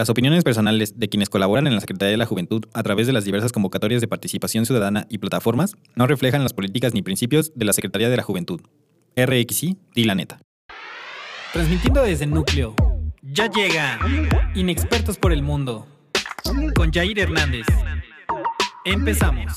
Las 0.00 0.08
opiniones 0.08 0.44
personales 0.44 0.98
de 0.98 1.10
quienes 1.10 1.28
colaboran 1.28 1.66
en 1.66 1.74
la 1.74 1.80
Secretaría 1.82 2.12
de 2.12 2.16
la 2.16 2.24
Juventud 2.24 2.64
a 2.72 2.82
través 2.82 3.06
de 3.06 3.12
las 3.12 3.26
diversas 3.26 3.52
convocatorias 3.52 4.00
de 4.00 4.08
participación 4.08 4.64
ciudadana 4.64 5.06
y 5.10 5.18
plataformas 5.18 5.74
no 5.94 6.06
reflejan 6.06 6.42
las 6.42 6.54
políticas 6.54 6.94
ni 6.94 7.02
principios 7.02 7.52
de 7.54 7.66
la 7.66 7.74
Secretaría 7.74 8.08
de 8.08 8.16
la 8.16 8.22
Juventud. 8.22 8.62
RXI, 9.14 9.76
di. 9.94 10.10
Transmitiendo 11.52 12.02
desde 12.02 12.24
el 12.24 12.30
núcleo. 12.30 12.74
Ya 13.20 13.50
llega. 13.50 13.98
Inexpertos 14.54 15.18
por 15.18 15.34
el 15.34 15.42
mundo. 15.42 15.86
Con 16.74 16.90
Jair 16.90 17.18
Hernández. 17.18 17.66
Empezamos. 18.86 19.52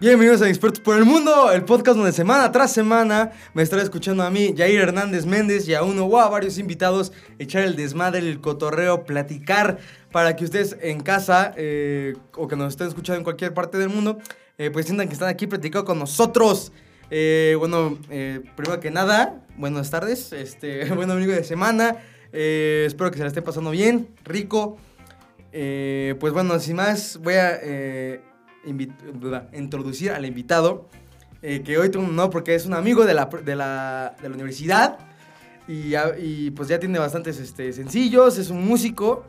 Bienvenidos 0.00 0.42
a 0.42 0.48
Expertos 0.48 0.78
por 0.78 0.96
el 0.96 1.04
Mundo, 1.04 1.50
el 1.50 1.64
podcast 1.64 1.96
donde 1.96 2.12
semana 2.12 2.52
tras 2.52 2.72
semana 2.72 3.32
me 3.52 3.64
estará 3.64 3.82
escuchando 3.82 4.22
a 4.22 4.30
mí, 4.30 4.54
Jair 4.56 4.78
Hernández 4.78 5.26
Méndez, 5.26 5.66
y 5.66 5.74
a 5.74 5.82
uno 5.82 6.04
o 6.04 6.18
a 6.20 6.28
varios 6.28 6.56
invitados 6.58 7.10
echar 7.40 7.64
el 7.64 7.74
desmadre, 7.74 8.20
el 8.20 8.40
cotorreo, 8.40 9.04
platicar, 9.04 9.78
para 10.12 10.36
que 10.36 10.44
ustedes 10.44 10.76
en 10.82 11.00
casa 11.00 11.52
eh, 11.56 12.14
o 12.36 12.46
que 12.46 12.54
nos 12.54 12.74
estén 12.74 12.86
escuchando 12.86 13.18
en 13.18 13.24
cualquier 13.24 13.54
parte 13.54 13.76
del 13.76 13.88
mundo, 13.88 14.18
eh, 14.56 14.70
pues 14.70 14.86
sientan 14.86 15.08
que 15.08 15.14
están 15.14 15.30
aquí 15.30 15.48
platicando 15.48 15.84
con 15.84 15.98
nosotros. 15.98 16.70
Eh, 17.10 17.56
bueno, 17.58 17.98
eh, 18.08 18.40
primero 18.54 18.78
que 18.78 18.92
nada, 18.92 19.44
buenas 19.56 19.90
tardes, 19.90 20.32
este, 20.32 20.84
buen 20.94 21.10
amigo 21.10 21.32
de 21.32 21.42
semana, 21.42 21.96
espero 22.30 23.10
que 23.10 23.16
se 23.16 23.24
la 23.24 23.28
estén 23.30 23.42
pasando 23.42 23.72
bien, 23.72 24.10
rico. 24.22 24.78
Pues 25.50 26.32
bueno, 26.32 26.56
sin 26.60 26.76
más, 26.76 27.18
voy 27.20 27.34
a 27.34 27.58
introducir 29.52 30.10
al 30.12 30.24
invitado, 30.26 30.88
eh, 31.42 31.62
que 31.64 31.78
hoy 31.78 31.88
tengo 31.90 32.04
un 32.04 32.12
honor 32.12 32.30
porque 32.30 32.54
es 32.54 32.66
un 32.66 32.74
amigo 32.74 33.04
de 33.04 33.14
la, 33.14 33.26
de 33.26 33.56
la, 33.56 34.14
de 34.20 34.28
la 34.28 34.34
universidad 34.34 34.98
y, 35.66 35.90
ya- 35.90 36.12
y, 36.18 36.50
pues 36.50 36.68
ya 36.68 36.78
tiene 36.78 36.98
bastantes 36.98 37.38
este, 37.38 37.72
sencillos, 37.72 38.38
es 38.38 38.50
un 38.50 38.64
músico. 38.66 39.24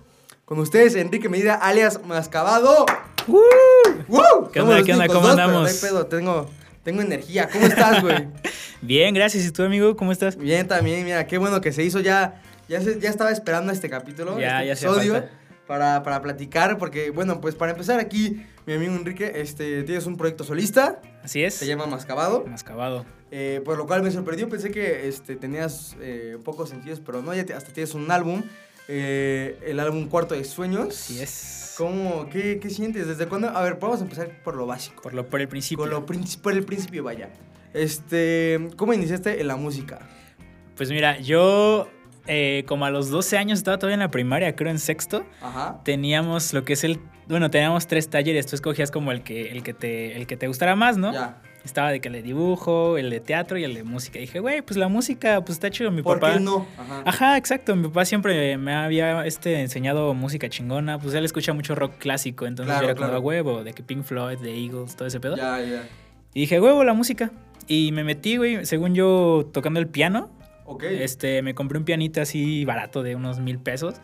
Con 0.45 0.57
ustedes, 0.59 0.95
Enrique 0.95 1.30
Medina, 1.30 1.53
alias 1.53 2.00
Mascabado. 2.07 2.85
¡Woo! 3.27 4.50
¿Qué 4.52 4.61
onda, 4.61 4.81
qué 4.83 4.94
¿Cómo 4.94 5.05
dos, 5.07 5.07
pero 5.07 5.27
andamos? 5.30 5.61
no 5.61 5.67
hay 5.67 5.73
pedo, 5.80 6.05
tengo, 6.07 6.50
tengo 6.83 7.02
energía. 7.02 7.47
¿Cómo 7.52 7.67
estás, 7.67 8.02
güey? 8.02 8.27
Bien, 8.81 9.13
gracias. 9.13 9.45
¿Y 9.45 9.52
tú, 9.52 9.61
amigo? 9.61 9.95
¿Cómo 9.95 10.11
estás? 10.11 10.35
Bien, 10.38 10.67
también, 10.67 11.05
mira, 11.05 11.27
qué 11.27 11.38
bueno 11.38 11.61
que 11.61 11.72
se 11.72 11.83
hizo 11.83 12.00
ya. 12.00 12.41
Ya, 12.67 12.81
se- 12.81 13.00
ya 13.00 13.09
estaba 13.09 13.30
esperando 13.31 13.72
este 13.72 13.89
capítulo, 13.91 14.39
Ya, 14.39 14.63
este 14.63 14.67
ya 14.67 14.73
episodio, 14.89 15.23
para, 15.67 16.02
para 16.02 16.19
platicar, 16.22 16.77
porque, 16.80 17.11
bueno, 17.11 17.41
pues 17.41 17.53
para 17.53 17.72
empezar 17.73 18.00
aquí, 18.00 18.44
mi 18.70 18.75
amigo 18.75 18.94
Enrique, 18.95 19.31
este, 19.36 19.84
tienes 19.84 20.06
un 20.06 20.16
proyecto 20.17 20.44
solista, 20.44 21.02
Así 21.23 21.44
es. 21.44 21.56
se 21.56 21.66
llama 21.66 21.86
Mascabado, 21.88 22.45
Mascabado. 22.45 23.06
eh, 23.31 23.62
por 23.66 23.78
lo 23.78 23.88
cual 23.88 24.03
me 24.03 24.12
sorprendió, 24.12 24.48
pensé 24.50 24.72
que 24.72 25.08
este, 25.08 25.36
tenías 25.36 25.95
eh, 26.02 26.38
pocos 26.44 26.70
sencillos, 26.70 27.00
pero 27.06 27.22
no, 27.22 27.34
ya 27.34 27.45
te- 27.45 27.53
hasta 27.53 27.72
tienes 27.73 27.94
un 27.94 28.09
álbum, 28.12 28.44
eh, 28.88 29.58
el 29.66 29.80
álbum 29.80 30.08
Cuarto 30.08 30.36
de 30.36 30.44
Sueños. 30.44 30.90
Así 30.90 31.22
es. 31.22 31.73
¿Cómo, 31.78 32.28
qué, 32.30 32.59
qué 32.59 32.70
sientes? 32.70 33.08
¿Desde 33.08 33.28
cuándo? 33.28 33.50
A 33.50 33.62
ver, 33.64 33.78
vamos 33.80 34.00
a 34.02 34.03
empezar 34.03 34.42
por 34.44 34.56
lo 34.56 34.66
básico. 34.66 35.02
Por, 35.02 35.14
lo, 35.14 35.28
por 35.28 35.40
el 35.42 35.47
principio. 35.47 35.86
Lo 35.86 36.06
princi- 36.06 36.40
por 36.40 36.53
el 36.53 36.64
principio, 36.66 37.03
vaya. 37.03 37.30
Este, 37.73 38.67
¿cómo 38.75 38.94
iniciaste 38.94 39.40
en 39.40 39.47
la 39.47 39.56
música? 39.56 40.00
Pues 40.75 40.90
mira, 40.90 41.20
yo 41.20 41.88
eh, 42.31 42.63
como 42.67 42.85
a 42.85 42.91
los 42.91 43.09
12 43.09 43.38
años 43.39 43.58
estaba 43.58 43.77
todavía 43.77 43.95
en 43.95 44.02
la 44.02 44.11
primaria, 44.11 44.55
creo 44.55 44.69
en 44.69 44.77
sexto. 44.77 45.25
Ajá. 45.41 45.81
Teníamos 45.83 46.53
lo 46.53 46.63
que 46.63 46.73
es 46.73 46.83
el... 46.83 46.99
Bueno, 47.27 47.49
teníamos 47.49 47.88
tres 47.88 48.08
talleres. 48.08 48.45
Tú 48.45 48.55
escogías 48.55 48.91
como 48.91 49.11
el 49.11 49.23
que, 49.23 49.52
el 49.52 49.63
que, 49.63 49.73
te, 49.73 50.16
el 50.16 50.27
que 50.27 50.38
te 50.38 50.47
gustara 50.47 50.75
más, 50.75 50.95
¿no? 50.97 51.11
Ya. 51.11 51.41
Estaba 51.66 51.91
de 51.91 52.00
que 52.00 52.07
el 52.07 52.13
de 52.13 52.22
dibujo, 52.22 52.97
el 53.00 53.09
de 53.09 53.19
teatro 53.19 53.57
y 53.57 53.63
el 53.63 53.73
de 53.73 53.83
música. 53.83 54.19
Y 54.19 54.22
dije, 54.22 54.39
güey, 54.39 54.61
pues 54.61 54.77
la 54.77 54.88
música, 54.88 55.41
pues 55.41 55.57
está 55.57 55.72
chido. 55.72 55.89
Mi 55.91 56.03
¿Por 56.03 56.19
papá... 56.19 56.35
qué 56.35 56.39
no? 56.39 56.67
Ajá. 56.77 57.02
Ajá, 57.05 57.38
exacto. 57.38 57.75
Mi 57.75 57.88
papá 57.88 58.05
siempre 58.05 58.57
me 58.57 58.73
había 58.73 59.25
este, 59.25 59.59
enseñado 59.61 60.13
música 60.13 60.50
chingona. 60.50 61.00
Pues 61.00 61.16
él 61.16 61.25
escucha 61.25 61.53
mucho 61.53 61.73
rock 61.73 61.97
clásico. 61.97 62.45
Entonces 62.45 62.72
Claro, 62.72 62.83
yo 62.83 62.89
era 62.91 62.95
como 62.95 63.07
claro. 63.07 63.17
a 63.17 63.25
huevo, 63.25 63.63
de 63.63 63.73
que 63.73 63.81
Pink 63.81 64.03
Floyd, 64.03 64.38
de 64.38 64.55
Eagles, 64.55 64.96
todo 64.96 65.07
ese 65.07 65.19
pedo. 65.19 65.35
Ya, 65.35 65.59
ya. 65.59 65.84
Y 66.34 66.41
dije, 66.41 66.59
huevo, 66.59 66.84
la 66.84 66.94
música. 66.94 67.31
Y 67.67 67.91
me 67.91 68.03
metí, 68.03 68.38
güey, 68.38 68.66
según 68.66 68.96
yo, 68.96 69.50
tocando 69.51 69.79
el 69.79 69.88
piano. 69.88 70.29
Ok. 70.72 70.84
Este, 70.84 71.41
me 71.41 71.56
compré 71.56 71.80
un 71.80 71.84
pianito 71.85 72.22
así 72.22 72.63
barato 72.63 73.02
de 73.03 73.16
unos 73.16 73.40
mil 73.40 73.57
pesos. 73.59 73.96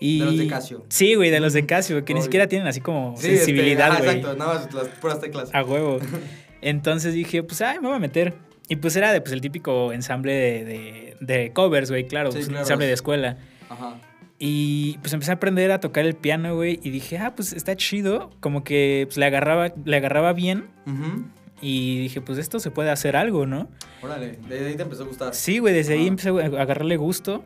Y... 0.00 0.18
De 0.18 0.24
los 0.24 0.38
de 0.38 0.46
Casio. 0.48 0.84
Sí, 0.88 1.14
güey, 1.14 1.30
de 1.30 1.38
los 1.40 1.52
de 1.52 1.64
Casio, 1.66 2.04
que 2.04 2.14
ni 2.14 2.20
siquiera 2.22 2.48
tienen 2.48 2.66
así 2.66 2.80
como 2.80 3.16
Sí, 3.16 3.26
este, 3.28 3.36
sensibilidad, 3.38 3.90
ajá, 3.92 3.98
güey. 4.02 4.16
exacto, 4.16 4.36
nada 4.36 4.54
más 4.54 4.74
las 4.74 4.88
puras 4.88 5.20
teclas. 5.20 5.50
A 5.54 5.62
huevo. 5.62 5.98
Entonces 6.60 7.14
dije, 7.14 7.42
pues, 7.42 7.60
ay, 7.62 7.78
me 7.80 7.88
voy 7.88 7.96
a 7.96 8.00
meter. 8.00 8.34
Y 8.68 8.76
pues 8.76 8.96
era 8.96 9.12
de, 9.12 9.20
pues, 9.20 9.32
el 9.32 9.40
típico 9.40 9.92
ensamble 9.92 10.32
de, 10.32 10.64
de, 10.64 11.16
de 11.20 11.52
covers, 11.52 11.90
güey, 11.90 12.06
claro, 12.06 12.32
Sí, 12.32 12.38
pues, 12.38 12.48
claro. 12.48 12.62
ensamble 12.62 12.86
de 12.86 12.92
escuela. 12.92 13.36
Ajá. 13.68 14.00
Y 14.38 14.98
pues 14.98 15.12
empecé 15.12 15.30
a 15.30 15.34
aprender 15.34 15.70
a 15.70 15.78
tocar 15.80 16.04
el 16.04 16.14
piano, 16.14 16.56
güey, 16.56 16.80
y 16.82 16.90
dije, 16.90 17.18
ah, 17.18 17.34
pues 17.36 17.52
está 17.52 17.76
chido, 17.76 18.30
como 18.40 18.64
que 18.64 19.04
pues, 19.06 19.16
le, 19.16 19.26
agarraba, 19.26 19.72
le 19.84 19.96
agarraba 19.96 20.32
bien. 20.32 20.66
Ujú. 20.86 21.24
Y 21.66 21.98
dije, 21.98 22.20
pues 22.20 22.38
esto 22.38 22.60
se 22.60 22.70
puede 22.70 22.90
hacer 22.90 23.16
algo, 23.16 23.46
¿no? 23.46 23.70
Órale, 24.02 24.38
de 24.48 24.66
ahí 24.66 24.76
te 24.76 24.82
empezó 24.82 25.04
a 25.04 25.06
gustar. 25.06 25.34
Sí, 25.34 25.60
güey, 25.60 25.72
desde 25.72 25.94
ahí 25.94 26.06
empecé 26.06 26.28
a 26.28 26.32
agarrarle 26.44 26.98
gusto. 26.98 27.42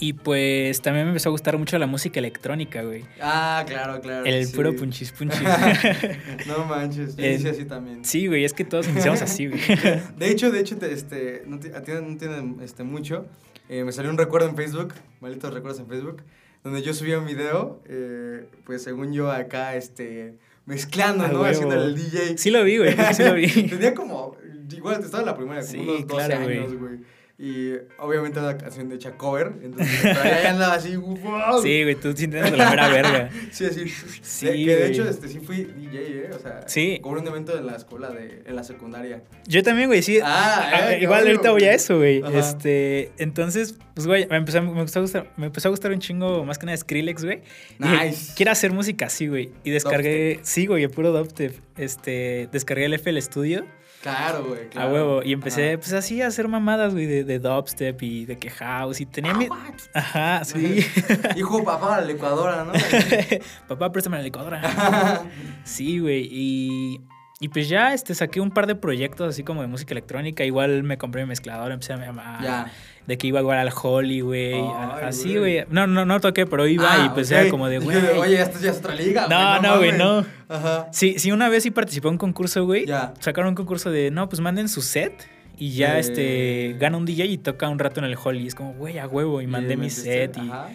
Y 0.00 0.14
pues 0.14 0.80
también 0.80 1.04
me 1.04 1.10
empezó 1.10 1.28
a 1.28 1.32
gustar 1.32 1.56
mucho 1.56 1.78
la 1.78 1.86
música 1.86 2.18
electrónica, 2.18 2.82
güey. 2.82 3.04
Ah, 3.20 3.62
claro, 3.68 4.00
claro. 4.00 4.24
El 4.24 4.46
sí. 4.46 4.56
puro 4.56 4.74
punchis 4.74 5.12
punchis. 5.12 5.42
no 6.48 6.64
manches, 6.64 7.14
yo 7.16 7.24
inicié 7.24 7.50
así 7.50 7.64
también. 7.66 8.04
sí, 8.04 8.26
güey, 8.26 8.44
es 8.44 8.52
que 8.52 8.64
todos 8.64 8.88
iniciamos 8.88 9.22
así, 9.22 9.46
güey. 9.46 9.60
De 10.18 10.28
hecho, 10.30 10.50
de 10.50 10.58
hecho, 10.58 10.76
te- 10.78 10.92
este, 10.92 11.44
no, 11.46 11.60
ti- 11.60 11.68
a 11.72 11.82
ti 11.82 11.92
no 12.02 12.16
tiene 12.16 12.56
este, 12.64 12.82
mucho. 12.82 13.26
Eh, 13.68 13.84
me 13.84 13.92
salió 13.92 14.10
un 14.10 14.18
recuerdo 14.18 14.48
en 14.48 14.56
Facebook, 14.56 14.94
malditos 15.20 15.54
recuerdos 15.54 15.80
en 15.80 15.86
Facebook, 15.86 16.22
donde 16.64 16.82
yo 16.82 16.94
subía 16.94 17.18
un 17.20 17.26
video, 17.26 17.80
eh, 17.86 18.46
pues 18.64 18.82
según 18.82 19.12
yo 19.12 19.30
acá, 19.30 19.76
este, 19.76 20.34
mezclando, 20.66 21.26
¿no? 21.28 21.40
huevo. 21.40 21.44
Haciendo 21.46 21.74
el 21.82 21.94
DJ. 21.96 22.38
Sí 22.38 22.50
lo 22.50 22.62
vi, 22.64 22.78
güey, 22.78 22.94
sí 23.14 23.22
lo 23.24 23.34
vi. 23.34 23.48
Tenía 23.68 23.94
como, 23.94 24.36
igual 24.72 25.02
estaba 25.02 25.20
en 25.20 25.26
la 25.26 25.36
primaria, 25.36 25.62
como 25.62 25.72
Sí, 25.72 25.78
unos 25.78 26.06
12 26.06 26.26
claro, 26.26 26.44
güey. 26.44 26.58
años, 26.58 26.74
güey. 26.76 26.98
Y 27.42 27.72
obviamente 27.98 28.38
era 28.38 28.50
una 28.50 28.58
canción 28.58 28.90
de 28.90 28.96
hecha 28.96 29.12
cover, 29.12 29.52
entonces 29.62 29.98
pero 30.02 30.22
ya 30.24 30.50
andaba 30.50 30.74
así, 30.74 30.94
wow. 30.96 31.62
Sí, 31.62 31.84
güey, 31.84 31.94
tú 31.94 32.14
sintiendo 32.14 32.54
la 32.54 32.68
mera 32.68 32.88
verga. 32.88 33.30
Sí, 33.50 33.64
así. 33.64 33.88
Sí, 34.20 34.46
de, 34.46 34.52
que 34.66 34.76
de 34.76 34.86
hecho, 34.88 35.08
este, 35.08 35.26
sí 35.26 35.40
fui 35.40 35.64
DJ, 35.64 35.98
¿eh? 35.98 36.30
O 36.34 36.38
sea, 36.38 36.60
Sí. 36.66 36.98
cobré 37.02 37.22
un 37.22 37.28
evento 37.28 37.56
en 37.56 37.64
la 37.64 37.76
escuela, 37.76 38.10
de, 38.10 38.42
en 38.44 38.54
la 38.54 38.62
secundaria. 38.62 39.22
Yo 39.46 39.62
también, 39.62 39.88
güey, 39.88 40.02
sí. 40.02 40.18
Ah, 40.22 40.70
Ah, 40.70 40.92
eh, 40.92 40.98
igual 41.00 41.26
ahorita 41.26 41.50
voy 41.52 41.64
a 41.64 41.72
eso, 41.72 41.96
güey. 41.96 42.22
Ajá. 42.22 42.38
Este, 42.38 43.10
entonces, 43.16 43.74
pues, 43.94 44.06
güey, 44.06 44.26
me 44.28 44.36
empezó, 44.36 44.60
me, 44.60 44.78
empezó 44.78 44.98
a 44.98 45.02
gustar, 45.02 45.32
me 45.38 45.46
empezó 45.46 45.68
a 45.68 45.70
gustar 45.70 45.92
un 45.92 45.98
chingo 45.98 46.44
más 46.44 46.58
que 46.58 46.66
nada 46.66 46.76
Skrillex, 46.76 47.24
güey. 47.24 47.40
Dije, 47.78 48.04
Nice. 48.04 48.34
Quiero 48.36 48.52
hacer 48.52 48.70
música 48.70 49.06
así, 49.06 49.28
güey. 49.28 49.50
Y 49.64 49.70
descargué, 49.70 50.40
sí, 50.42 50.66
güey, 50.66 50.84
el 50.84 50.90
puro 50.90 51.10
dubstep. 51.10 51.54
Este, 51.78 52.50
descargué 52.52 52.84
el 52.84 52.92
FL 52.92 53.16
Studio 53.22 53.64
Claro, 54.02 54.44
güey. 54.44 54.68
Claro. 54.70 54.88
a 54.88 54.92
huevo. 54.92 55.22
Y 55.22 55.32
empecé, 55.32 55.70
Ajá. 55.72 55.78
pues 55.78 55.92
así 55.92 56.22
a 56.22 56.28
hacer 56.28 56.48
mamadas, 56.48 56.94
güey, 56.94 57.06
de, 57.06 57.24
de 57.24 57.38
dubstep 57.38 58.02
y 58.02 58.24
de 58.24 58.38
que 58.38 58.48
house. 58.50 59.00
Y 59.00 59.06
tenía 59.06 59.34
mi. 59.34 59.46
Ah, 59.50 59.74
Ajá, 59.94 60.44
sí. 60.44 60.84
Hijo, 61.36 61.62
papá, 61.62 62.00
la 62.00 62.06
licuadora, 62.06 62.64
¿no? 62.64 62.72
Papá, 63.68 63.92
préstame 63.92 64.16
la 64.16 64.22
licuadora. 64.22 64.62
Sí, 65.64 65.98
güey. 65.98 66.26
Y, 66.30 67.00
y 67.40 67.48
pues 67.48 67.68
ya 67.70 67.94
este, 67.94 68.14
saqué 68.14 68.40
un 68.40 68.50
par 68.50 68.66
de 68.66 68.74
proyectos 68.74 69.28
así 69.30 69.42
como 69.42 69.62
de 69.62 69.66
música 69.66 69.92
electrónica. 69.94 70.44
Igual 70.44 70.82
me 70.82 70.98
compré 70.98 71.22
mi 71.22 71.28
mezclador, 71.28 71.72
empecé 71.72 71.94
a, 71.94 71.96
a- 71.96 72.42
ya. 72.42 72.72
de 73.06 73.16
que 73.18 73.26
iba 73.28 73.40
igual 73.40 73.56
al 73.58 73.72
Holly, 73.74 74.20
güey. 74.20 74.60
a- 74.60 75.06
Así, 75.08 75.36
güey. 75.38 75.64
No, 75.70 75.86
no, 75.86 76.04
no 76.04 76.20
toqué, 76.20 76.44
pero 76.46 76.66
iba 76.66 76.84
y 76.98 77.08
Ah, 77.08 77.12
pues 77.14 77.32
ok. 77.32 77.38
era 77.38 77.50
como 77.50 77.68
de, 77.68 77.78
güey. 77.80 77.96
Oye, 78.18 78.40
esto 78.40 78.58
ya 78.60 78.70
es 78.72 78.78
otra 78.78 78.94
liga, 78.94 79.26
No, 79.28 79.60
no, 79.62 79.78
güey, 79.78 79.92
mames. 79.92 79.98
no. 80.04 80.26
Ajá. 80.54 80.88
Sí, 80.92 81.14
sí, 81.18 81.32
una 81.32 81.48
vez 81.48 81.62
sí 81.62 81.70
participé 81.70 82.08
en 82.08 82.12
un 82.14 82.18
concurso, 82.18 82.64
güey. 82.66 82.86
Sacaron 83.20 83.48
un 83.48 83.54
concurso 83.54 83.90
de, 83.90 84.10
no, 84.10 84.28
pues 84.28 84.40
manden 84.40 84.68
su 84.68 84.82
set. 84.82 85.26
Y 85.56 85.72
ya, 85.72 85.96
Eh. 85.96 86.00
este, 86.00 86.76
gana 86.78 86.96
un 86.98 87.04
DJ 87.06 87.24
y 87.26 87.38
toca 87.38 87.68
un 87.68 87.78
rato 87.78 88.00
en 88.00 88.06
el 88.06 88.16
Holly. 88.22 88.46
Es 88.46 88.54
como, 88.54 88.72
güey, 88.74 88.98
a 88.98 89.06
huevo. 89.06 89.40
Y 89.42 89.46
mandé 89.46 89.76
mi 89.76 89.88
set. 89.90 90.36
Y... 90.36 90.48
Ajá. 90.48 90.68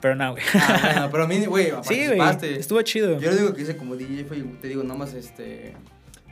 Pero 0.00 0.14
no, 0.14 0.30
güey. 0.32 0.44
Ah, 0.54 0.80
bueno, 0.92 1.08
pero 1.10 1.24
a 1.24 1.26
mí, 1.26 1.44
güey, 1.46 1.66
Sí, 1.82 2.06
güey. 2.06 2.18
participaste. 2.18 2.58
Estuvo 2.60 2.82
chido. 2.82 3.18
Yo 3.20 3.30
le 3.32 3.36
digo 3.36 3.52
que 3.54 3.62
hice 3.62 3.76
como 3.76 3.96
DJ, 3.96 4.24
fue, 4.26 4.36
te 4.60 4.68
digo, 4.68 4.82
nomás, 4.84 5.12
este... 5.14 5.74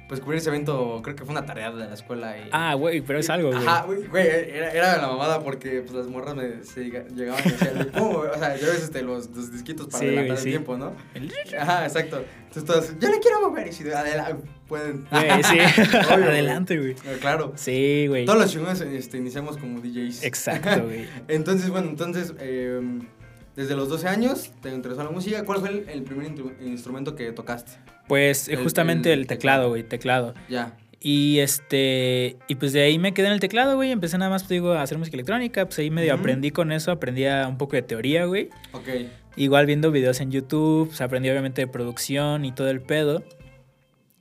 Pues 0.09 0.21
cubrir 0.21 0.39
ese 0.39 0.51
evento, 0.51 1.01
creo 1.03 1.17
que 1.17 1.25
fue 1.25 1.33
una 1.33 1.45
tarea 1.45 1.73
de 1.73 1.85
la 1.89 1.93
escuela 1.95 2.39
y... 2.39 2.49
Ah, 2.53 2.75
güey, 2.75 3.01
pero 3.01 3.19
es 3.19 3.29
algo, 3.29 3.51
güey. 3.51 3.67
Ajá, 3.67 3.85
güey, 3.87 4.05
era, 4.29 4.71
era 4.71 4.97
la 4.99 5.09
mamada 5.09 5.41
porque 5.43 5.81
pues, 5.81 5.93
las 5.95 6.07
morras 6.07 6.37
me 6.37 6.63
se 6.63 6.85
llegaban 6.85 7.43
y 7.45 7.51
decían, 7.51 7.77
"Le 7.79 7.85
pongo", 7.87 8.21
o 8.21 8.39
sea, 8.39 8.57
yo 8.57 8.67
a 8.67 8.71
veces 8.71 8.85
este, 8.85 9.03
los, 9.03 9.29
los 9.31 9.51
disquitos 9.51 9.87
para 9.89 9.99
Sí, 9.99 10.07
adelantar 10.07 10.39
el 10.39 10.45
tiempo, 10.45 10.77
¿no? 10.77 10.93
El- 11.15 11.33
Ajá, 11.59 11.87
exacto. 11.87 12.25
Entonces 12.47 12.65
todas, 12.65 12.95
yo 13.01 13.11
le 13.11 13.19
quiero 13.19 13.41
mover 13.49 13.67
y 13.67 13.73
si 13.73 13.83
adelante, 13.91 14.45
pueden. 14.69 15.07
Güey, 15.11 15.43
sí. 15.43 15.59
Obvio. 16.15 16.25
Adelante, 16.27 16.79
güey. 16.79 16.93
Eh, 16.93 17.19
Claro. 17.21 17.53
Sí, 17.57 18.07
güey. 18.07 18.27
Todos 18.27 18.39
los 18.39 18.53
chingones 18.53 18.81
este, 18.83 19.17
iniciamos 19.19 19.57
como 19.59 19.81
DJs. 19.81 20.23
Exacto, 20.23 20.85
güey. 20.85 21.09
Entonces, 21.29 21.69
bueno, 21.69 21.89
entonces, 21.89 22.33
eh, 22.39 22.81
desde 23.57 23.75
los 23.75 23.89
12 23.89 24.07
años 24.07 24.53
te 24.63 24.71
interesó 24.71 25.03
la 25.03 25.11
música. 25.11 25.45
¿Cuál 25.45 25.59
fue 25.59 25.71
el, 25.71 25.89
el 25.89 26.03
primer 26.05 26.33
instrumento 26.61 27.17
que 27.17 27.33
tocaste? 27.33 27.73
Pues 28.09 28.49
eh, 28.49 28.55
El- 28.55 28.63
justamente 28.63 29.13
el 29.13 29.21
el, 29.21 29.27
teclado, 29.27 29.69
güey, 29.69 29.83
teclado. 29.83 30.35
Ya. 30.49 30.77
Y 31.01 31.39
este, 31.39 32.37
y 32.49 32.55
pues 32.57 32.73
de 32.73 32.83
ahí 32.83 32.99
me 32.99 33.13
quedé 33.15 33.27
en 33.29 33.33
el 33.35 33.41
teclado, 33.41 33.77
güey. 33.77 33.93
Empecé 33.93 34.19
nada 34.19 34.31
más, 34.31 34.43
pues, 34.43 34.51
digo, 34.51 34.73
a 34.73 34.83
hacer 34.83 34.99
música 34.99 35.17
electrónica. 35.17 35.65
Pues 35.67 35.79
ahí 35.79 35.91
medio 35.91 36.15
aprendí 36.15 36.51
con 36.51 36.73
eso, 36.73 36.91
aprendí 36.91 37.25
un 37.27 37.59
poco 37.59 37.77
de 37.77 37.83
teoría, 37.83 38.25
güey. 38.25 38.49
Ok. 38.73 38.89
Igual 39.37 39.67
viendo 39.67 39.91
videos 39.93 40.21
en 40.21 40.31
YouTube, 40.33 40.89
pues 40.89 41.01
aprendí 41.01 41.29
obviamente 41.29 41.61
de 41.63 41.67
producción 41.69 42.45
y 42.45 42.53
todo 42.53 42.71
el 42.71 42.81
pedo. 42.81 43.23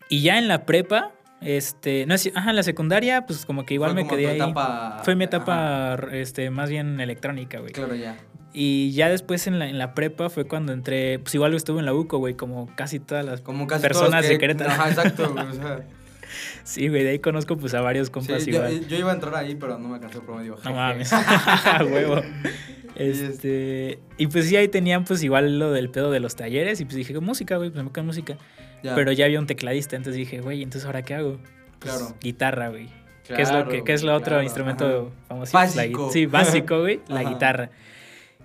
Y 0.10 0.22
ya 0.22 0.38
en 0.38 0.48
la 0.48 0.66
prepa, 0.66 1.14
este, 1.42 2.06
no 2.06 2.18
sé, 2.18 2.32
ajá, 2.36 2.50
en 2.52 2.56
la 2.58 2.64
secundaria, 2.64 3.26
pues 3.26 3.46
como 3.46 3.66
que 3.66 3.74
igual 3.76 3.92
Fue 3.92 4.04
me 4.04 4.08
como 4.08 4.18
quedé 4.18 4.24
tu 4.28 4.30
ahí. 4.34 4.38
etapa- 4.52 5.02
Fue 5.04 5.16
mi 5.16 5.24
Ajá. 5.24 5.38
etapa, 5.38 6.00
este, 6.12 6.50
más 6.52 6.70
bien 6.70 7.00
electrónica, 7.00 7.60
güey. 7.60 7.72
Claro, 7.72 7.96
ya. 7.96 8.18
Y 8.58 8.92
ya 8.94 9.10
después 9.10 9.48
en 9.48 9.60
la, 9.60 9.68
en 9.68 9.78
la 9.78 9.94
prepa 9.94 10.30
fue 10.30 10.46
cuando 10.46 10.72
entré, 10.72 11.20
pues 11.20 11.36
igual 11.36 11.54
estuve 11.54 11.80
en 11.80 11.86
la 11.86 11.94
UCO, 11.94 12.20
güey, 12.20 12.36
como 12.36 12.74
casi 12.76 13.00
todas 13.00 13.26
las 13.26 13.42
Como 13.42 13.68
casi 13.68 13.82
todos 13.82 13.98
personas 14.00 14.22
los 14.22 14.30
de 14.30 14.36
que- 14.36 14.40
Querétaro. 14.40 14.72
Ajá, 14.72 14.90
exacto, 14.90 15.34
güey. 15.34 15.46
O 15.46 15.54
sea, 15.54 15.80
Sí, 16.64 16.88
güey, 16.88 17.04
de 17.04 17.10
ahí 17.12 17.20
conozco 17.20 17.58
pues 17.58 17.74
a 17.74 17.82
varios 17.82 18.10
compas 18.10 18.44
sí, 18.44 18.52
yo, 18.52 18.58
igual. 18.58 18.88
yo 18.88 18.98
iba 18.98 19.12
a 19.12 19.14
entrar 19.14 19.36
ahí, 19.36 19.56
pero 19.56 19.78
no 19.78 19.90
me 19.90 19.96
alcanzó 19.96 20.20
el 20.20 20.26
promedio. 20.26 20.58
No 20.64 20.74
mames, 20.74 21.12
huevo. 21.92 22.22
Este, 22.96 24.00
y 24.18 24.28
pues 24.28 24.48
sí, 24.48 24.56
ahí 24.56 24.70
tenían 24.70 25.04
pues 25.04 25.22
igual 25.22 25.60
lo 25.60 25.72
del 25.74 25.90
pedo 25.90 26.12
de 26.12 26.22
los 26.22 26.38
talleres 26.38 26.80
y 26.80 26.86
pues 26.86 26.96
dije, 26.96 27.20
música, 27.20 27.58
güey, 27.58 27.70
pues 27.70 27.84
me 27.84 27.92
quedo 27.92 28.06
música. 28.06 28.38
Ya, 28.84 28.96
Pero 28.96 29.12
ya 29.12 29.26
había 29.26 29.40
un 29.40 29.48
tecladista, 29.48 29.98
entonces 29.98 30.18
dije, 30.18 30.40
güey, 30.40 30.64
entonces 30.64 30.86
ahora 30.86 31.02
qué 31.02 31.14
hago? 31.16 31.38
Pues, 31.80 31.94
Claro. 31.94 32.16
guitarra, 32.22 32.70
güey. 32.70 32.88
¿Qué 33.28 33.42
es 33.42 33.52
lo 33.52 33.68
que 33.68 33.84
qué 33.84 33.92
es 33.94 34.04
lo 34.04 34.14
otro 34.14 34.28
claro, 34.30 34.44
instrumento 34.44 35.12
famoso? 35.28 35.52
Básico. 35.58 36.10
sí, 36.12 36.26
básico, 36.26 36.80
güey, 36.82 37.02
la 37.10 37.24
guitarra. 37.24 37.70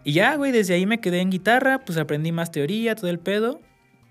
Y 0.05 0.13
ya, 0.13 0.37
güey, 0.37 0.53
desde 0.53 0.75
ahí 0.75 0.87
me 0.87 1.01
quedé 1.01 1.21
en 1.21 1.31
guitarra, 1.31 1.81
pues 1.85 1.99
aprendí 1.99 2.33
más 2.33 2.51
teoría, 2.51 2.95
todo 2.95 3.11
el 3.11 3.19
pedo. 3.19 3.61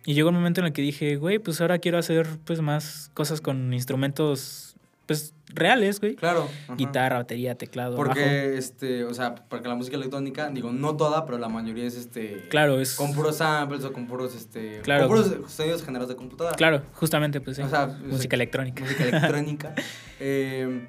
Y 0.06 0.14
llegó 0.14 0.30
un 0.30 0.36
momento 0.36 0.62
en 0.62 0.68
el 0.68 0.74
que 0.74 0.82
dije, 0.82 1.18
güey, 1.18 1.40
pues 1.40 1.62
ahora 1.62 1.80
quiero 1.80 1.98
hacer 1.98 2.28
pues 2.46 2.62
más 2.62 3.12
cosas 3.14 3.42
con 3.42 3.74
instrumentos 3.74 4.76
pues 5.06 5.34
reales, 5.48 6.00
güey. 6.00 6.16
Claro. 6.16 6.48
ajá. 6.66 6.76
Guitarra, 6.76 7.18
batería, 7.18 7.56
teclado, 7.56 7.96
Porque, 7.96 8.20
bajo. 8.20 8.58
este, 8.60 9.04
o 9.06 9.14
sea, 9.16 9.34
porque 9.34 9.68
la 9.68 9.74
música 9.74 9.98
electrónica, 9.98 10.50
digo, 10.50 10.72
no 10.72 10.96
toda, 10.96 11.26
pero 11.26 11.40
la 11.40 11.50
mayoría 11.50 11.86
es, 11.86 11.96
este... 11.96 12.48
Claro, 12.50 12.80
es 12.80 12.96
Con 12.96 13.16
puros 13.16 13.38
samples 13.38 13.84
o 13.86 13.92
con 13.92 14.06
puros, 14.06 14.36
este... 14.36 14.82
Claro. 14.82 15.08
Con 15.08 15.18
puros 15.18 15.52
sonidos 15.52 15.84
generados 15.84 16.10
de 16.10 16.16
computadora. 16.16 16.56
Claro, 16.56 16.84
justamente 16.94 17.42
pues 17.42 17.58
sí. 17.58 17.64
O 17.64 17.70
sea, 17.70 17.88
música 17.88 18.36
electrónica. 18.36 18.84
Música 18.84 19.04
electrónica. 19.04 19.74
Eh, 20.22 20.86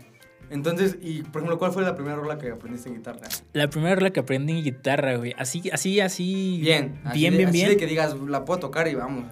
entonces, 0.50 0.98
y 1.00 1.22
por 1.22 1.42
ejemplo, 1.42 1.58
¿cuál 1.58 1.72
fue 1.72 1.82
la 1.82 1.94
primera 1.94 2.16
rola 2.16 2.38
que 2.38 2.50
aprendiste 2.50 2.88
en 2.88 2.96
guitarra? 2.96 3.20
La 3.52 3.68
primera 3.70 3.94
rola 3.94 4.10
que 4.10 4.20
aprendí 4.20 4.58
en 4.58 4.64
guitarra, 4.64 5.16
güey. 5.16 5.34
Así, 5.38 5.70
así, 5.72 6.00
así. 6.00 6.58
Bien. 6.60 7.00
así 7.04 7.18
Bien, 7.18 7.32
de- 7.32 7.38
bien, 7.38 7.48
así 7.48 7.58
bien. 7.58 7.68
de 7.70 7.76
que 7.76 7.86
digas, 7.86 8.16
la 8.20 8.44
puedo 8.44 8.60
tocar 8.60 8.88
y 8.88 8.94
vamos. 8.94 9.24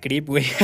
Creep, 0.00 0.26
güey. 0.26 0.44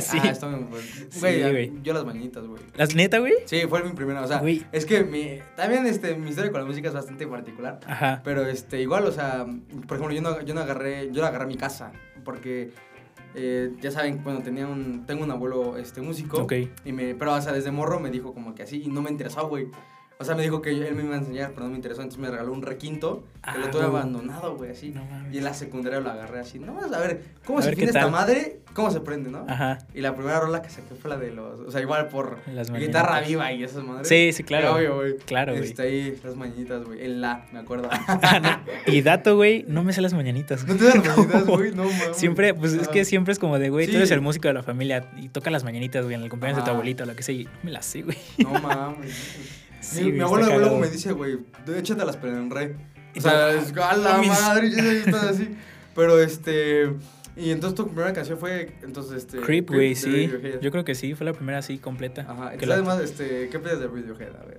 Sí. 0.00 0.18
Ah, 0.22 0.28
está 0.30 0.46
bien, 0.48 0.66
güey. 0.70 0.82
Sí, 1.10 1.18
Güey, 1.18 1.72
yo 1.82 1.92
las 1.92 2.04
mañanitas, 2.04 2.46
güey. 2.46 2.62
¿Las 2.76 2.94
neta, 2.94 3.18
güey? 3.18 3.32
Sí, 3.46 3.62
fue 3.68 3.82
mi 3.82 3.92
primera, 3.94 4.22
o 4.22 4.28
sea, 4.28 4.38
Güey. 4.38 4.64
es 4.70 4.86
que 4.86 5.02
mi, 5.02 5.40
también 5.56 5.86
este, 5.86 6.14
mi 6.14 6.28
historia 6.30 6.52
con 6.52 6.60
la 6.60 6.66
música 6.68 6.86
es 6.88 6.94
bastante 6.94 7.26
particular, 7.26 7.80
Ajá. 7.86 8.20
pero 8.24 8.46
este, 8.46 8.80
igual, 8.80 9.04
o 9.06 9.10
sea, 9.10 9.44
por 9.88 9.96
ejemplo, 9.96 10.12
yo 10.12 10.22
no, 10.22 10.40
yo 10.42 10.54
no 10.54 10.60
agarré, 10.60 11.10
yo 11.10 11.20
la 11.20 11.28
agarré 11.28 11.46
mi 11.46 11.56
casa, 11.56 11.90
porque, 12.24 12.70
eh, 13.36 13.72
ya 13.80 13.90
saben, 13.90 14.24
bueno, 14.24 14.42
tenía 14.42 14.66
un, 14.66 15.04
tengo 15.06 15.22
un 15.22 15.30
abuelo, 15.30 15.76
este, 15.76 16.00
músico, 16.00 16.42
Ok. 16.42 16.54
y 16.84 16.92
me, 16.92 17.14
pero, 17.14 17.34
o 17.34 17.40
sea, 17.40 17.52
desde 17.52 17.70
morro 17.70 18.00
me 18.00 18.10
dijo 18.10 18.32
como 18.34 18.54
que 18.54 18.62
así, 18.62 18.82
y 18.82 18.88
no 18.88 19.02
me 19.02 19.10
interesó, 19.10 19.46
güey, 19.48 19.68
o 20.18 20.24
sea, 20.24 20.34
me 20.34 20.42
dijo 20.42 20.62
que 20.62 20.70
él 20.70 20.94
me 20.94 21.04
iba 21.04 21.14
a 21.14 21.18
enseñar, 21.18 21.50
pero 21.52 21.64
no 21.64 21.70
me 21.70 21.76
interesó, 21.76 22.00
entonces 22.02 22.20
me 22.20 22.30
regaló 22.30 22.52
un 22.52 22.62
requinto, 22.62 23.24
que 23.44 23.50
Ah, 23.50 23.56
lo 23.58 23.68
tuve 23.70 23.82
güey. 23.86 23.96
abandonado, 24.00 24.56
güey, 24.56 24.70
así, 24.70 24.90
No 24.90 25.02
y 25.32 25.38
en 25.38 25.44
la 25.44 25.54
secundaria 25.54 26.00
lo 26.00 26.10
agarré 26.10 26.40
así, 26.40 26.58
no, 26.58 26.78
a 26.80 26.98
ver, 26.98 27.22
¿cómo 27.44 27.58
A 27.58 27.62
se 27.62 27.72
tiene 27.72 27.90
esta 27.90 28.08
madre? 28.08 28.60
¿Cómo 28.72 28.90
se 28.90 29.00
prende, 29.00 29.30
no? 29.30 29.46
Ajá. 29.48 29.78
Y 29.94 30.02
la 30.02 30.14
primera 30.14 30.38
rola 30.38 30.60
que 30.60 30.68
saqué 30.68 30.94
fue 30.96 31.08
la 31.08 31.16
de 31.16 31.30
los. 31.32 31.60
O 31.60 31.70
sea, 31.70 31.80
igual 31.80 32.08
por 32.08 32.40
Las 32.52 32.70
guitarra 32.70 33.12
mañanitas. 33.12 33.26
viva 33.28 33.50
y 33.52 33.64
esas 33.64 33.82
madres. 33.82 34.06
Sí, 34.06 34.34
sí, 34.34 34.42
claro. 34.44 34.74
Obvio, 34.74 34.96
güey. 34.96 35.16
Claro, 35.16 35.54
güey. 35.54 35.64
Está 35.64 35.84
ahí 35.84 36.14
las 36.22 36.36
mañanitas, 36.36 36.84
güey. 36.84 37.02
En 37.02 37.22
la, 37.22 37.46
me 37.54 37.60
acuerdo. 37.60 37.88
Y 38.86 39.00
dato, 39.00 39.34
güey, 39.36 39.64
no 39.66 39.82
me 39.82 39.94
sé 39.94 40.02
las 40.02 40.12
mañanitas. 40.12 40.66
¿No 40.66 40.76
te 40.76 40.84
das 40.84 40.96
las 40.96 41.06
mañanitas, 41.16 41.46
güey? 41.46 41.70
No, 41.74 41.84
mames. 41.84 42.16
Siempre, 42.16 42.52
pues 42.52 42.74
es 42.74 42.88
Ah. 42.88 42.90
que 42.92 43.06
siempre 43.06 43.32
es 43.32 43.38
como 43.38 43.58
de, 43.58 43.70
güey, 43.70 43.86
tú 43.86 43.96
eres 43.96 44.10
el 44.10 44.20
músico 44.20 44.48
de 44.48 44.54
la 44.54 44.62
familia 44.62 45.08
y 45.16 45.30
toca 45.30 45.50
las 45.50 45.64
mañanitas, 45.64 46.04
güey, 46.04 46.14
en 46.14 46.22
el 46.22 46.28
cumpleaños 46.28 46.58
de 46.58 46.64
tu 46.66 46.70
abuelita 46.70 47.04
o 47.04 47.06
lo 47.06 47.16
que 47.16 47.22
sea, 47.22 47.34
y 47.34 47.44
no 47.44 47.50
me 47.62 47.70
las 47.70 47.86
sé, 47.86 48.02
güey. 48.02 48.18
No 48.38 48.50
mames. 48.60 49.36
Sí, 49.86 50.12
mi, 50.12 50.20
abuelo 50.20 50.46
luego 50.46 50.60
cagado. 50.60 50.78
me 50.78 50.88
dice, 50.88 51.12
güey, 51.12 51.38
échatelas 51.76 52.16
pero 52.16 52.36
en 52.36 52.50
re. 52.50 52.74
O 53.16 53.20
sea, 53.20 53.52
es, 53.52 53.72
a 53.76 53.96
la 53.96 54.12
mames. 54.12 54.28
madre, 54.28 54.70
yo 54.70 54.76
soy 54.76 55.10
todo 55.10 55.28
así. 55.28 55.56
Pero 55.94 56.20
este. 56.20 56.92
Y 57.34 57.50
entonces 57.50 57.74
tu 57.74 57.86
primera 57.86 58.12
canción 58.12 58.38
fue. 58.38 58.74
Entonces, 58.82 59.16
este. 59.24 59.38
Creep, 59.38 59.70
güey, 59.70 59.94
sí. 59.94 60.30
Yo 60.60 60.70
creo 60.70 60.84
que 60.84 60.94
sí, 60.94 61.14
fue 61.14 61.24
la 61.24 61.32
primera 61.32 61.58
así 61.58 61.78
completa. 61.78 62.22
Ajá. 62.22 62.52
Entonces, 62.52 62.70
además, 62.70 63.00
este, 63.00 63.48
¿qué 63.48 63.58
piensas 63.58 63.80
de 63.80 63.86
Radiohead? 63.86 64.36
A 64.36 64.44
ver. 64.44 64.58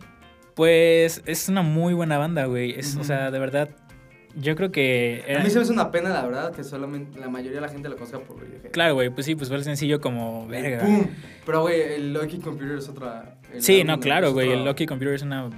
Pues 0.56 1.22
es 1.28 1.50
una 1.50 1.62
muy 1.62 1.94
buena 1.94 2.18
banda, 2.18 2.46
güey. 2.46 2.72
Es, 2.80 2.96
O 2.96 3.04
sea, 3.04 3.30
de 3.30 3.38
verdad, 3.38 3.70
yo 4.36 4.56
creo 4.56 4.72
que... 4.72 5.24
A 5.40 5.44
mí 5.44 5.50
se 5.52 5.58
me 5.58 5.62
hace 5.62 5.72
una 5.72 5.92
pena, 5.92 6.10
la 6.10 6.24
verdad, 6.24 6.52
que 6.52 6.64
solamente 6.64 7.20
la 7.20 7.30
mayoría 7.30 7.56
de 7.60 7.62
la 7.62 7.70
gente 7.70 7.90
lo 7.90 7.96
conozca 7.96 8.20
por 8.20 8.40
Radiohead. 8.40 8.72
Claro, 8.72 8.96
güey, 8.96 9.12
pues 9.12 9.28
sí, 9.28 9.36
pues 9.36 9.50
fue 9.50 9.58
el 9.58 9.64
sencillo 9.64 10.02
como 10.02 10.48
verga. 10.48 10.84
¡Pum! 10.84 11.08
Pero, 11.46 11.62
güey, 11.62 11.82
el 11.82 12.14
Lucky 12.14 12.40
Computer 12.40 12.78
es 12.78 12.90
otra. 12.90 13.37
Sí, 13.60 13.84
no, 13.84 14.00
claro, 14.00 14.34
güey. 14.34 14.52
El 14.52 14.66
Lucky 14.66 14.86
Computer 14.86 15.14
es 15.14 15.22
una. 15.22 15.50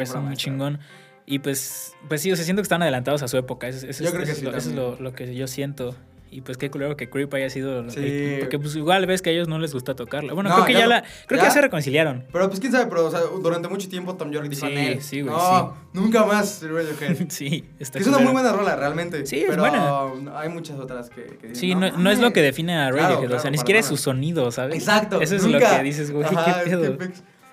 es 0.00 0.14
un 0.14 0.34
chingón. 0.34 0.78
Y 1.26 1.38
pues, 1.38 1.94
pues 2.08 2.22
sí, 2.22 2.32
o 2.32 2.36
sea, 2.36 2.44
siento 2.44 2.60
que 2.60 2.64
están 2.64 2.82
adelantados 2.82 3.22
a 3.22 3.28
su 3.28 3.36
época. 3.36 3.68
Eso, 3.68 3.86
eso 3.86 4.02
Yo 4.02 4.10
es, 4.10 4.16
que 4.16 4.22
eso 4.22 4.32
es 4.32 4.38
sí, 4.38 4.44
lo, 4.44 4.50
eso 4.50 4.58
es 4.58 4.64
también. 4.64 4.84
lo, 4.84 5.00
lo 5.00 5.12
que 5.12 5.34
yo 5.34 5.46
siento. 5.46 5.94
Y 6.32 6.42
pues 6.42 6.56
qué 6.58 6.70
culero 6.70 6.96
que 6.96 7.10
Creep 7.10 7.34
haya 7.34 7.50
sido. 7.50 7.90
Sí. 7.90 8.36
Porque 8.38 8.58
pues 8.60 8.76
igual 8.76 9.04
ves 9.06 9.20
que 9.20 9.30
a 9.30 9.32
ellos 9.32 9.48
no 9.48 9.58
les 9.58 9.72
gusta 9.72 9.96
tocarla. 9.96 10.32
Bueno, 10.32 10.48
No, 10.50 10.54
creo 10.56 10.66
que 10.66 10.72
ya 10.74 10.86
la. 10.86 11.02
Creo 11.26 11.38
¿ya? 11.38 11.42
que 11.44 11.48
ya 11.48 11.50
se 11.50 11.60
reconciliaron. 11.60 12.24
Pero, 12.32 12.46
pues, 12.48 12.60
quién 12.60 12.70
sabe, 12.70 12.86
pero, 12.86 13.06
o 13.06 13.10
sea, 13.10 13.20
durante 13.42 13.66
mucho 13.68 13.88
tiempo 13.88 14.14
Tom 14.14 14.30
York 14.30 14.48
dijo 14.48 14.64
Sí, 14.64 14.72
él. 14.72 15.02
sí, 15.02 15.22
güey, 15.22 15.34
No, 15.34 15.76
nunca 15.92 16.24
más 16.24 16.62
Radiohead. 16.62 17.16
sí, 17.30 17.64
está 17.80 17.98
que 17.98 18.02
es 18.04 18.08
una 18.08 18.18
muy 18.20 18.32
buena 18.32 18.52
rola, 18.52 18.76
realmente. 18.76 19.26
Sí, 19.26 19.40
es 19.40 19.46
pero 19.48 19.62
buena. 19.62 20.38
hay 20.38 20.48
muchas 20.50 20.78
otras 20.78 21.10
que, 21.10 21.24
que 21.24 21.48
dicen, 21.48 21.54
Sí, 21.56 21.74
no, 21.74 21.80
no 21.98 22.10
es 22.10 22.18
lo 22.18 22.22
mames". 22.22 22.34
que 22.34 22.42
define 22.42 22.78
a 22.78 22.90
Claro, 22.92 23.14
Radiohead. 23.16 23.32
o 23.36 23.40
sea, 23.40 23.50
ni 23.50 23.58
siquiera 23.58 23.80
es 23.80 23.86
su 23.86 23.96
sonido, 23.96 24.52
¿sabes? 24.52 24.76
Exacto. 24.76 25.20
Eso 25.20 25.34
es 25.34 25.42
nunca. 25.44 25.58
lo 25.72 25.76
que 25.78 25.82
dices, 25.82 26.12
güey. 26.12 26.24
Ajá, 26.26 26.62
¿Qué 26.62 26.70
es 26.70 26.76
que. 26.78 27.12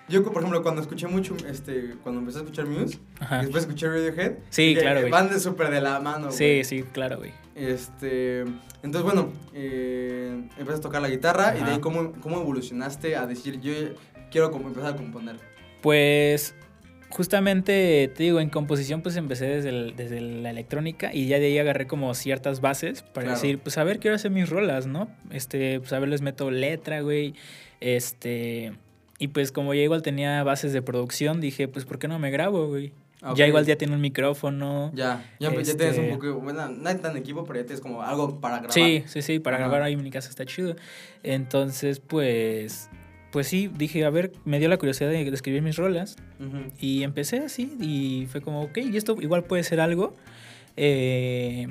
Yo, 0.09 0.24
por 0.24 0.38
ejemplo, 0.38 0.62
cuando 0.63 0.81
escuché 0.81 1.07
mucho, 1.07 1.35
este, 1.50 1.95
cuando 2.03 2.21
empecé 2.21 2.38
a 2.38 2.41
escuchar 2.44 2.65
Muse, 2.68 2.97
Ajá. 3.19 3.39
después 3.41 3.63
escuché 3.63 3.89
Radiohead, 3.89 4.33
Sí, 4.51 4.75
claro, 4.79 5.00
güey. 5.01 5.12
Van 5.12 5.29
de 5.29 5.39
súper 5.39 5.69
de 5.71 5.81
la 5.81 6.00
mano, 6.00 6.31
Sí, 6.31 6.45
güey. 6.45 6.63
sí, 6.63 6.83
claro, 6.94 7.18
güey. 7.18 7.33
Este, 7.57 8.42
entonces, 8.83 9.01
bueno, 9.01 9.31
eh, 9.54 10.44
empecé 10.59 10.77
a 10.77 10.81
tocar 10.81 11.01
la 11.01 11.09
guitarra 11.09 11.56
y 11.59 11.63
de 11.63 11.71
ahí, 11.71 11.80
¿cómo, 11.80 12.13
¿cómo 12.21 12.39
evolucionaste 12.39 13.15
a 13.15 13.25
decir, 13.25 13.59
yo 13.59 13.74
quiero 14.30 14.56
empezar 14.56 14.94
a 14.94 14.95
componer? 14.95 15.38
Pues 15.81 16.54
justamente 17.09 18.12
te 18.15 18.24
digo, 18.24 18.39
en 18.39 18.50
composición 18.50 19.01
pues 19.01 19.15
empecé 19.15 19.45
desde, 19.48 19.69
el- 19.69 19.95
desde 19.95 20.21
la 20.21 20.51
electrónica 20.51 21.12
y 21.13 21.25
ya 21.27 21.39
de 21.39 21.48
ahí 21.48 21.58
agarré 21.58 21.88
como 21.88 22.13
ciertas 22.13 22.62
bases 22.62 23.01
para 23.01 23.25
Claro. 23.25 23.39
decir, 23.39 23.58
pues 23.60 23.77
a 23.79 23.84
ver, 23.84 24.00
quiero 24.00 24.15
hacer 24.15 24.29
mis 24.29 24.50
rolas, 24.50 24.86
¿no? 24.86 25.08
Este, 25.32 25.79
pues 25.79 25.91
a 25.93 26.00
ver, 26.00 26.10
les 26.10 26.22
meto 26.22 26.51
letra, 26.51 27.01
güey. 27.01 27.34
Este, 27.79 28.74
y 29.17 29.29
pues 29.29 29.51
como 29.51 29.74
ya 29.74 29.82
igual 29.82 30.03
tenía 30.03 30.43
bases 30.43 30.74
de 30.74 30.82
producción, 30.84 31.41
dije, 31.41 31.67
pues 31.67 31.86
¿por 31.86 31.98
qué 31.98 32.08
no 32.08 32.20
me 32.20 32.29
grabo, 32.29 32.67
güey? 32.67 32.91
Ok. 33.24 33.36
Ya 33.36 33.47
igual 33.47 33.65
ya 33.65 33.77
tiene 33.77 33.95
un 33.95 34.01
micrófono. 34.01 34.91
Ya, 34.93 35.25
ya, 35.39 35.51
ya 35.51 35.59
Este- 35.59 35.75
tienes 35.75 35.97
un 35.97 36.09
poco, 36.09 36.36
bueno, 36.36 36.69
no 36.69 36.88
hay 36.89 36.95
tan 36.97 37.17
equipo, 37.17 37.43
pero 37.45 37.59
ya 37.59 37.65
tienes 37.65 37.81
como 37.81 38.03
algo 38.03 38.39
para 38.39 38.57
grabar. 38.57 38.74
Sí, 38.74 39.03
sí, 39.07 39.21
sí, 39.21 39.39
para 39.39 39.57
Ajá. 39.57 39.65
grabar 39.65 39.81
ahí 39.83 39.93
en 39.93 40.03
mi 40.03 40.12
casa 40.12 40.29
está 40.29 40.45
chido. 40.45 40.75
Entonces, 41.24 42.00
pues, 42.00 42.89
pues 43.31 43.47
sí, 43.47 43.71
dije, 43.75 44.05
a 44.05 44.09
ver, 44.12 44.31
me 44.45 44.59
dio 44.59 44.69
la 44.69 44.77
curiosidad 44.77 45.09
de, 45.09 45.27
escribir 45.29 45.62
mis 45.63 45.77
rolas. 45.77 46.15
Y 46.79 47.03
empecé 47.03 47.39
así 47.39 47.75
y 47.81 48.27
fue 48.31 48.41
como, 48.41 48.62
ok, 48.62 48.77
y 48.77 48.97
esto 48.97 49.15
igual 49.19 49.43
puede 49.43 49.63
ser 49.63 49.79
algo. 49.79 50.15
Eh, 50.75 51.67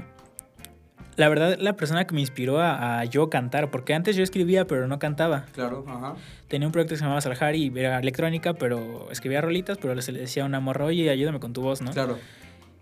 la 1.17 1.29
verdad, 1.29 1.57
la 1.59 1.75
persona 1.77 2.07
que 2.07 2.15
me 2.15 2.21
inspiró 2.21 2.61
a, 2.61 3.01
a 3.01 3.05
yo 3.05 3.31
cantar, 3.31 3.71
porque 3.71 3.95
antes 3.95 4.17
yo 4.17 4.23
escribía 4.23 4.67
pero 4.67 4.87
no 4.87 4.99
cantaba. 4.99 5.47
Claro, 5.53 5.85
ajá. 5.89 6.15
Tenía 6.49 6.69
un 6.69 6.73
proyecto 6.73 6.93
que 6.93 6.99
se 6.99 7.03
llamaba 7.05 7.21
Salhari 7.21 7.73
era 7.75 7.99
electrónica, 7.99 8.55
pero 8.55 9.11
escribía 9.11 9.41
rolitas, 9.41 9.79
pero 9.79 10.01
se 10.03 10.13
le 10.13 10.21
decía 10.21 10.43
a 10.43 10.47
una 10.47 10.61
morra, 10.61 10.85
oye, 10.85 11.09
ayúdame 11.11 11.41
con 11.41 11.53
tu 11.53 11.63
voz, 11.63 11.83
¿no? 11.83 11.93
Claro. 11.93 12.19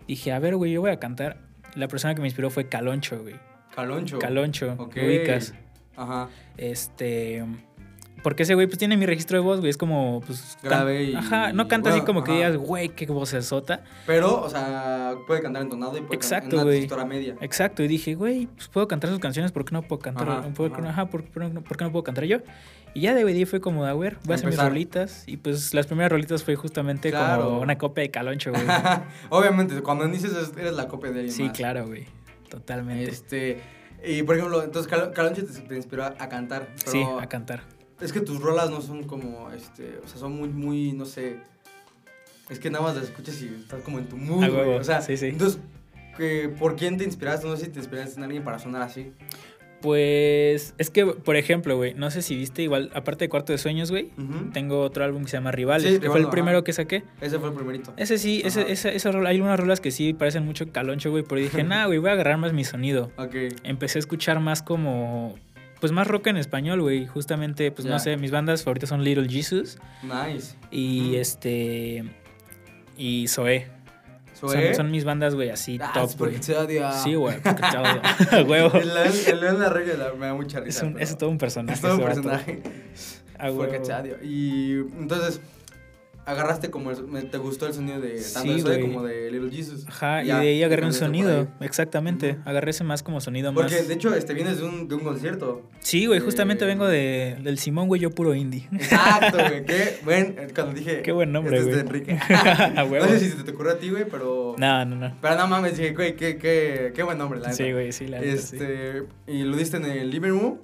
Dije, 0.07 0.31
a 0.31 0.39
ver, 0.39 0.55
güey, 0.55 0.71
yo 0.71 0.81
voy 0.81 0.91
a 0.91 0.99
cantar. 0.99 1.37
La 1.75 1.87
persona 1.87 2.13
que 2.13 2.21
me 2.21 2.27
inspiró 2.27 2.49
fue 2.49 2.69
Caloncho, 2.69 3.21
güey. 3.21 3.35
Caloncho. 3.75 4.19
Caloncho, 4.19 4.75
Ok. 4.77 4.95
¿lo 4.97 5.05
ubicas? 5.07 5.53
Ajá. 5.97 6.29
Este. 6.57 7.43
Porque 8.25 8.41
ese 8.41 8.55
güey, 8.55 8.65
pues 8.65 8.79
tiene 8.79 8.97
mi 8.97 9.05
registro 9.05 9.37
de 9.37 9.43
voz, 9.43 9.59
güey. 9.59 9.69
Es 9.69 9.77
como, 9.77 10.21
pues. 10.25 10.57
Grave 10.63 11.03
y- 11.03 11.13
Ajá, 11.13 11.53
no 11.53 11.67
canta 11.67 11.91
bueno, 11.91 11.97
así 11.97 12.05
como 12.07 12.23
que 12.23 12.31
digas, 12.31 12.57
güey, 12.57 12.89
qué 12.89 13.05
voz 13.05 13.29
sota. 13.41 13.83
Pero, 14.07 14.41
o 14.41 14.49
sea, 14.49 15.13
puede 15.27 15.43
cantar 15.43 15.61
entonado 15.61 15.95
y 15.95 16.01
puede 16.01 16.15
Exacto, 16.15 16.57
cantar 16.57 16.73
en 16.73 16.91
una 16.91 17.05
media. 17.05 17.35
Exacto, 17.41 17.83
y 17.83 17.87
dije, 17.87 18.15
güey, 18.15 18.47
pues 18.47 18.67
puedo 18.67 18.87
cantar 18.87 19.11
sus 19.11 19.19
canciones, 19.19 19.51
¿por 19.51 19.63
qué 19.63 19.73
no 19.73 19.83
puedo 19.83 19.99
cantar? 19.99 20.27
Ajá, 20.27 20.41
¿Por, 20.55 20.73
qué 20.73 20.81
ajá. 20.87 21.05
¿por, 21.05 21.23
por 21.25 21.43
no- 21.53 21.61
por 21.63 21.77
qué 21.77 21.83
no 21.83 21.91
puedo 21.91 22.03
cantar 22.03 22.23
yo? 22.23 22.39
Y 22.95 23.01
ya 23.01 23.13
de 23.13 23.23
ahí 23.23 23.45
fue 23.45 23.61
como, 23.61 23.85
a 23.85 23.93
ver, 23.93 24.17
voy 24.23 24.31
a 24.31 24.35
hacer 24.37 24.49
mis 24.49 24.57
rolitas. 24.57 25.23
Y 25.27 25.37
pues 25.37 25.71
las 25.75 25.85
primeras 25.85 26.11
rolitas 26.11 26.43
fue 26.43 26.55
justamente 26.55 27.11
Claro. 27.11 27.43
como 27.45 27.59
una 27.61 27.77
copia 27.77 28.01
de 28.01 28.09
Caloncho, 28.09 28.49
güey. 28.53 28.63
Obviamente, 29.29 29.79
cuando 29.83 30.03
inicias 30.07 30.33
es- 30.33 30.57
eres 30.57 30.73
la 30.73 30.87
copia 30.87 31.11
de 31.11 31.19
alguien 31.19 31.35
sí, 31.35 31.43
más. 31.43 31.51
claro, 31.55 31.85
güey. 31.85 32.05
Totalmente. 32.49 33.03
Este, 33.07 33.61
y 34.03 34.23
por 34.23 34.35
ejemplo, 34.35 34.63
entonces 34.63 34.89
Cal- 34.91 35.11
Caloncho 35.13 35.45
te, 35.45 35.59
te 35.61 35.75
inspiró 35.75 36.05
a, 36.05 36.15
a 36.17 36.27
cantar. 36.27 36.69
Pero, 36.79 36.91
sí, 36.91 37.03
a 37.21 37.27
cantar. 37.27 37.74
Es 38.01 38.11
que 38.13 38.19
tus 38.21 38.41
rolas 38.41 38.69
no 38.69 38.81
son 38.81 39.03
como, 39.03 39.51
este, 39.51 39.99
o 40.03 40.07
sea, 40.07 40.17
son 40.19 40.35
muy, 40.35 40.49
muy, 40.49 40.93
no 40.93 41.05
sé. 41.05 41.37
Es 42.49 42.59
que 42.59 42.69
nada 42.69 42.83
más 42.83 42.95
las 42.95 43.05
escuchas 43.05 43.41
y 43.41 43.47
estás 43.61 43.81
como 43.81 43.99
en 43.99 44.07
tu 44.07 44.17
mood, 44.17 44.47
güey. 44.49 44.75
O 44.75 44.83
sea, 44.83 45.01
sí, 45.01 45.17
sí. 45.17 45.27
entonces, 45.27 45.59
¿por 46.59 46.75
quién 46.75 46.97
te 46.97 47.03
inspiraste? 47.03 47.47
No 47.47 47.55
sé 47.57 47.65
si 47.65 47.71
te 47.71 47.79
inspiraste 47.79 48.17
en 48.17 48.23
alguien 48.23 48.43
para 48.43 48.59
sonar 48.59 48.81
así. 48.83 49.11
Pues 49.81 50.73
es 50.77 50.89
que, 50.89 51.05
por 51.05 51.35
ejemplo, 51.35 51.77
güey, 51.77 51.93
no 51.93 52.09
sé 52.09 52.21
si 52.23 52.35
viste, 52.35 52.63
igual, 52.63 52.89
aparte 52.95 53.25
de 53.25 53.29
Cuarto 53.29 53.51
de 53.51 53.59
Sueños, 53.59 53.91
güey, 53.91 54.05
Ujú. 54.17 54.49
tengo 54.51 54.81
otro 54.81 55.03
álbum 55.03 55.23
que 55.25 55.29
se 55.29 55.37
llama 55.37 55.51
Rivales, 55.51 55.93
Sí, 55.93 55.99
que 55.99 56.09
fue 56.09 56.19
el 56.19 56.29
primero 56.29 56.57
ajá. 56.57 56.63
que 56.63 56.73
saqué. 56.73 57.03
Ese 57.21 57.37
fue 57.37 57.49
el 57.49 57.55
primerito. 57.55 57.93
Ese 57.97 58.17
sí, 58.17 58.41
ese, 58.43 58.61
Ajá. 58.61 58.71
esa, 58.71 58.89
esa 58.89 59.11
rola, 59.11 59.29
hay 59.29 59.41
unas 59.41 59.59
rolas 59.59 59.81
que 59.81 59.91
sí 59.91 60.13
parecen 60.13 60.43
mucho 60.43 60.71
caloncho, 60.71 61.11
güey, 61.11 61.23
pero 61.23 61.39
dije, 61.39 61.63
nah, 61.63 61.85
güey, 61.85 61.99
voy 61.99 62.09
a 62.09 62.13
agarrar 62.13 62.37
más 62.37 62.51
mi 62.53 62.63
sonido. 62.63 63.11
Ok. 63.17 63.35
Empecé 63.63 63.97
a 63.97 64.01
escuchar 64.01 64.39
más 64.39 64.63
como, 64.63 65.35
pues 65.85 65.91
más 65.91 66.07
rock 66.07 66.25
en 66.27 66.37
español, 66.37 66.81
güey. 66.81 67.05
Justamente, 67.05 67.69
pues 67.71 67.85
no 67.87 67.99
sé, 67.99 68.17
mis 68.17 68.31
bandas 68.31 68.63
favoritas 68.63 68.89
son 68.89 69.03
Little 69.03 69.29
Jesus 69.29 69.77
Nice. 70.01 70.55
y 70.71 71.15
este, 71.17 72.03
y 72.97 73.27
Zoé. 73.27 73.67
Son, 74.33 74.49
¿Zoé? 74.49 74.73
son 74.73 74.89
mis 74.91 75.05
bandas, 75.05 75.33
güey, 75.35 75.49
así 75.51 75.77
Ah, 75.81 75.91
top, 75.93 76.09
es 76.09 76.15
porque 76.15 76.37
güey. 76.37 76.67
te. 76.67 76.91
Sí, 77.03 77.13
güey, 77.13 77.39
porque 77.39 77.61
te 77.61 77.77
odio. 77.77 78.01
A 78.31 78.41
huevo. 78.43 78.71
El 78.79 79.39
león, 79.39 79.59
la 79.59 79.69
regla 79.69 79.93
la- 79.95 80.13
me 80.13 80.25
da 80.25 80.33
mucha 80.33 80.57
Es, 80.57 80.65
risa. 80.65 80.85
un, 80.87 80.99
es 80.99 81.15
todo 81.17 81.29
un 81.29 81.37
personaje. 81.37 81.75
Es 81.75 81.81
todo 81.81 81.95
un 81.95 82.01
personaje. 82.03 82.61
Porque 83.55 83.79
te 83.79 83.93
odio. 83.93 84.17
Y 84.23 84.71
entonces, 84.99 85.39
agarraste 86.25 86.69
como. 86.71 86.91
el- 86.91 87.29
te 87.29 87.37
gustó 87.37 87.67
el 87.67 87.73
sonido 87.73 87.99
de 88.01 88.21
tanto 88.33 88.53
Sí, 88.57 88.61
de 88.63 88.79
como 88.81 89.03
de 89.03 89.31
Little 89.31 89.51
Jesus. 89.51 89.85
Ajá, 89.87 90.23
y 90.23 90.27
de 90.27 90.33
ahí 90.33 90.63
agarré 90.63 90.85
un 90.85 90.93
sonido. 90.93 91.47
Exactamente. 91.61 92.37
Agarré 92.45 92.71
ese 92.71 92.83
más 92.83 93.03
como 93.03 93.21
sonido 93.21 93.53
Porque 93.53 93.75
más. 93.75 93.87
de 93.87 93.93
hecho, 93.93 94.13
este 94.15 94.33
vienes 94.33 94.57
de 94.57 94.63
un, 94.65 94.87
de 94.87 94.95
un 94.95 95.01
concierto. 95.03 95.61
Sí, 95.79 96.05
güey, 96.05 96.19
justamente 96.19 96.65
vengo 96.65 96.87
de, 96.87 97.37
del 97.41 97.57
Simón, 97.59 97.87
güey, 97.87 98.01
yo 98.01 98.09
puro 98.11 98.33
indie. 98.35 98.67
Exacto, 98.73 99.37
güey. 99.37 99.65
Qué 99.65 99.97
buen. 100.03 100.35
eh, 100.37 100.47
Cuando 100.53 100.73
dije. 100.73 101.01
Qué 101.01 101.11
buen 101.11 101.31
nombre, 101.31 101.57
este 101.57 101.69
güey. 101.69 101.77
Es 101.77 101.83
de 101.83 101.89
Enrique. 101.89 102.19
A 102.79 102.83
huevo. 102.85 103.05
no 103.05 103.11
sé 103.11 103.19
si 103.19 103.29
se 103.29 103.43
te 103.43 103.51
ocurrió 103.51 103.73
a 103.73 103.77
ti, 103.77 103.89
güey, 103.89 104.05
pero. 104.09 104.55
No, 104.57 104.85
no, 104.85 104.95
no. 104.95 105.15
Pero 105.21 105.35
no 105.35 105.47
mames, 105.47 105.77
dije, 105.77 105.93
güey, 105.93 106.15
qué, 106.15 106.37
qué, 106.37 106.91
qué 106.95 107.03
buen 107.03 107.17
nombre, 107.17 107.39
la 107.39 107.53
Sí, 107.53 107.71
güey, 107.71 107.91
sí, 107.91 108.07
la 108.07 108.19
sí. 108.21 108.25
Este. 108.29 109.03
Y 109.27 109.43
lo 109.43 109.55
diste 109.57 109.77
en 109.77 109.85
el 109.85 110.09
living 110.09 110.29
room. 110.29 110.59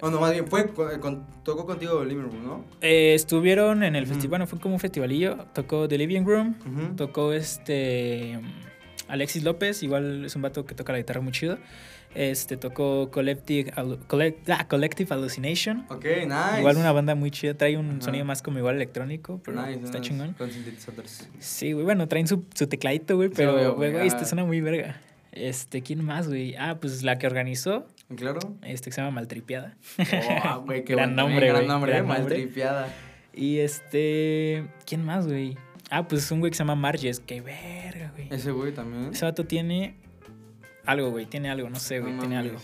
O 0.00 0.10
no, 0.10 0.20
más 0.20 0.32
bien, 0.32 0.46
fue. 0.46 0.68
con- 0.68 1.00
con- 1.00 1.26
tocó 1.42 1.64
contigo 1.66 2.04
living 2.04 2.22
room, 2.24 2.44
¿no? 2.44 2.64
Eh, 2.82 3.14
estuvieron 3.14 3.82
en 3.82 3.96
el 3.96 4.06
festival, 4.06 4.28
bueno, 4.30 4.46
fue 4.46 4.60
como 4.60 4.74
un 4.74 4.80
festivalillo. 4.80 5.36
Tocó 5.54 5.88
The 5.88 5.96
Living 5.98 6.24
Room, 6.24 6.54
tocó 6.96 7.32
este. 7.32 8.38
Alexis 9.08 9.44
López, 9.44 9.82
igual 9.82 10.24
es 10.24 10.34
un 10.36 10.42
vato 10.42 10.66
que 10.66 10.74
toca 10.74 10.92
la 10.92 10.98
guitarra 10.98 11.20
muy 11.20 11.32
chido. 11.32 11.58
Este 12.14 12.56
tocó 12.56 13.10
Collective, 13.10 13.72
Collect- 13.72 14.48
ah, 14.48 14.66
Collective 14.68 15.08
Hallucination. 15.14 15.84
Ok, 15.90 16.04
nice. 16.04 16.58
Igual 16.60 16.76
una 16.78 16.90
banda 16.92 17.14
muy 17.14 17.30
chida, 17.30 17.54
trae 17.54 17.76
un 17.76 18.00
sonido 18.02 18.24
más 18.24 18.42
como 18.42 18.58
igual 18.58 18.76
electrónico, 18.76 19.40
pero 19.44 19.60
Nice, 19.60 19.80
está 19.84 19.98
nice. 19.98 20.10
chingón. 20.10 20.32
Con 20.34 20.50
sintetizadores. 20.50 21.28
Sí, 21.38 21.72
güey, 21.72 21.84
bueno, 21.84 22.08
traen 22.08 22.26
su, 22.26 22.44
su 22.54 22.66
tecladito, 22.68 23.16
güey, 23.16 23.28
Sí, 23.28 23.34
pero, 23.36 23.74
güey, 23.74 23.94
ajá. 23.94 24.04
este 24.04 24.24
suena 24.24 24.44
muy 24.44 24.60
verga. 24.60 25.00
Este, 25.32 25.82
¿quién 25.82 26.02
más, 26.02 26.26
güey? 26.28 26.54
Ah, 26.56 26.78
pues 26.80 27.02
la 27.02 27.18
que 27.18 27.26
organizó, 27.26 27.86
¿Claro? 28.14 28.38
este, 28.62 28.90
que 28.90 28.94
se 28.94 29.00
llama 29.00 29.10
Maltripiada. 29.16 29.76
Oh, 30.54 30.60
güey, 30.60 30.84
qué 30.84 30.94
Gran 30.96 31.10
buen- 31.10 31.16
nombre, 31.16 31.46
Gran 31.48 31.56
güey, 31.62 31.68
nombre, 31.68 31.92
gran 31.92 32.06
mal 32.06 32.18
nombre. 32.20 32.36
tripeada. 32.36 32.88
Y 33.34 33.58
este, 33.58 34.66
¿quién 34.86 35.04
más, 35.04 35.26
güey? 35.26 35.56
Ah, 35.90 36.06
pues 36.08 36.30
un 36.30 36.40
güey 36.40 36.50
que 36.50 36.56
se 36.56 36.60
llama 36.62 36.74
Marges, 36.76 37.20
qué 37.20 37.40
verga, 37.40 38.12
güey. 38.14 38.28
Ese 38.30 38.50
güey 38.52 38.72
también. 38.72 39.12
Ese 39.12 39.24
vato 39.24 39.44
tiene 39.44 39.96
algo, 40.84 41.10
güey, 41.10 41.26
tiene 41.26 41.50
algo, 41.50 41.68
no 41.68 41.78
sé, 41.78 41.98
No 42.00 42.06
güey, 42.06 42.18
tiene 42.20 42.36
algo. 42.36 42.56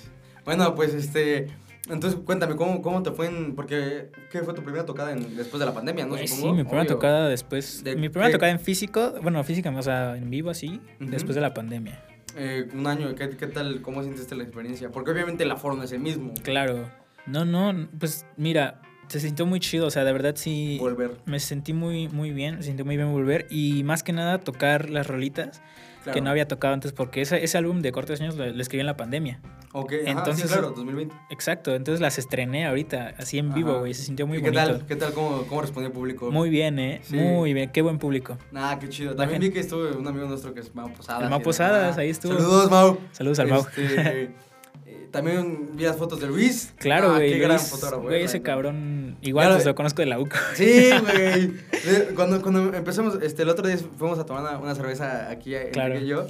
Bueno, 0.44 0.74
pues 0.74 0.94
este. 0.94 1.48
Entonces, 1.90 2.20
cuéntame, 2.24 2.54
¿cómo, 2.54 2.80
cómo 2.80 3.02
te 3.02 3.10
fue 3.10 3.26
en. 3.26 3.54
Porque, 3.56 4.10
¿qué 4.30 4.40
fue 4.42 4.54
tu 4.54 4.62
primera 4.62 4.86
tocada 4.86 5.12
en- 5.12 5.36
después 5.36 5.58
de 5.58 5.66
la 5.66 5.74
pandemia, 5.74 6.06
no? 6.06 6.16
Sí, 6.16 6.42
mi 6.46 6.62
primera 6.62 6.82
Obvio. 6.82 6.86
tocada 6.94 7.28
después. 7.28 7.82
¿De 7.84 7.96
Mi 7.96 8.08
primera 8.08 8.28
qué? 8.28 8.34
tocada 8.34 8.52
en 8.52 8.60
físico, 8.60 9.14
bueno, 9.22 9.42
física, 9.44 9.70
o 9.70 9.82
sea, 9.82 10.16
en 10.16 10.30
vivo 10.30 10.50
así, 10.50 10.80
después 11.00 11.34
de 11.34 11.40
la 11.40 11.52
pandemia. 11.52 12.00
Eh, 12.36 12.68
un 12.74 12.86
año, 12.86 13.14
¿qué, 13.14 13.30
¿qué 13.30 13.46
tal? 13.46 13.80
¿Cómo 13.82 14.02
sentiste 14.02 14.34
la 14.34 14.42
experiencia? 14.44 14.90
Porque 14.90 15.10
obviamente 15.10 15.44
el 15.44 15.50
aforo 15.50 15.74
no 15.76 15.82
es 15.82 15.92
el 15.92 16.00
mismo. 16.00 16.32
Claro. 16.42 16.88
No, 17.26 17.44
no, 17.44 17.88
pues 17.98 18.26
mira, 18.36 18.80
se 19.08 19.20
sintió 19.20 19.46
muy 19.46 19.60
chido, 19.60 19.86
o 19.86 19.90
sea, 19.90 20.04
de 20.04 20.12
verdad 20.12 20.34
sí. 20.36 20.76
Volver. 20.80 21.18
Me 21.26 21.38
sentí 21.40 21.72
muy, 21.72 22.08
muy 22.08 22.32
bien, 22.32 22.56
me 22.56 22.62
sentí 22.62 22.82
muy 22.82 22.96
bien 22.96 23.12
volver 23.12 23.46
y 23.50 23.84
más 23.84 24.02
que 24.02 24.12
nada 24.12 24.38
tocar 24.38 24.90
las 24.90 25.06
rolitas 25.06 25.62
Claro. 26.02 26.14
que 26.16 26.20
no 26.20 26.30
había 26.30 26.48
tocado 26.48 26.74
antes 26.74 26.92
porque 26.92 27.20
ese, 27.20 27.44
ese 27.44 27.56
álbum 27.58 27.80
de 27.80 27.92
cortes 27.92 28.20
años 28.20 28.34
lo, 28.36 28.44
lo 28.44 28.60
escribí 28.60 28.80
en 28.80 28.86
la 28.86 28.96
pandemia. 28.96 29.38
Ok, 29.74 29.92
ajá, 30.02 30.10
Entonces- 30.18 30.42
sí, 30.44 30.52
claro, 30.52 30.70
2020. 30.76 31.14
Exacto, 31.30 31.74
entonces 31.74 32.00
las 32.00 32.18
estrené 32.18 32.66
ahorita, 32.66 33.14
así 33.18 33.38
en 33.38 33.54
vivo, 33.54 33.70
Ajá. 33.70 33.78
güey, 33.80 33.94
se 33.94 34.02
sintió 34.02 34.26
muy 34.26 34.38
¿Y 34.38 34.42
qué 34.42 34.50
bonito. 34.50 34.76
tal? 34.78 34.86
¿Qué 34.86 34.96
tal? 34.96 35.12
¿Cómo, 35.14 35.44
cómo 35.48 35.62
respondió 35.62 35.86
el 35.88 35.92
público? 35.94 36.30
Muy 36.30 36.50
bien, 36.50 36.78
eh, 36.78 37.00
Sí. 37.04 37.16
muy 37.16 37.54
bien, 37.54 37.70
qué 37.70 37.80
buen 37.80 37.98
público. 37.98 38.36
Nah, 38.50 38.76
qué 38.78 38.88
chido. 38.90 39.14
También 39.16 39.40
vi 39.40 39.50
que 39.50 39.60
estuvo 39.60 39.88
un 39.98 40.06
amigo 40.06 40.26
nuestro 40.26 40.52
que 40.52 40.60
es 40.60 40.74
Mau 40.74 40.92
Posadas. 40.92 41.22
El 41.24 41.30
Mau 41.30 41.40
Posadas, 41.42 41.96
ah, 41.96 42.00
ahí 42.02 42.10
estuvo. 42.10 42.34
Saludos, 42.34 42.70
Mau. 42.70 42.98
Saludos 43.12 43.38
al 43.38 43.48
Mau. 43.48 43.60
Este, 43.60 44.22
eh, 44.86 45.08
también 45.10 45.70
vi 45.74 45.84
las 45.84 45.96
fotos 45.96 46.20
de 46.20 46.26
Luis. 46.26 46.74
Claro, 46.78 47.12
Ah, 47.12 47.16
güey, 47.16 47.32
Qué 47.32 47.38
gran 47.38 47.58
fotógrafo. 47.58 48.02
güey, 48.02 48.20
eh, 48.20 48.24
ese 48.24 48.42
cabrón, 48.42 49.16
igual 49.22 49.48
Ya 49.48 49.54
pues 49.54 49.64
lo- 49.66 49.74
conozco 49.74 50.02
de 50.02 50.06
la 50.06 50.20
UCO. 50.20 50.36
Sí, 50.54 50.90
güey. 51.00 51.52
Cuando, 52.14 52.42
cuando 52.42 52.74
empezamos, 52.74 53.18
este, 53.22 53.42
el 53.42 53.48
otro 53.48 53.66
día 53.66 53.78
fuimos 53.98 54.18
a 54.18 54.26
tomar 54.26 54.42
una, 54.42 54.58
una 54.58 54.74
cerveza 54.74 55.30
aquí, 55.30 55.54
Enrique 55.54 55.72
Claro. 55.72 55.98
y 55.98 56.06
yo. 56.06 56.26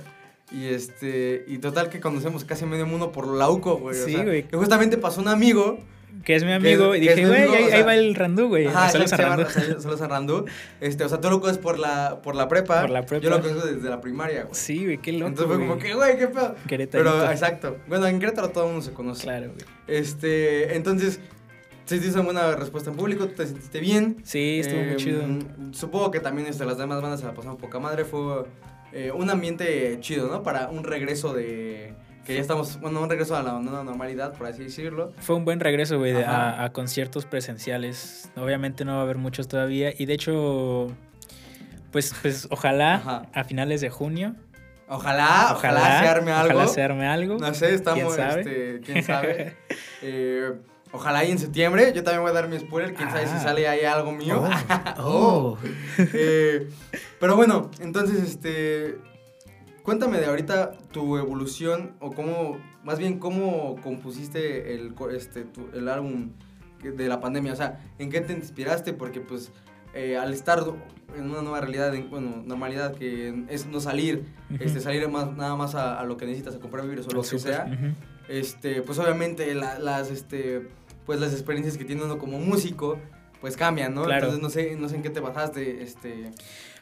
Y 0.50 0.66
este, 0.66 1.44
y 1.46 1.58
total 1.58 1.88
que 1.88 2.00
conocemos 2.00 2.44
casi 2.44 2.66
medio 2.66 2.86
mundo 2.86 3.12
por 3.12 3.26
la 3.28 3.48
UCO, 3.48 3.76
güey. 3.78 3.98
o 3.98 4.04
Sí, 4.04 4.12
sea, 4.12 4.24
güey. 4.24 4.42
Que 4.48 4.56
justamente 4.56 4.98
pasó 4.98 5.20
un 5.20 5.28
amigo. 5.28 5.78
Que 6.24 6.36
es 6.36 6.44
mi 6.44 6.52
amigo, 6.52 6.92
Que- 6.92 6.98
y 6.98 7.00
dije, 7.00 7.26
güey, 7.26 7.40
ahí, 7.40 7.48
o 7.64 7.68
sea- 7.68 7.76
ahí 7.78 7.82
va 7.84 7.94
el 7.94 8.14
Randú, 8.14 8.48
güey. 8.48 8.66
Ajá, 8.66 8.90
Saludos 8.90 9.14
a 9.14 9.16
Randú. 9.16 9.44
Sal- 9.48 9.80
Saludos 9.80 10.02
a 10.02 10.08
Randú. 10.08 10.44
Este, 10.80 11.04
o 11.04 11.08
sea, 11.08 11.20
tú 11.22 11.30
lo 11.30 11.40
conoces 11.40 11.56
por 11.62 11.78
la, 11.78 12.20
por 12.22 12.34
la 12.34 12.48
prepa. 12.48 12.82
Por 12.82 12.90
la 12.90 13.06
prepa. 13.06 13.24
Yo 13.24 13.30
lo 13.30 13.40
conozco 13.40 13.66
desde 13.66 13.88
la 13.88 14.00
primaria, 14.02 14.42
güey. 14.42 14.54
Sí, 14.54 14.84
güey, 14.84 14.98
qué 14.98 15.12
loco. 15.12 15.28
Entonces 15.28 15.56
fue 15.56 15.66
como 15.66 15.78
que, 15.80 15.94
güey, 15.94 16.18
qué 16.18 16.28
pedo. 16.28 16.54
Querétarito. 16.68 17.10
Pero, 17.12 17.30
exacto. 17.30 17.78
Bueno, 17.88 18.06
en 18.06 18.20
Querétaro 18.20 18.50
todo 18.50 18.64
el 18.64 18.70
mundo 18.72 18.84
se 18.86 18.92
conoce. 18.92 19.22
Claro, 19.22 19.46
güey. 19.54 19.64
Este, 19.86 20.76
entonces, 20.76 21.18
se 21.86 21.96
hizo 21.96 22.12
una 22.20 22.22
buena 22.24 22.56
respuesta 22.56 22.90
en 22.90 22.96
público, 22.96 23.26
tú 23.26 23.34
te 23.36 23.46
sentiste 23.46 23.80
bien. 23.80 24.18
Sí, 24.22 24.58
estuvo 24.60 24.80
Eh, 24.80 24.86
muy 24.88 24.96
chido. 24.96 25.22
Supongo 25.72 26.10
que 26.10 26.20
también 26.20 26.46
este, 26.46 26.66
las 26.66 26.76
demás 26.76 27.00
bandas 27.00 27.20
se 27.20 27.26
la 27.26 27.32
pasaron 27.32 27.56
poca 27.56 27.78
madre. 27.80 28.04
Fue 28.04 28.44
eh, 28.92 29.10
un 29.12 29.30
ambiente 29.30 29.98
chido, 30.00 30.28
¿no? 30.28 30.42
Para 30.42 30.68
un 30.68 30.84
regreso 30.84 31.32
de. 31.32 31.94
Que 32.24 32.34
ya 32.34 32.40
estamos. 32.40 32.80
Bueno, 32.80 33.02
un 33.02 33.10
regreso 33.10 33.34
a 33.36 33.42
la 33.42 33.58
nueva 33.58 33.82
normalidad, 33.82 34.32
por 34.34 34.46
así 34.46 34.62
decirlo. 34.62 35.12
Fue 35.18 35.34
un 35.34 35.44
buen 35.44 35.58
regreso, 35.60 35.98
güey, 35.98 36.14
a, 36.22 36.62
a 36.62 36.72
conciertos 36.72 37.26
presenciales. 37.26 38.30
Obviamente 38.36 38.84
no 38.84 38.92
va 38.94 39.00
a 39.00 39.02
haber 39.02 39.18
muchos 39.18 39.48
todavía. 39.48 39.92
Y 39.96 40.06
de 40.06 40.14
hecho, 40.14 40.88
pues, 41.90 42.14
pues 42.22 42.46
ojalá 42.50 42.94
Ajá. 42.96 43.22
a 43.32 43.44
finales 43.44 43.80
de 43.80 43.90
junio. 43.90 44.34
Ojalá, 44.88 45.52
ojalá, 45.52 46.00
se 46.00 46.08
arme 46.08 46.32
algo. 46.32 46.54
Ojalá 46.54 46.68
se 46.68 46.82
arme 46.82 47.06
algo. 47.06 47.38
No 47.38 47.54
sé, 47.54 47.74
estamos. 47.74 48.14
¿Quién 48.14 48.28
sabe? 48.28 48.40
Este, 48.40 48.80
quién 48.80 49.02
sabe. 49.02 49.56
Eh, 50.04 50.50
ojalá 50.92 51.20
ahí 51.20 51.30
en 51.30 51.38
septiembre. 51.38 51.92
Yo 51.94 52.02
también 52.04 52.22
voy 52.22 52.30
a 52.30 52.34
dar 52.34 52.48
mi 52.48 52.58
spoiler. 52.58 52.94
Quién 52.94 53.08
sabe 53.10 53.26
si 53.26 53.32
Ah. 53.34 53.40
sale 53.40 53.66
ahí 53.68 53.84
algo 53.84 54.12
mío. 54.12 54.42
Oh. 54.98 55.58
Eh, 55.98 56.68
pero 57.20 57.36
bueno, 57.36 57.70
entonces, 57.80 58.22
este. 58.22 58.98
Cuéntame 59.82 60.18
de 60.20 60.26
ahorita 60.26 60.78
tu 60.92 61.16
evolución 61.18 61.96
o 61.98 62.12
cómo, 62.12 62.56
más 62.84 63.00
bien 63.00 63.18
cómo 63.18 63.74
compusiste 63.82 64.74
el, 64.74 64.94
este, 65.12 65.42
tu- 65.42 65.68
el 65.74 65.88
álbum 65.88 66.30
de 66.82 67.08
la 67.08 67.18
pandemia. 67.20 67.52
O 67.52 67.56
sea, 67.56 67.80
¿en 67.98 68.08
qué 68.08 68.20
te 68.20 68.32
inspiraste? 68.32 68.92
Porque 68.92 69.20
pues 69.20 69.50
eh, 69.92 70.16
al 70.16 70.32
estar 70.32 70.62
en 71.16 71.28
una 71.30 71.42
nueva 71.42 71.60
realidad, 71.62 71.92
en- 71.96 72.08
bueno, 72.10 72.44
normalidad 72.46 72.94
que 72.94 73.44
es 73.48 73.66
no 73.66 73.80
salir, 73.80 74.24
este, 74.60 74.78
salir 74.80 75.08
más, 75.08 75.32
nada 75.32 75.56
más 75.56 75.74
a, 75.74 75.98
a 75.98 76.04
lo 76.04 76.16
que 76.16 76.26
necesitas, 76.26 76.54
a 76.54 76.60
comprar 76.60 76.84
víveres 76.84 77.06
o 77.08 77.10
lo 77.10 77.22
Al 77.22 77.28
que 77.28 77.38
sea 77.40 77.66
este, 78.28 78.82
pues 78.82 78.98
obviamente 79.00 79.52
la- 79.54 79.80
las, 79.80 80.12
este, 80.12 80.68
pues 81.06 81.20
las 81.20 81.32
experiencias 81.32 81.76
que 81.76 81.84
tiene 81.84 82.02
uno 82.02 82.18
como 82.18 82.38
músico, 82.38 82.98
pues 83.40 83.56
cambian, 83.56 83.94
¿no? 83.94 84.04
Claro. 84.04 84.26
Entonces 84.26 84.42
no 84.42 84.50
sé, 84.50 84.76
no 84.76 84.88
sé 84.88 84.96
en 84.96 85.02
qué 85.02 85.10
te 85.10 85.20
basaste, 85.20 85.82
este, 85.82 86.30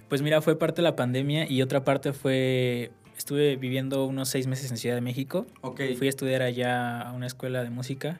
Pues 0.08 0.22
mira, 0.22 0.40
fue 0.42 0.58
parte 0.58 0.76
de 0.76 0.82
la 0.82 0.96
pandemia 0.96 1.50
y 1.50 1.62
otra 1.62 1.84
parte 1.84 2.12
fue. 2.12 2.90
Estuve 3.16 3.56
viviendo 3.56 4.06
unos 4.06 4.30
seis 4.30 4.46
meses 4.46 4.70
en 4.70 4.78
Ciudad 4.78 4.94
de 4.94 5.02
México. 5.02 5.46
ok. 5.60 5.80
Fui 5.98 6.06
a 6.06 6.10
estudiar 6.10 6.40
allá 6.42 7.00
a 7.02 7.12
una 7.12 7.26
escuela 7.26 7.62
de 7.62 7.68
música. 7.70 8.18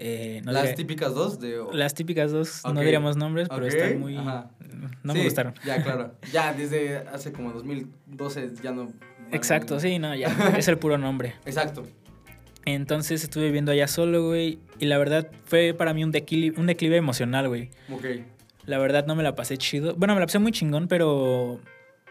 Eh, 0.00 0.42
no 0.44 0.52
las 0.52 0.74
típicas 0.76 1.12
dos 1.12 1.40
de... 1.40 1.60
Las 1.72 1.92
típicas 1.94 2.30
dos, 2.30 2.62
no 2.72 2.80
diríamos 2.80 3.16
nombres, 3.16 3.48
pero 3.48 3.66
Ok, 3.66 3.72
están 3.72 3.98
muy... 3.98 4.16
ajá. 4.16 4.50
No 5.02 5.12
Sí, 5.12 5.18
me 5.18 5.24
gustaron. 5.24 5.54
Ya, 5.64 5.82
claro. 5.82 6.12
Ya 6.32 6.52
desde 6.52 6.98
hace 6.98 7.32
como 7.32 7.52
2012 7.52 8.52
ya 8.62 8.70
no... 8.70 8.92
Exacto, 9.32 9.80
sí, 9.80 9.98
no, 9.98 10.14
ya. 10.14 10.28
es 10.56 10.68
el 10.68 10.78
puro 10.78 10.98
nombre. 10.98 11.34
Exacto. 11.46 11.84
Entonces 12.74 13.22
estuve 13.24 13.44
viviendo 13.46 13.72
allá 13.72 13.88
solo, 13.88 14.26
güey. 14.26 14.58
Y 14.78 14.86
la 14.86 14.98
verdad 14.98 15.28
fue 15.46 15.74
para 15.76 15.94
mí 15.94 16.04
un 16.04 16.10
declive, 16.12 16.58
un 16.60 16.66
declive 16.66 16.96
emocional, 16.96 17.48
güey. 17.48 17.70
Ok. 17.92 18.04
La 18.66 18.78
verdad 18.78 19.06
no 19.06 19.14
me 19.16 19.22
la 19.22 19.34
pasé 19.34 19.56
chido. 19.58 19.94
Bueno, 19.96 20.14
me 20.14 20.20
la 20.20 20.26
pasé 20.26 20.38
muy 20.38 20.52
chingón, 20.52 20.88
pero... 20.88 21.60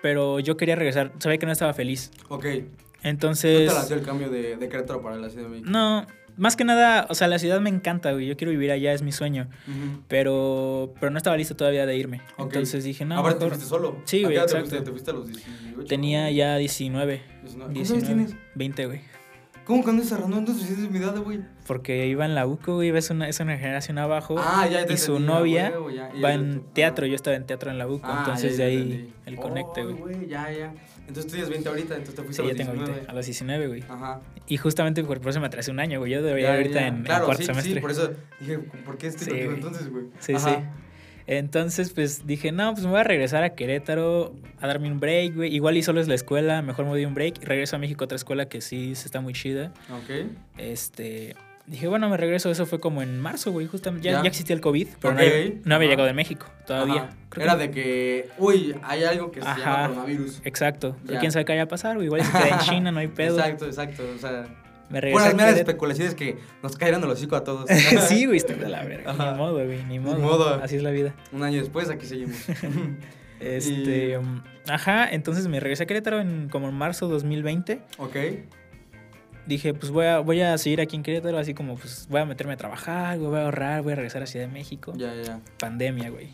Pero 0.01 0.39
yo 0.39 0.57
quería 0.57 0.75
regresar. 0.75 1.11
Sabía 1.19 1.37
que 1.39 1.45
no 1.45 1.51
estaba 1.51 1.73
feliz. 1.73 2.11
Ok. 2.29 2.45
¿No 2.45 3.09
Entonces... 3.09 3.69
te 3.73 3.93
la 3.93 3.99
el 3.99 4.05
cambio 4.05 4.29
de, 4.29 4.55
de 4.57 4.69
Querétaro 4.69 5.01
para 5.01 5.15
la 5.17 5.29
Ciudad 5.29 5.45
de 5.45 5.49
México? 5.49 5.69
No, 5.69 6.05
más 6.37 6.55
que 6.55 6.63
nada, 6.63 7.07
o 7.09 7.15
sea, 7.15 7.27
la 7.27 7.39
ciudad 7.39 7.59
me 7.61 7.69
encanta, 7.71 8.11
güey. 8.11 8.27
Yo 8.27 8.37
quiero 8.37 8.51
vivir 8.51 8.71
allá, 8.71 8.93
es 8.93 9.01
mi 9.01 9.11
sueño. 9.11 9.47
Pero, 10.07 10.93
pero 10.99 11.11
no 11.11 11.17
estaba 11.17 11.35
listo 11.37 11.55
todavía 11.55 11.85
de 11.85 11.97
irme. 11.97 12.21
Ok. 12.37 12.53
Entonces 12.53 12.83
dije, 12.83 13.05
no, 13.05 13.17
Aparte 13.17 13.39
te 13.39 13.45
mejor- 13.45 13.57
fuiste 13.57 13.69
solo. 13.69 13.97
Sí, 14.05 14.23
¿A 14.23 14.27
güey, 14.27 14.39
te 14.45 14.47
fuiste? 14.59 14.81
¿Te 14.81 14.91
fuiste 14.91 15.11
a 15.11 15.13
los 15.15 15.27
18? 15.27 15.83
tenía 15.85 16.29
ya 16.31 16.57
19. 16.57 17.21
19. 17.43 17.57
¿Cuántos 17.57 17.73
19 17.73 18.05
años 18.07 18.07
tienes? 18.29 18.45
20, 18.55 18.85
güey. 18.85 19.01
¿Cómo 19.67 19.83
que 19.83 19.89
andas? 19.89 20.09
Entonces 20.13 20.69
es 20.71 20.89
mi 20.89 20.97
edad, 20.97 21.17
güey. 21.17 21.41
Porque 21.67 22.07
iba 22.07 22.23
en 22.25 22.33
la 22.35 22.47
UCO, 22.47 22.75
güey, 22.75 22.95
es 22.95 23.09
una, 23.09 23.27
es 23.27 23.37
una 23.41 23.57
generación 23.57 23.97
abajo. 23.97 24.35
Ah, 24.39 24.65
ya 24.71 24.85
te 24.85 24.93
y 24.93 24.97
su 24.97 25.17
entendí, 25.17 25.33
novia 25.33 25.73
ya, 25.93 26.09
va 26.23 26.33
en 26.33 26.63
teatro, 26.73 27.05
yo 27.05 27.15
estaba 27.15 27.35
en 27.35 27.45
teatro 27.45 27.69
en 27.69 27.77
la 27.77 27.85
UCO, 27.85 28.07
Ah, 28.07 28.19
entonces 28.19 28.55
ya, 28.57 28.63
de 28.63 28.73
ya 28.73 28.79
ahí 28.79 28.91
entendí. 28.91 29.13
el 29.25 29.35
conecte, 29.35 29.81
Oh, 29.83 29.95
güey. 29.97 30.27
Ya, 30.29 30.49
ya. 30.51 30.73
Entonces 31.01 31.25
tú 31.25 31.31
tienes 31.33 31.49
20 31.49 31.67
ahorita, 31.69 31.95
entonces 31.95 32.15
te 32.15 32.23
fuiste 32.23 32.41
Sí, 32.43 32.49
a 32.49 32.51
ya 32.53 32.57
los 32.57 32.57
tengo 32.57 32.71
20, 32.71 32.85
19. 32.91 33.11
a 33.11 33.13
los 33.13 33.25
19, 33.25 33.67
güey. 33.67 33.83
Ajá. 33.89 34.21
Y 34.47 34.55
justamente 34.57 35.03
por, 35.03 35.27
eso 35.27 35.39
me 35.41 35.47
atrasé 35.47 35.71
un 35.71 35.79
año, 35.81 35.99
güey. 35.99 36.13
Yo 36.13 36.21
debería 36.23 36.49
Ya, 36.51 36.55
ahorita 36.55 36.79
ya. 36.79 36.87
en, 36.87 36.95
en 36.95 37.03
Claro, 37.03 37.25
cuarto 37.25 37.41
sí, 37.43 37.47
semestre. 37.47 37.73
Sí, 37.73 37.79
por 37.81 37.91
eso 37.91 38.11
dije, 38.39 38.59
¿por 38.59 38.97
qué 38.97 39.07
estoy 39.07 39.25
Sí, 39.25 39.31
contigo 39.31 39.51
entonces, 39.53 39.89
güey? 39.91 40.05
Sí, 40.19 40.33
Ajá. 40.33 40.49
sí. 40.49 40.55
Entonces, 41.27 41.91
pues 41.91 42.25
dije, 42.25 42.51
no, 42.53 42.71
pues 42.73 42.85
me 42.85 42.91
voy 42.91 43.01
a 43.01 43.03
regresar 43.03 43.43
a 43.43 43.49
Querétaro 43.53 44.33
a 44.61 44.67
darme 44.67 44.89
un 44.91 44.99
break, 44.99 45.35
güey. 45.35 45.53
Igual 45.53 45.75
y 45.77 45.83
solo 45.83 45.99
es 45.99 46.07
la 46.07 46.15
escuela, 46.15 46.61
mejor 46.61 46.85
me 46.85 46.91
doy 46.91 47.05
un 47.05 47.13
break. 47.13 47.43
Regreso 47.43 47.75
a 47.75 47.79
México 47.79 48.03
a 48.03 48.05
otra 48.05 48.15
escuela 48.15 48.47
que 48.47 48.61
sí 48.61 48.95
se 48.95 49.05
está 49.07 49.19
muy 49.21 49.33
chida. 49.33 49.73
Ok. 49.91 50.27
Este. 50.57 51.35
Dije, 51.65 51.87
bueno, 51.89 52.07
me 52.09 52.15
regreso. 52.15 52.49
Eso 52.49 52.65
fue 52.65 52.79
como 52.79 53.01
en 53.01 53.19
marzo, 53.19 53.51
güey. 53.51 53.67
Justamente. 53.67 54.05
Ya, 54.05 54.13
Ya. 54.13 54.23
ya 54.23 54.29
existía 54.29 54.55
el 54.55 54.61
COVID, 54.61 54.87
pero 55.01 55.13
no 55.15 55.19
había, 55.19 55.49
no 55.65 55.75
había 55.75 55.87
Ajá. 55.87 55.91
llegado 55.91 56.07
de 56.07 56.13
México 56.13 56.45
todavía. 56.65 57.09
Creo 57.27 57.43
Era 57.43 57.57
que- 57.57 57.59
de 57.67 57.71
que, 57.71 58.29
uy, 58.37 58.73
hay 58.83 59.03
algo 59.03 59.29
que 59.31 59.41
se 59.41 59.47
llama 59.47 59.89
coronavirus. 59.89 60.41
Exacto. 60.45 60.95
Pero 61.05 61.19
quién 61.19 61.33
sabe 61.33 61.43
qué 61.43 61.51
vaya 61.51 61.63
a 61.63 61.67
pasar, 61.67 61.95
güey. 61.95 62.05
Igual 62.05 62.23
se 62.23 62.31
queda 62.31 62.47
en 62.47 62.59
China, 62.59 62.91
no 62.93 62.99
hay 62.99 63.07
pedo. 63.09 63.37
Exacto, 63.37 63.65
exacto. 63.65 64.03
O 64.15 64.17
sea, 64.17 64.45
Me 64.89 65.01
regresé 65.01 65.11
buenas 65.23 65.33
Querétaro. 65.33 65.57
especulaciones 65.57 66.15
que 66.15 66.37
nos 66.63 66.75
cayeron 66.77 67.01
del 67.01 67.09
hocico 67.11 67.35
a 67.35 67.43
todos. 67.43 67.69
sí, 68.07 68.25
güey, 68.25 68.37
está 68.37 68.53
de 68.53 68.69
la 68.69 68.83
verga. 68.83 69.11
Ajá. 69.11 69.31
Ni 69.33 69.37
modo, 69.37 69.53
güey, 69.65 69.77
ni 69.83 69.83
Ni 69.85 69.99
modo. 69.99 70.19
modo. 70.19 70.53
Así 70.63 70.75
es 70.77 70.83
la 70.83 70.91
vida. 70.91 71.13
Un 71.31 71.43
año 71.43 71.59
después, 71.59 71.89
aquí 71.89 72.05
seguimos. 72.05 72.37
Este, 73.39 74.09
Y- 74.09 74.15
um, 74.15 74.41
ajá, 74.67 75.07
entonces 75.11 75.47
me 75.47 75.59
regresé 75.59 75.83
a 75.83 75.85
Querétaro 75.85 76.19
en 76.19 76.49
como 76.49 76.69
en 76.69 76.75
marzo 76.75 77.07
2020. 77.07 77.81
ok. 77.99 78.15
Dije, 79.45 79.73
pues 79.73 79.91
voy 79.91 80.05
a, 80.07 80.19
voy 80.19 80.41
a 80.41 80.57
seguir 80.57 80.81
aquí 80.81 80.95
en 80.97 81.03
Querétaro, 81.03 81.37
así 81.37 81.53
como 81.53 81.75
pues 81.75 82.07
voy 82.09 82.19
a 82.19 82.25
meterme 82.25 82.53
a 82.53 82.57
trabajar, 82.57 83.17
güey, 83.17 83.29
voy 83.29 83.39
a 83.39 83.43
ahorrar, 83.45 83.81
voy 83.83 83.93
a 83.93 83.95
regresar 83.95 84.21
a 84.23 84.25
Ciudad 84.25 84.45
de 84.47 84.51
México. 84.51 84.91
Ya, 84.97 85.13
ya, 85.13 85.21
ya. 85.21 85.39
Pandemia, 85.59 86.09
güey. 86.09 86.31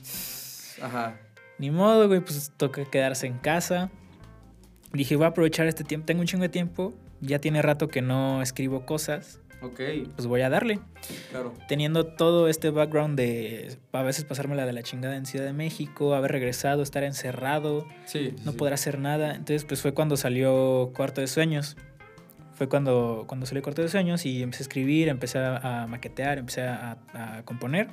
Ajá. 0.81 1.17
Ni 1.59 1.69
modo, 1.69 2.07
güey, 2.07 2.21
pues 2.21 2.51
toca 2.57 2.85
quedarse 2.85 3.27
en 3.27 3.37
casa. 3.37 3.91
Dije, 4.93 5.15
voy 5.15 5.25
a 5.25 5.27
aprovechar 5.27 5.67
este 5.67 5.83
tiempo, 5.83 6.05
tengo 6.07 6.21
un 6.21 6.27
chingo 6.27 6.41
de 6.43 6.49
tiempo, 6.49 6.93
ya 7.25 7.39
tiene 7.39 7.61
rato 7.61 7.87
que 7.87 8.01
no 8.01 8.41
escribo 8.41 8.85
cosas, 8.85 9.39
Ok, 9.61 9.79
pues 10.15 10.27
voy 10.27 10.41
a 10.41 10.49
darle. 10.49 10.79
claro. 11.31 11.53
Teniendo 11.69 12.05
todo 12.05 12.49
este 12.49 12.69
background 12.69 13.15
de 13.17 13.77
a 13.93 14.01
veces 14.03 14.25
pasármela 14.25 14.65
de 14.65 14.73
la 14.73 14.83
chingada 14.83 15.15
en 15.15 15.25
Ciudad 15.25 15.45
de 15.45 15.53
México, 15.53 16.13
haber 16.15 16.33
regresado, 16.33 16.83
estar 16.83 17.03
encerrado, 17.05 17.87
Sí. 18.05 18.35
no 18.43 18.51
sí. 18.51 18.57
poder 18.57 18.73
hacer 18.73 18.99
nada. 18.99 19.31
Entonces, 19.31 19.63
pues 19.63 19.81
fue 19.81 19.93
cuando 19.93 20.17
salió 20.17 20.91
Cuarto 20.93 21.21
de 21.21 21.27
Sueños. 21.27 21.77
Fue 22.55 22.67
cuando, 22.67 23.23
cuando 23.25 23.45
salió 23.45 23.63
Cuarto 23.63 23.81
de 23.81 23.87
Sueños 23.87 24.25
y 24.25 24.43
empecé 24.43 24.63
a 24.63 24.65
escribir, 24.65 25.07
empecé 25.07 25.39
a, 25.39 25.87
maquetear, 25.89 26.39
empecé 26.39 26.63
a, 26.63 26.97
a 27.13 27.43
componer. 27.45 27.87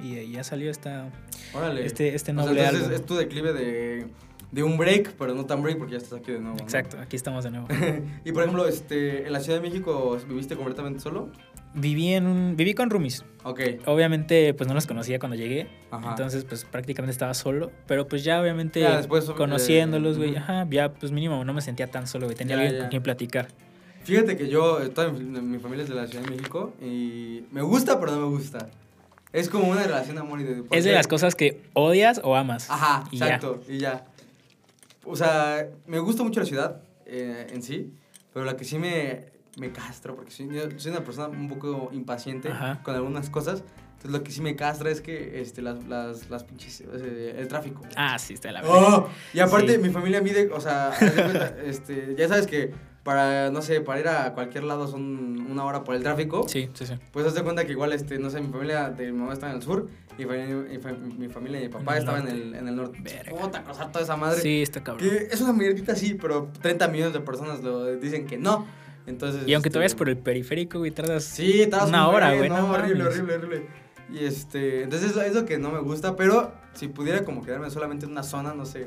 Y 0.00 0.30
ya 0.30 0.44
salió 0.44 0.70
esta, 0.70 1.08
Órale. 1.54 1.86
este, 1.86 2.14
este 2.14 2.32
O 2.32 2.34
sea, 2.34 2.44
noble 2.44 2.60
entonces 2.60 2.82
álbum. 2.84 3.00
es 3.00 3.06
tu 3.06 3.14
declive 3.16 3.52
de, 3.54 4.06
de 4.54 4.62
un 4.62 4.78
break, 4.78 5.14
pero 5.18 5.34
no 5.34 5.44
tan 5.46 5.62
break 5.62 5.78
porque 5.78 5.92
ya 5.92 5.98
estás 5.98 6.20
aquí 6.20 6.30
de 6.32 6.38
nuevo. 6.38 6.56
¿no? 6.56 6.62
Exacto, 6.62 6.96
aquí 7.00 7.16
estamos 7.16 7.42
de 7.42 7.50
nuevo. 7.50 7.66
y 8.24 8.30
por 8.32 8.42
ejemplo, 8.44 8.68
este, 8.68 9.26
en 9.26 9.32
la 9.32 9.40
Ciudad 9.40 9.60
de 9.60 9.68
México, 9.68 10.16
¿viviste 10.28 10.54
completamente 10.56 11.00
solo? 11.00 11.28
viví, 11.76 12.12
en 12.14 12.28
un, 12.28 12.54
viví 12.56 12.72
con 12.72 12.88
roomies. 12.88 13.24
Ok. 13.42 13.60
Obviamente, 13.86 14.54
pues 14.54 14.68
no 14.68 14.74
los 14.74 14.86
conocía 14.86 15.18
cuando 15.18 15.34
llegué. 15.36 15.66
Ajá. 15.90 16.10
Entonces, 16.10 16.44
pues 16.44 16.64
prácticamente 16.64 17.10
estaba 17.10 17.34
solo. 17.34 17.72
Pero 17.88 18.06
pues 18.06 18.22
ya 18.22 18.40
obviamente 18.40 18.78
Ya, 18.78 18.96
después, 18.98 19.28
eh, 19.28 19.32
conociéndolos, 19.36 20.16
güey. 20.18 20.30
ujú. 20.30 20.38
Ajá, 20.38 20.66
ya 20.70 20.92
pues 20.92 21.10
mínimo 21.10 21.44
no 21.44 21.52
me 21.52 21.60
sentía 21.60 21.90
tan 21.90 22.06
solo, 22.06 22.26
güey. 22.26 22.36
Tenía 22.36 22.54
Ya, 22.54 22.62
alguien 22.62 22.76
ya. 22.76 22.80
con 22.84 22.90
quien 22.90 23.02
platicar. 23.02 23.48
Fíjate 24.04 24.36
que 24.36 24.48
yo, 24.48 24.80
eh, 24.82 24.88
toda 24.90 25.10
mi, 25.10 25.18
mi 25.40 25.58
familia 25.58 25.82
es 25.82 25.88
de 25.88 25.96
la 25.96 26.06
Ciudad 26.06 26.24
de 26.24 26.30
México 26.30 26.72
y 26.80 27.42
me 27.50 27.62
gusta, 27.62 27.98
pero 27.98 28.12
no 28.12 28.20
me 28.20 28.36
gusta. 28.36 28.68
Es 29.32 29.48
como 29.48 29.66
una 29.68 29.82
relación 29.82 30.14
de 30.14 30.22
amor 30.22 30.40
y 30.40 30.44
de... 30.44 30.62
Es 30.70 30.84
de 30.84 30.92
las 30.92 31.08
cosas 31.08 31.34
que 31.34 31.60
odias 31.72 32.20
o 32.22 32.36
amas. 32.36 32.70
Ajá, 32.70 33.02
Y 33.10 33.16
exacto, 33.16 33.60
y 33.68 33.78
ya. 33.78 34.04
O 35.06 35.16
sea, 35.16 35.68
me 35.86 35.98
gusta 35.98 36.22
mucho 36.22 36.40
la 36.40 36.46
ciudad 36.46 36.82
eh, 37.06 37.46
en 37.50 37.62
sí, 37.62 37.92
pero 38.32 38.44
la 38.44 38.56
que 38.56 38.64
sí 38.64 38.78
me, 38.78 39.26
me 39.58 39.70
castra, 39.72 40.14
porque 40.14 40.30
soy, 40.30 40.48
soy 40.78 40.90
una 40.90 41.04
persona 41.04 41.28
un 41.28 41.48
poco 41.48 41.90
impaciente 41.92 42.48
Ajá. 42.48 42.80
con 42.82 42.94
algunas 42.94 43.30
cosas. 43.30 43.62
Entonces, 43.96 44.10
lo 44.10 44.22
que 44.24 44.30
sí 44.32 44.40
me 44.42 44.54
castra 44.56 44.90
es 44.90 45.00
que 45.00 45.40
este, 45.40 45.62
las, 45.62 45.84
las, 45.86 46.28
las 46.28 46.44
pinches. 46.44 46.82
eh, 46.82 47.36
el 47.38 47.48
tráfico. 47.48 47.82
Ah, 47.96 48.18
sí, 48.18 48.34
está 48.34 48.52
la 48.52 48.60
verga. 48.62 48.76
¡Oh! 48.98 49.08
Y 49.32 49.40
aparte, 49.40 49.72
Sí. 49.74 49.78
mi 49.78 49.90
familia 49.90 50.20
mide, 50.20 50.50
o 50.52 50.60
sea, 50.60 50.90
este, 51.64 52.14
ya 52.16 52.28
sabes 52.28 52.46
que 52.46 52.72
para, 53.04 53.50
no 53.50 53.62
sé, 53.62 53.80
para 53.80 54.00
ir 54.00 54.08
a 54.08 54.32
cualquier 54.32 54.64
lado 54.64 54.88
son 54.88 55.46
una 55.50 55.64
hora 55.64 55.84
por 55.84 55.94
el 55.94 56.02
tráfico. 56.02 56.48
Sí, 56.48 56.68
sí, 56.74 56.86
sí. 56.86 56.94
Pues 57.12 57.24
haz 57.26 57.34
de 57.34 57.42
cuenta 57.42 57.64
que 57.64 57.72
igual, 57.72 57.92
este, 57.92 58.18
no 58.18 58.30
sé, 58.30 58.40
mi 58.40 58.48
familia 58.48 58.90
de 58.90 59.12
mi 59.12 59.18
mamá 59.18 59.34
estaba 59.34 59.52
en 59.52 59.58
el 59.58 59.62
sur 59.62 59.88
y, 60.18 60.24
fa- 60.24 60.36
y 60.36 60.78
fa- 60.78 60.92
mi 60.92 61.28
familia 61.28 61.60
de 61.60 61.66
mi 61.68 61.72
papá 61.72 61.92
En 61.92 61.98
estaba 61.98 62.18
en 62.18 62.28
el, 62.28 62.54
en 62.54 62.66
el 62.66 62.74
norte. 62.76 62.98
Puta, 63.30 63.62
cruzar 63.62 63.92
toda 63.92 64.02
esa 64.04 64.16
madre. 64.16 64.40
Sí, 64.40 64.62
está 64.62 64.82
cabrón. 64.82 65.06
Que 65.08 65.28
es 65.30 65.40
una 65.40 65.52
mierdita 65.52 65.94
sí, 65.94 66.14
pero 66.20 66.50
30 66.62 66.88
millones 66.88 67.12
de 67.12 67.20
personas 67.20 67.62
lo 67.62 67.94
dicen 67.96 68.26
que 68.26 68.38
no. 68.38 68.66
Entonces, 69.06 69.46
Y 69.46 69.52
aunque 69.52 69.68
este, 69.68 69.74
te 69.74 69.78
vayas 69.80 69.94
por 69.94 70.08
el 70.08 70.16
periférico, 70.16 70.78
güey, 70.78 70.90
tardas 70.90 71.24
Sí, 71.24 71.60
estabas 71.60 71.90
una 71.90 72.08
un 72.08 72.14
hora, 72.14 72.34
güey. 72.34 72.48
No, 72.48 72.70
horrible, 72.70 73.04
horrible, 73.04 73.34
horrible. 73.34 73.66
Y 74.12 74.24
este, 74.24 74.82
entonces 74.82 75.14
es 75.16 75.34
lo 75.34 75.44
que 75.44 75.58
no 75.58 75.70
me 75.70 75.80
gusta, 75.80 76.16
pero 76.16 76.52
si 76.72 76.88
pudiera 76.88 77.22
como 77.24 77.42
quedarme 77.42 77.70
solamente 77.70 78.06
en 78.06 78.12
una 78.12 78.22
zona, 78.22 78.54
no 78.54 78.64
sé, 78.64 78.86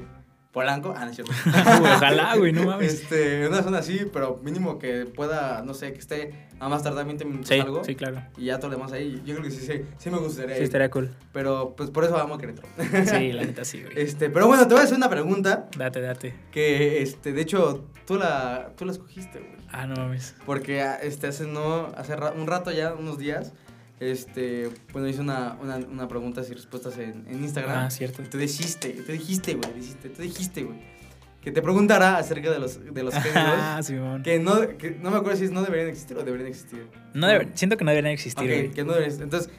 Polanco, 0.58 0.94
ah, 0.98 1.06
no 1.06 1.12
es 1.12 1.16
cierto. 1.18 1.34
Ojalá, 1.82 2.36
güey, 2.36 2.52
no 2.52 2.64
mames. 2.64 2.94
Este, 2.94 3.48
una 3.48 3.62
zona 3.62 3.78
así, 3.78 4.08
pero 4.12 4.40
mínimo 4.44 4.80
que 4.80 5.06
pueda, 5.06 5.62
no 5.64 5.74
sé, 5.76 5.94
que 5.94 6.00
esté 6.00 6.48
a 6.60 6.68
más 6.68 6.82
tardar 6.82 7.06
20 7.06 7.26
minutos 7.26 7.48
Sí, 7.50 7.60
algo. 7.60 7.84
sí, 7.84 7.94
claro. 7.96 8.24
Y 8.38 8.46
ya 8.46 8.58
todo 8.58 8.72
lo 8.72 8.78
demás 8.78 8.92
ahí. 8.92 9.22
Yo 9.24 9.36
creo 9.36 9.44
que 9.46 9.52
sí, 9.52 9.64
sí, 9.66 9.84
sí 10.00 10.10
me 10.10 10.18
gustaría 10.18 10.56
Sí, 10.56 10.62
ir. 10.62 10.64
estaría 10.66 10.90
cool. 10.90 11.12
Pero 11.32 11.76
pues 11.78 11.92
por 11.92 12.04
eso 12.06 12.14
vamos 12.16 12.38
a 12.38 12.42
Querétaro. 12.42 12.68
Sí, 13.06 13.34
la 13.34 13.44
neta 13.46 13.64
sí, 13.66 13.84
güey. 13.84 13.94
Este, 14.00 14.32
pero 14.32 14.48
bueno, 14.48 14.68
te 14.68 14.74
voy 14.74 14.82
a 14.82 14.86
hacer 14.86 14.98
una 14.98 15.10
pregunta 15.10 15.68
Date, 15.78 16.02
date. 16.02 16.34
que, 16.52 17.04
este, 17.04 17.34
de 17.34 17.42
hecho, 17.42 17.86
tú 18.08 18.16
la, 18.16 18.72
tú 18.76 18.86
la 18.86 18.94
escogiste, 18.94 19.38
güey. 19.40 19.52
Ah, 19.72 19.86
no 19.86 19.96
mames. 19.96 20.34
Porque 20.46 20.82
ah, 20.82 20.96
este, 21.02 21.28
hace, 21.28 21.46
no, 21.46 21.92
hace 21.96 22.16
ra- 22.16 22.32
un 22.32 22.48
rato 22.48 22.72
ya, 22.72 22.94
unos 22.96 23.20
días, 23.20 23.54
este, 24.00 24.70
bueno, 24.94 25.08
hice 25.08 25.22
una, 25.22 25.58
una, 25.62 25.78
una 25.78 26.08
preguntas 26.08 26.50
y 26.50 26.54
respuestas 26.54 26.98
en, 26.98 27.26
en 27.28 27.44
Instagram. 27.44 27.86
Ah, 27.86 27.90
cierto. 27.90 28.22
Y 28.22 28.26
tú 28.26 28.38
dijiste, 28.38 28.90
tú 29.06 29.12
dijiste, 29.12 29.56
güey, 29.56 29.74
dijiste, 29.74 30.10
tú 30.10 30.22
dijiste, 30.22 30.64
güey, 30.64 30.78
que 31.42 31.52
te 31.52 31.62
preguntara 31.62 32.18
acerca 32.18 32.52
de 32.52 32.60
los, 32.60 32.94
de 32.94 33.04
los 33.04 33.14
Ah, 33.16 33.22
géneros 33.22 33.86
Simón. 33.86 34.24
que 34.24 34.38
no, 34.40 34.68
que 34.78 34.92
no 35.02 35.10
me 35.12 35.18
acuerdo 35.18 35.38
si 35.38 35.46
es 35.46 35.52
no 35.52 35.62
deberían 35.64 35.90
existir 35.90 36.18
o 36.18 36.24
deberían 36.24 36.50
existir. 36.50 36.86
No 37.14 37.28
siento 37.54 37.78
que 37.78 37.84
no 37.86 37.92
deberían 37.92 38.14
existir, 38.14 38.44
Ok, 38.44 38.56
güey. 38.56 38.72
que 38.72 38.84
no 38.84 38.94
deberían 38.94 39.22
Entonces, 39.22 39.50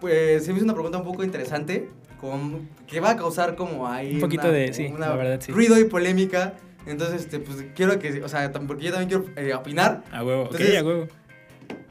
pues, 0.00 0.44
se 0.44 0.50
me 0.52 0.56
hizo 0.56 0.64
una 0.64 0.74
pregunta 0.74 0.98
un 0.98 1.04
poco 1.04 1.22
interesante, 1.22 1.88
con, 2.20 2.68
que 2.86 3.00
va 3.00 3.10
a 3.10 3.16
causar 3.16 3.54
como 3.56 3.86
ahí 3.88 4.14
Un 4.14 4.20
poquito 4.20 4.44
una- 4.48 4.52
de- 4.56 4.72
sí, 4.72 4.86
una 4.86 5.08
la 5.10 5.16
verdad, 5.16 5.40
sí. 5.40 5.52
ruido 5.52 5.78
y 5.78 5.84
polémica. 5.84 6.54
Entonces, 6.86 7.22
este, 7.22 7.38
pues, 7.38 7.64
quiero 7.76 7.96
que, 8.00 8.22
o 8.24 8.28
sea, 8.28 8.50
porque 8.52 8.84
yo 8.86 8.92
también 8.92 9.08
quiero 9.08 9.40
eh, 9.48 9.54
opinar. 9.54 10.02
A 10.10 10.24
huevo, 10.24 10.42
ok, 10.44 10.52
Entonces- 10.52 10.78
a 10.80 10.84
huevo. 10.84 11.08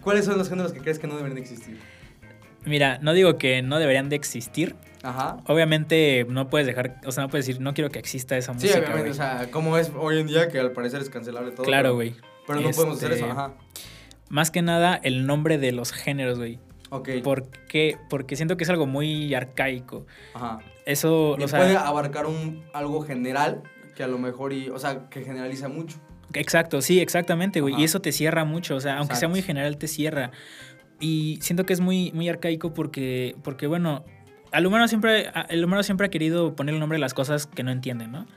¿Cuáles 0.02 0.26
son 0.26 0.38
los 0.38 0.50
géneros 0.50 0.74
que 0.74 0.80
crees 0.80 1.00
que 1.00 1.08
no 1.08 1.16
deberían 1.16 1.38
existir? 1.38 1.80
Mira, 2.66 3.00
no 3.02 3.14
digo 3.14 3.38
que 3.38 3.62
no 3.62 3.80
deberían 3.80 4.10
de 4.10 4.16
existir. 4.16 4.76
Ajá. 5.04 5.38
Obviamente 5.48 6.26
no 6.30 6.48
puedes 6.50 6.68
dejar, 6.68 7.02
o 7.06 7.12
sea, 7.12 7.24
no 7.24 7.30
puedes 7.30 7.48
decir, 7.48 7.60
no 7.62 7.74
quiero 7.74 7.90
que 7.90 7.98
exista 7.98 8.38
esa 8.38 8.52
Sí, 8.54 8.68
música, 8.68 8.78
obviamente, 8.80 9.00
güey. 9.02 9.12
o 9.12 9.14
sea, 9.16 9.50
como 9.52 9.78
es 9.78 9.92
hoy 10.00 10.20
en 10.20 10.28
día 10.28 10.48
que 10.48 10.60
al 10.60 10.72
parecer 10.72 11.02
es 11.02 11.10
cancelable 11.10 11.52
todo. 11.52 11.64
Claro, 11.66 11.90
pero- 11.90 11.96
güey. 11.96 12.16
Pero 12.46 12.60
no 12.62 12.70
podemos 12.72 12.98
hacer 12.98 13.12
Este, 13.14 13.24
eso, 13.26 13.32
ajá. 13.32 13.54
Más 14.30 14.52
que 14.52 14.62
nada 14.62 14.96
el 15.02 15.26
nombre 15.26 15.58
de 15.58 15.72
los 15.72 15.92
géneros, 15.92 16.38
güey. 16.38 16.60
Ok. 16.90 17.10
¿Por 17.24 17.48
qué? 17.68 17.98
Porque 18.10 18.36
siento 18.36 18.58
que 18.58 18.64
es 18.64 18.70
algo 18.70 18.86
muy 18.86 19.34
arcaico. 19.34 20.06
Ajá. 20.34 20.60
Eso, 20.86 21.36
Y 21.40 21.44
o 21.44 21.48
sea, 21.48 21.60
puede 21.60 21.78
abarcar 21.78 22.26
un, 22.26 22.64
algo 22.74 23.02
general 23.02 23.64
que 23.96 24.04
a 24.04 24.08
lo 24.08 24.18
mejor, 24.18 24.54
y, 24.54 24.70
o 24.70 24.78
sea, 24.80 25.10
que 25.10 25.24
generaliza 25.24 25.68
mucho. 25.70 25.98
Exacto, 26.34 26.82
sí, 26.82 27.00
exactamente, 27.00 27.62
güey. 27.62 27.74
Ajá. 27.74 27.82
Y 27.82 27.86
eso 27.86 28.02
te 28.02 28.12
cierra 28.12 28.46
mucho, 28.46 28.76
o 28.76 28.80
sea, 28.80 28.94
aunque 28.98 29.16
sea 29.16 29.28
Exacto. 29.28 29.32
muy 29.32 29.42
general, 29.42 29.78
te 29.78 29.88
cierra. 29.88 30.32
Y 31.00 31.40
siento 31.42 31.66
que 31.66 31.74
es 31.74 31.80
muy, 31.80 32.12
muy 32.14 32.30
arcaico 32.30 32.74
porque, 32.74 33.36
porque 33.44 33.68
bueno, 33.68 34.06
al 34.52 34.66
humano 34.66 34.88
siempre, 34.88 35.32
el 35.50 35.64
humano 35.66 35.82
siempre 35.84 36.08
ha 36.08 36.10
querido 36.10 36.56
poner 36.56 36.74
el 36.76 36.80
nombre 36.80 36.98
a 36.98 37.00
las 37.00 37.14
cosas 37.14 37.48
que 37.48 37.64
no 37.64 37.72
entienden, 37.72 38.12
¿no? 38.12 38.28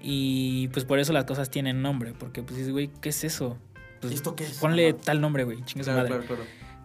Y 0.00 0.68
pues 0.68 0.84
por 0.84 0.98
eso 0.98 1.12
las 1.12 1.24
cosas 1.24 1.50
tienen 1.50 1.80
nombre, 1.82 2.12
porque 2.18 2.42
pues 2.42 2.56
dices, 2.56 2.72
güey, 2.72 2.90
¿qué 3.00 3.08
es 3.10 3.24
eso? 3.24 3.58
Pues, 4.00 4.12
¿Y 4.12 4.16
esto 4.16 4.34
qué 4.36 4.44
es? 4.44 4.58
Ponle 4.58 4.90
Ajá. 4.90 4.98
tal 5.04 5.20
nombre, 5.20 5.44
güey, 5.44 5.62
chingue 5.64 5.84
Claro, 5.84 5.98
madre. 6.00 6.10
claro, 6.10 6.26
claro. 6.26 6.42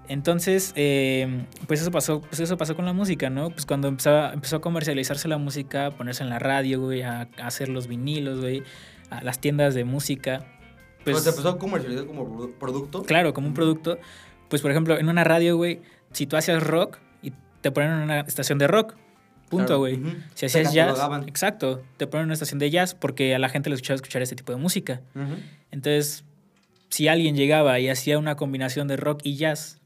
Entonces, 0.08 0.73
eh, 0.75 1.45
pues 1.67 1.82
eso 1.82 1.91
pasó, 1.91 2.21
pues 2.21 2.39
eso 2.39 2.58
pasó 2.58 2.75
con 2.75 2.86
la 2.86 2.93
música, 2.93 3.30
¿no? 3.30 3.49
Pues 3.52 3.65
cuando 3.65 3.88
empezaba, 3.88 4.34
empezó 4.34 4.56
a 4.56 4.62
comercializarse 4.62 5.28
la 5.28 5.38
música, 5.38 5.88
a 5.88 5.91
ponerse 5.91 6.23
en 6.23 6.30
la 6.30 6.39
radio, 6.39 6.82
güey, 6.82 7.04
a, 7.04 7.28
a 7.39 7.45
hacer 7.47 7.69
los 7.69 7.88
vinilos, 7.88 8.39
güey, 8.39 8.63
a 9.10 9.24
las 9.24 9.39
tiendas 9.39 9.74
de 9.76 9.84
música. 9.86 10.45
Pues, 11.04 11.24
se 11.24 11.30
empezó 11.30 11.50
a 11.50 11.58
comercializar 11.58 12.06
como 12.06 12.28
produ- 12.28 12.54
producto. 12.60 13.04
Claro, 13.04 13.34
como 13.34 13.48
un 13.48 13.54
producto. 13.54 13.98
Pues, 14.50 14.62
por 14.62 14.72
ejemplo, 14.72 14.98
en 15.00 15.08
una 15.10 15.24
radio, 15.24 15.56
güey, 15.58 15.82
si 16.12 16.26
tú 16.28 16.36
hacías 16.38 16.62
rock 16.63 16.98
y 17.22 17.32
te 17.62 17.72
ponen 17.72 17.91
en 17.91 17.98
una 18.00 18.19
estación 18.22 18.58
de 18.58 18.67
rock, 18.67 18.95
punto, 19.50 19.65
Claro, 19.65 19.80
güey. 19.80 20.00
Si 20.36 20.45
hacías 20.45 20.74
jazz, 20.74 21.00
exacto, 21.28 21.82
te 21.98 22.06
ponen 22.08 22.24
en 22.24 22.26
una 22.28 22.34
estación 22.34 22.60
de 22.60 22.69
jazz 22.69 22.93
porque 22.95 23.34
a 23.36 23.39
la 23.39 23.50
gente 23.50 23.69
le 23.69 23.76
escuchaba 23.76 23.95
escuchar 23.95 24.22
este 24.22 24.36
tipo 24.36 24.52
de 24.52 24.58
música. 24.58 25.02
Entonces, 25.72 26.24
si 26.89 27.08
alguien 27.08 27.36
llegaba 27.36 27.80
y 27.80 27.89
hacía 27.89 28.17
una 28.19 28.36
combinación 28.36 28.88
de 28.88 28.98
rock 28.98 29.22
y 29.24 29.36
jazz, 29.38 29.80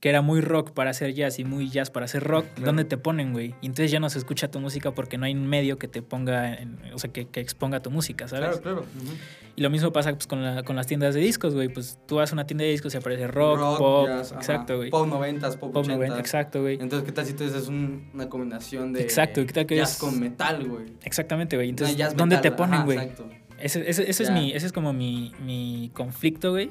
que 0.00 0.08
era 0.08 0.22
muy 0.22 0.40
rock 0.40 0.70
para 0.70 0.90
hacer 0.90 1.12
jazz 1.12 1.40
y 1.40 1.44
muy 1.44 1.70
jazz 1.70 1.90
para 1.90 2.04
hacer 2.04 2.22
rock, 2.22 2.46
Claro. 2.54 2.66
¿dónde 2.66 2.84
te 2.84 2.96
ponen, 2.98 3.32
güey? 3.32 3.54
Y 3.60 3.66
entonces 3.66 3.90
ya 3.90 3.98
no 3.98 4.08
se 4.10 4.18
escucha 4.18 4.48
tu 4.48 4.60
música 4.60 4.92
porque 4.92 5.18
no 5.18 5.26
hay 5.26 5.34
un 5.34 5.46
medio 5.48 5.76
que 5.76 5.88
te 5.88 6.02
ponga, 6.02 6.54
en- 6.54 6.78
o 6.94 6.98
sea, 6.98 7.10
que, 7.12 7.26
que 7.26 7.40
exponga 7.40 7.80
tu 7.80 7.90
música, 7.90 8.28
¿sabes? 8.28 8.60
Claro, 8.60 8.84
claro. 8.84 9.12
Y 9.56 9.60
lo 9.60 9.70
mismo 9.70 9.92
pasa 9.92 10.12
pues, 10.12 10.28
con, 10.28 10.44
la- 10.44 10.62
con 10.62 10.76
las 10.76 10.86
tiendas 10.86 11.16
de 11.16 11.20
discos, 11.20 11.52
güey. 11.54 11.68
Pues 11.68 11.98
tú 12.06 12.14
vas 12.16 12.30
a 12.30 12.34
una 12.34 12.46
tienda 12.46 12.62
de 12.64 12.70
discos 12.70 12.94
y 12.94 12.98
aparece 12.98 13.26
rock, 13.26 13.58
pop, 13.78 14.06
jazz, 14.06 14.30
exacto, 14.30 14.76
güey. 14.76 14.90
Pop 14.90 15.08
90s, 15.08 15.56
pop, 15.56 15.72
Pop 15.72 15.84
80s. 15.84 15.88
90, 15.96 16.18
exacto, 16.20 16.60
güey. 16.60 16.74
Entonces, 16.80 17.04
¿qué 17.04 17.10
tal 17.12 17.26
si 17.26 17.32
tú 17.32 17.44
un- 17.68 18.08
una 18.14 18.28
combinación 18.28 18.92
de 18.92 19.02
Exacto, 19.02 19.40
¿y 19.40 19.46
qué 19.46 19.52
tal 19.52 19.66
que 19.66 19.74
jazz 19.76 19.94
es- 19.94 19.98
con 19.98 20.20
metal, 20.20 20.64
güey? 20.68 20.84
Exactamente, 21.02 21.56
güey. 21.56 21.70
Entonces, 21.70 21.96
¿dónde 22.14 22.36
metal, 22.36 22.42
te 22.42 22.52
ponen, 22.52 22.84
güey? 22.84 22.98
Exacto. 22.98 23.28
Ese, 23.58 23.90
ese- 23.90 24.08
ese 24.08 24.22
es 24.22 24.30
mi, 24.30 24.52
ese 24.52 24.66
es 24.66 24.72
como 24.72 24.92
mi, 24.92 25.32
mi 25.44 25.90
conflicto, 25.92 26.52
güey. 26.52 26.70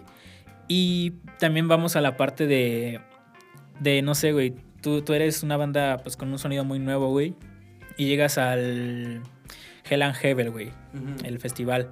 Y 0.70 1.12
también 1.40 1.68
vamos 1.68 1.98
a 1.98 2.02
la 2.02 2.16
parte 2.18 2.48
de, 2.48 3.02
de 3.80 4.02
no 4.02 4.16
sé, 4.16 4.32
güey. 4.32 4.54
Tú, 4.82 5.02
tú 5.02 5.14
eres 5.14 5.44
una 5.44 5.58
banda 5.58 6.00
pues 6.04 6.16
con 6.18 6.32
un 6.32 6.40
sonido 6.40 6.64
muy 6.64 6.80
nuevo, 6.80 7.10
güey. 7.10 7.34
Y 7.98 8.08
llegas 8.08 8.38
al 8.38 9.22
Hell 9.90 10.02
and 10.02 10.16
Heaven, 10.16 10.52
güey, 10.52 10.72
el 11.24 11.40
festival. 11.40 11.90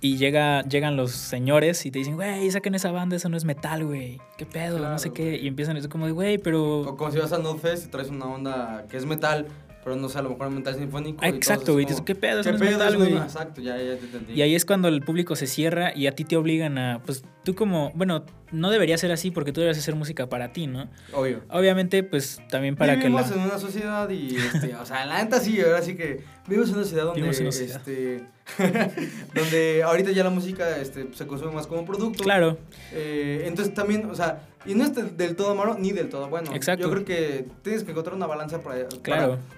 Y 0.00 0.18
llega, 0.18 0.62
llegan 0.62 0.96
los 0.96 1.12
señores 1.12 1.86
y 1.86 1.90
te 1.90 1.98
dicen, 1.98 2.16
güey, 2.16 2.50
saquen 2.50 2.74
esa 2.74 2.90
banda, 2.90 3.16
eso 3.16 3.30
no 3.30 3.36
es 3.36 3.44
metal, 3.44 3.84
güey. 3.84 4.20
¿Qué 4.36 4.44
pedo? 4.44 4.78
no 4.78 4.98
sé 4.98 5.10
qué. 5.12 5.36
Y 5.36 5.48
empiezan 5.48 5.76
eso 5.78 5.88
como 5.88 6.06
de, 6.06 6.12
güey, 6.12 6.38
pero... 6.38 6.80
O 6.80 6.96
como 6.96 7.10
si 7.10 7.18
vas 7.18 7.32
a 7.32 7.38
Notfest 7.38 7.86
y 7.86 7.88
traes 7.88 8.10
una 8.10 8.26
onda 8.26 8.84
que 8.90 8.98
es 8.98 9.06
metal, 9.06 9.46
pero 9.86 9.94
no 9.94 10.08
sé, 10.08 10.18
a 10.18 10.22
lo 10.22 10.30
mejor 10.30 10.50
metal 10.50 10.74
sinfónico. 10.74 11.20
Ah, 11.22 11.28
y 11.28 11.36
exacto, 11.36 11.74
güey. 11.74 11.84
como, 11.86 12.04
¿qué 12.04 12.16
pedo? 12.16 12.42
¿Qué 12.42 12.54
pedo? 12.54 12.84
es- 12.88 12.96
güey. 12.96 13.16
Exacto, 13.16 13.60
ya, 13.60 13.76
ya 13.80 13.96
te 13.96 14.04
entendí. 14.06 14.32
Y 14.32 14.42
ahí 14.42 14.56
es 14.56 14.64
cuando 14.64 14.88
el 14.88 15.00
público 15.00 15.36
se 15.36 15.46
cierra 15.46 15.92
y 15.94 16.08
a 16.08 16.12
ti 16.16 16.24
te 16.24 16.36
obligan 16.36 16.76
a, 16.76 17.00
pues 17.06 17.22
tú 17.44 17.54
como, 17.54 17.92
bueno, 17.94 18.24
no 18.50 18.70
debería 18.72 18.98
ser 18.98 19.12
así 19.12 19.30
porque 19.30 19.52
tú 19.52 19.60
deberías 19.60 19.80
hacer 19.80 19.94
música 19.94 20.28
para 20.28 20.52
ti, 20.52 20.66
¿no? 20.66 20.88
Obvio. 21.12 21.42
Obviamente, 21.50 22.02
pues 22.02 22.40
también 22.50 22.74
para 22.74 22.94
que 22.98 23.08
la... 23.08 23.22
vivimos 23.22 23.30
en 23.30 23.40
una 23.44 23.58
sociedad 23.60 24.10
y, 24.10 24.34
este, 24.34 24.74
o 24.74 24.84
sea, 24.84 25.06
la 25.06 25.22
neta 25.22 25.38
sí, 25.38 25.60
ahora 25.60 25.80
sí 25.82 25.94
que 25.94 26.24
vivimos 26.48 26.68
en 26.70 26.74
una 26.74 26.82
sociedad 26.82 27.04
donde, 27.04 27.20
Vivimos 27.20 27.38
en 27.38 27.44
una 27.44 27.52
sociedad. 27.52 27.80
este, 27.86 28.24
donde 29.34 29.82
ahorita 29.84 30.10
ya 30.10 30.24
la 30.24 30.30
música, 30.30 30.78
este, 30.80 31.06
se 31.12 31.26
consume 31.28 31.52
más 31.52 31.68
como 31.68 31.84
producto. 31.84 32.24
Claro, 32.24 32.58
Eh, 32.92 33.44
entonces 33.46 33.72
también, 33.72 34.10
o 34.10 34.14
sea, 34.16 34.42
y 34.66 34.74
no 34.74 34.84
es 34.84 35.16
del- 35.16 35.36
todo 35.36 35.54
malo 35.54 35.76
ni 35.78 35.92
del 35.92 36.08
todo 36.08 36.28
bueno. 36.28 36.52
Exacto. 36.54 36.84
Yo 36.84 36.90
creo 36.90 37.04
que 37.04 37.46
tienes 37.62 37.84
que 37.84 37.90
encontrar 37.92 38.14
una 38.16 38.26
balanza 38.26 38.60
para, 38.60 38.86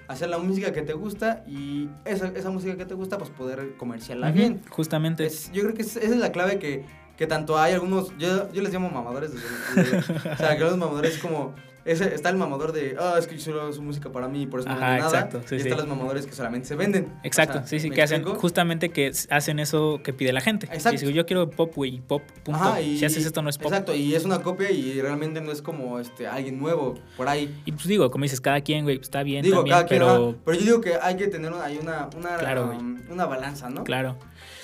hacer 0.09 0.29
la 0.29 0.39
música 0.39 0.73
que 0.73 0.83
te 0.83 0.93
gusta 0.93 1.45
y 1.47 1.89
esa, 2.05 2.29
esa 2.29 2.51
música 2.51 2.77
que 2.77 2.85
te 2.85 2.95
gusta, 2.95 3.19
pues 3.19 3.31
poder 3.31 3.75
comerciarla 3.77 4.31
bien. 4.31 4.61
justamente. 4.71 5.27
Es- 5.27 5.51
yo 5.53 5.63
creo 5.63 5.75
que 5.75 5.83
es- 5.83 5.97
esa 5.97 6.15
es 6.15 6.17
la 6.21 6.33
clave 6.33 6.59
que, 6.59 6.85
que 7.17 7.27
tanto 7.27 7.59
hay 7.59 7.75
algunos, 7.75 8.17
yo, 8.19 8.51
yo 8.53 8.63
les 8.63 8.73
llamo 8.73 8.91
mamadores. 8.91 9.31
desde- 9.33 9.83
desde- 9.93 9.99
o 10.33 10.37
sea, 10.37 10.57
que 10.57 10.63
los 10.65 10.77
mamadores 10.77 11.15
es 11.17 11.19
como, 11.23 11.55
ese, 11.85 12.15
está 12.15 12.29
el 12.29 12.37
mamador 12.37 12.73
de, 12.73 12.97
ah, 12.99 13.17
es 13.19 13.27
que 13.27 13.37
yo 13.37 13.41
solo 13.41 13.63
hago 13.63 13.83
música 13.83 14.11
para 14.13 14.29
mí 14.29 14.43
y 14.43 14.47
por 14.47 14.61
eso 14.61 14.69
no 14.69 14.75
Ajá, 14.75 14.87
vendo 14.91 15.05
nada. 15.07 15.17
exacto, 15.19 15.43
sí, 15.49 15.55
y 15.55 15.61
sí. 15.61 15.69
están 15.69 15.79
los 15.79 15.97
mamadores 15.97 16.27
que 16.27 16.33
solamente 16.33 16.69
se 16.69 16.75
venden. 16.77 17.13
Exacto, 17.23 17.59
O 17.59 17.61
sea, 17.61 17.67
sí, 17.67 17.81
sí, 17.81 17.89
¿me 17.91 17.97
que 17.97 18.03
hacen 18.03 18.25
justamente 18.25 18.91
que 18.91 19.11
hacen 19.31 19.59
eso 19.59 20.01
que 20.05 20.13
pide 20.13 20.33
la 20.33 20.41
gente. 20.41 20.67
Exacto. 20.67 20.91
Dice, 21.01 21.13
yo 21.13 21.25
quiero 21.25 21.49
pop, 21.51 21.73
güey, 21.75 22.01
pop, 22.01 22.23
punto. 22.45 22.61
Ajá, 22.61 22.81
y- 22.81 22.99
si 22.99 23.05
haces 23.05 23.25
esto 23.25 23.41
no 23.43 23.49
es 23.49 23.57
pop. 23.59 23.69
Exacto, 23.73 23.95
y 23.95 24.15
es 24.15 24.25
una 24.25 24.43
copia 24.43 24.71
y 24.71 25.01
realmente 25.01 25.41
no 25.41 25.51
es 25.51 25.63
como 25.63 25.99
este 25.99 26.27
alguien 26.27 26.59
nuevo 26.59 26.95
por 27.17 27.29
ahí. 27.29 27.63
Y 27.65 27.73
pues 27.73 27.87
digo, 27.87 28.11
como 28.11 28.23
dices, 28.25 28.41
cada 28.41 28.61
quien, 28.61 28.85
güey, 28.85 28.99
está 29.01 29.23
bien 29.23 29.43
Digo, 29.43 29.57
también, 29.59 29.75
cada 29.77 29.87
quien, 29.87 30.01
pero... 30.01 30.29
ajá, 30.29 30.37
pero 30.45 30.59
yo 30.59 30.65
digo 30.65 30.81
que 30.81 30.95
hay 31.01 31.17
que 31.17 31.29
tener 31.29 31.53
una, 31.53 31.65
hay 31.65 31.79
una, 31.79 32.09
una, 32.17 32.37
Claro, 32.37 32.71
um, 32.79 32.99
una 33.11 33.25
balanza, 33.27 33.71
¿no? 33.71 33.85
Claro. 33.85 34.17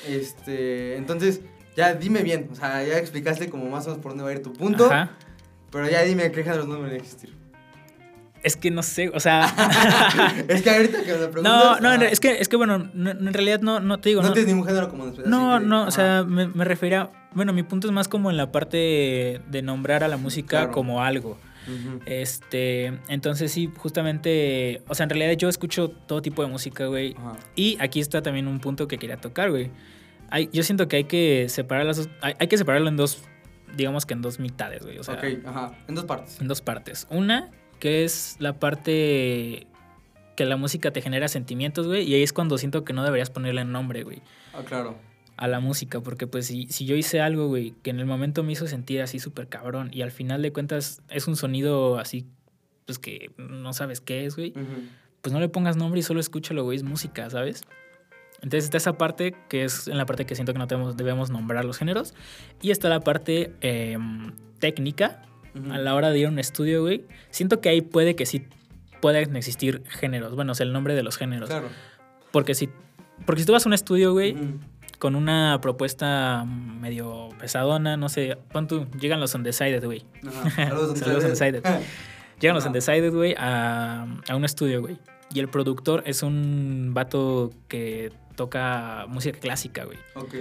Este, 0.07 0.96
entonces, 0.96 1.40
ya 1.77 1.94
dime 1.94 2.22
bien, 2.22 2.48
o 2.53 2.55
sea, 2.55 2.85
ya 2.85 2.98
explicaste 2.98 3.48
como 3.50 3.68
más 3.68 3.85
o 3.87 3.90
menos 3.90 4.03
por 4.03 4.12
dónde 4.12 4.24
va 4.24 4.31
a 4.31 4.33
ir 4.33 4.42
tu 4.42 4.53
punto, 4.53 4.87
Ajá. 4.87 5.12
Pero 5.75 5.91
ya 5.91 6.01
dime 6.03 6.31
qué 6.33 6.43
géneros 6.43 6.67
no 6.67 6.77
deberían 6.77 7.01
existir. 7.03 7.35
Es 8.43 8.57
que 8.57 8.71
no 8.71 8.83
sé, 8.83 9.09
o 9.09 9.21
sea... 9.21 9.47
es 10.49 10.61
que 10.63 10.69
ahorita 10.71 11.03
que 11.03 11.13
me 11.13 11.29
preguntas... 11.29 11.43
no, 11.45 11.81
no, 11.81 11.89
ah, 11.89 12.05
es 12.05 12.21
que, 12.21 12.33
es 12.41 12.49
que 12.49 12.57
bueno, 12.57 12.91
no- 12.93 13.11
en 13.11 13.33
realidad 13.33 13.61
no, 13.63 13.81
no 13.81 13.99
te 14.01 14.11
digo, 14.11 14.21
no, 14.21 14.29
no, 14.29 14.35
tienes 14.35 14.49
ningún 14.53 14.67
género 14.67 14.91
como 14.91 15.07
después. 15.07 15.27
No, 15.27 15.55
así 15.57 15.65
no, 15.67 15.85
o 15.87 15.91
sea, 15.91 16.25
me, 16.25 16.47
me 16.49 16.65
refería. 16.65 17.11
Bueno, 17.33 17.53
mi 17.55 17.63
punto 17.63 17.87
es 17.89 17.93
más 17.95 18.07
como 18.07 18.31
en 18.31 18.37
la 18.37 18.53
parte 18.53 19.41
de 19.51 19.63
nombrar 19.63 20.05
a 20.05 20.09
la 20.09 20.17
música 20.19 20.59
Claro. 20.59 20.73
como 20.73 21.03
algo. 21.03 21.39
Este, 22.05 22.93
entonces 23.09 23.51
sí, 23.51 23.71
justamente, 23.79 24.83
o 24.89 24.95
sea, 24.95 25.05
en 25.05 25.11
realidad 25.11 25.33
yo 25.33 25.49
escucho 25.49 25.89
todo 25.89 26.21
tipo 26.21 26.43
de 26.43 26.49
música, 26.49 26.87
güey. 26.87 27.17
Y 27.57 27.79
aquí 27.81 28.01
está 28.01 28.21
también 28.23 28.47
un 28.49 28.61
punto 28.61 28.87
que 28.89 28.99
quería 28.99 29.17
tocar, 29.17 29.51
güey. 29.51 29.71
Hay, 30.31 30.51
yo 30.53 30.63
siento 30.63 30.89
que 30.89 30.97
hay 30.97 31.05
que 31.05 31.47
separar 31.49 31.87
las 31.87 31.97
dos- 31.97 32.09
hay, 32.21 32.35
hay 32.39 32.47
que 32.49 32.59
separarlo 32.59 32.89
en 32.89 32.97
dos, 32.99 33.23
digamos 33.77 34.07
que 34.07 34.15
en 34.15 34.23
dos 34.23 34.39
mitades, 34.41 34.83
güey. 34.83 34.99
O 34.99 35.03
sea, 35.05 35.15
ok, 35.15 35.25
ajá, 35.47 35.73
en 35.89 35.95
dos 35.95 36.05
partes. 36.05 36.41
en 36.41 36.49
dos 36.49 36.61
partes. 36.63 37.07
Una, 37.11 37.51
que 37.81 38.05
es 38.05 38.37
la 38.39 38.59
parte 38.59 39.67
que 40.37 40.45
la 40.45 40.57
música 40.57 40.91
te 40.93 41.01
genera 41.01 41.29
sentimientos, 41.29 41.87
güey. 41.87 42.03
Y 42.09 42.15
ahí 42.15 42.23
es 42.23 42.33
cuando 42.33 42.59
siento 42.59 42.85
que 42.85 42.93
no 42.93 43.05
deberías 43.05 43.31
ponerle 43.31 43.65
nombre, 43.65 44.03
güey 44.03 44.21
Ah, 44.53 44.63
claro. 44.65 44.97
a 45.37 45.47
la 45.49 45.61
música, 45.61 46.01
porque 46.01 46.27
pues 46.27 46.47
si, 46.47 46.67
si 46.69 46.87
yo 46.87 46.97
hice 46.97 47.21
algo, 47.21 47.47
güey, 47.49 47.73
que 47.83 47.91
en 47.91 48.01
el 48.01 48.07
momento 48.07 48.43
me 48.43 48.53
hizo 48.53 48.67
sentir 48.67 49.01
así 49.03 49.19
súper 49.19 49.49
cabrón 49.49 49.91
y 49.93 50.03
al 50.03 50.11
final 50.11 50.43
de 50.43 50.53
cuentas 50.53 51.03
es 51.09 51.27
un 51.29 51.37
sonido 51.37 51.99
así, 51.99 52.27
pues 52.87 52.99
que 52.99 53.31
no 53.37 53.73
sabes 53.73 54.01
qué 54.01 54.27
es, 54.27 54.37
güey, 54.37 54.53
pues 55.23 55.33
no 55.33 55.41
le 55.41 55.49
pongas 55.49 55.77
nombre 55.77 56.01
y 56.01 56.03
solo 56.03 56.21
escúchalo, 56.21 56.65
güey, 56.65 56.77
es 56.77 56.83
música, 56.83 57.31
¿sabes? 57.31 57.63
Entonces 58.44 58.64
está 58.64 58.76
esa 58.76 58.92
parte 58.98 59.35
que 59.48 59.64
es 59.64 59.88
en 59.88 59.96
la 59.96 60.04
parte 60.04 60.26
que 60.26 60.35
siento 60.35 60.52
que 60.52 60.59
no 60.59 60.66
debemos, 60.66 60.96
debemos 60.98 61.30
nombrar 61.30 61.64
los 61.64 61.78
géneros 61.78 62.12
y 62.61 62.72
está 62.72 62.90
la 62.90 63.00
parte 63.00 63.54
em, 63.62 64.33
técnica 64.59 65.22
Ujú. 65.54 65.72
a 65.72 65.78
la 65.78 65.94
hora 65.94 66.11
de 66.11 66.18
ir 66.18 66.26
a 66.26 66.28
un 66.28 66.38
estudio, 66.38 66.83
güey. 66.83 67.07
Siento 67.30 67.62
que 67.62 67.70
ahí 67.70 67.80
puede 67.80 68.14
que 68.16 68.26
sí 68.26 68.46
puedan 69.00 69.35
existir 69.37 69.83
géneros, 69.88 70.35
bueno, 70.35 70.52
o 70.52 70.54
sea, 70.54 70.66
el 70.66 70.74
nombre 70.74 70.94
de 70.94 71.02
los 71.02 71.16
géneros. 71.16 71.48
Claro. 71.48 71.68
Porque 72.33 72.54
si, 72.54 72.68
porque 73.24 73.40
si 73.40 73.46
tú 73.46 73.52
vas 73.52 73.64
a 73.64 73.68
un 73.70 73.72
estudio, 73.72 74.12
güey, 74.12 74.35
Ujú. 74.35 74.59
con 74.98 75.14
una 75.14 75.59
propuesta 75.62 76.44
medio 76.44 77.30
pesadona, 77.40 77.96
no 77.96 78.11
sé, 78.11 78.37
pon 78.52 78.68
tú, 78.68 78.87
llegan 79.00 79.20
los 79.20 79.35
Undecided, 79.35 79.83
güey. 79.83 80.04
Ajá. 80.26 80.68
Saludos, 80.68 80.98
Saludos, 80.98 81.24
Undecided. 81.24 81.62
Llegan 82.40 82.57
los. 82.57 82.66
Undecided, 82.66 83.12
güey, 83.12 83.35
a, 83.38 84.07
a 84.28 84.37
un 84.37 84.44
estudio, 84.44 84.83
güey. 84.83 84.98
Y 85.33 85.40
el 85.40 85.48
productor 85.48 86.02
es 86.04 86.22
un 86.22 86.90
vato 86.92 87.50
que 87.68 88.12
toca 88.35 89.07
música 89.09 89.38
clásica, 89.38 89.85
güey. 89.85 89.99
ok. 90.14 90.35